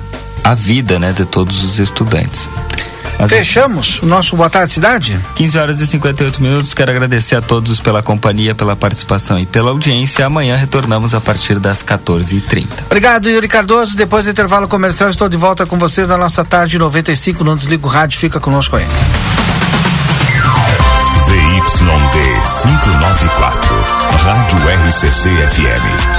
a 0.48 0.54
vida 0.54 0.98
né, 0.98 1.12
de 1.12 1.26
todos 1.26 1.62
os 1.62 1.78
estudantes. 1.78 2.48
Mas, 3.18 3.30
Fechamos 3.30 4.00
o 4.00 4.06
nosso 4.06 4.34
Boa 4.34 4.48
Tarde 4.48 4.72
Cidade? 4.72 5.20
15 5.34 5.58
horas 5.58 5.80
e 5.80 5.86
58 5.86 6.40
minutos. 6.40 6.72
Quero 6.72 6.90
agradecer 6.90 7.36
a 7.36 7.42
todos 7.42 7.80
pela 7.80 8.02
companhia, 8.02 8.54
pela 8.54 8.74
participação 8.74 9.38
e 9.38 9.44
pela 9.44 9.70
audiência. 9.70 10.24
Amanhã 10.24 10.56
retornamos 10.56 11.14
a 11.14 11.20
partir 11.20 11.58
das 11.58 11.82
14h30. 11.82 12.66
Obrigado, 12.86 13.28
Yuri 13.28 13.46
Cardoso. 13.46 13.94
Depois 13.94 14.24
do 14.24 14.30
intervalo 14.30 14.66
comercial, 14.68 15.10
estou 15.10 15.28
de 15.28 15.36
volta 15.36 15.66
com 15.66 15.78
vocês 15.78 16.08
na 16.08 16.16
nossa 16.16 16.42
tarde 16.44 16.78
95. 16.78 17.44
Não 17.44 17.54
desliga 17.54 17.86
o 17.86 17.90
rádio, 17.90 18.18
fica 18.18 18.40
conosco 18.40 18.76
aí. 18.76 18.86
ZYD 21.26 22.18
594, 22.62 23.76
Rádio 24.24 24.86
RCC 24.86 25.28
FM. 25.28 26.17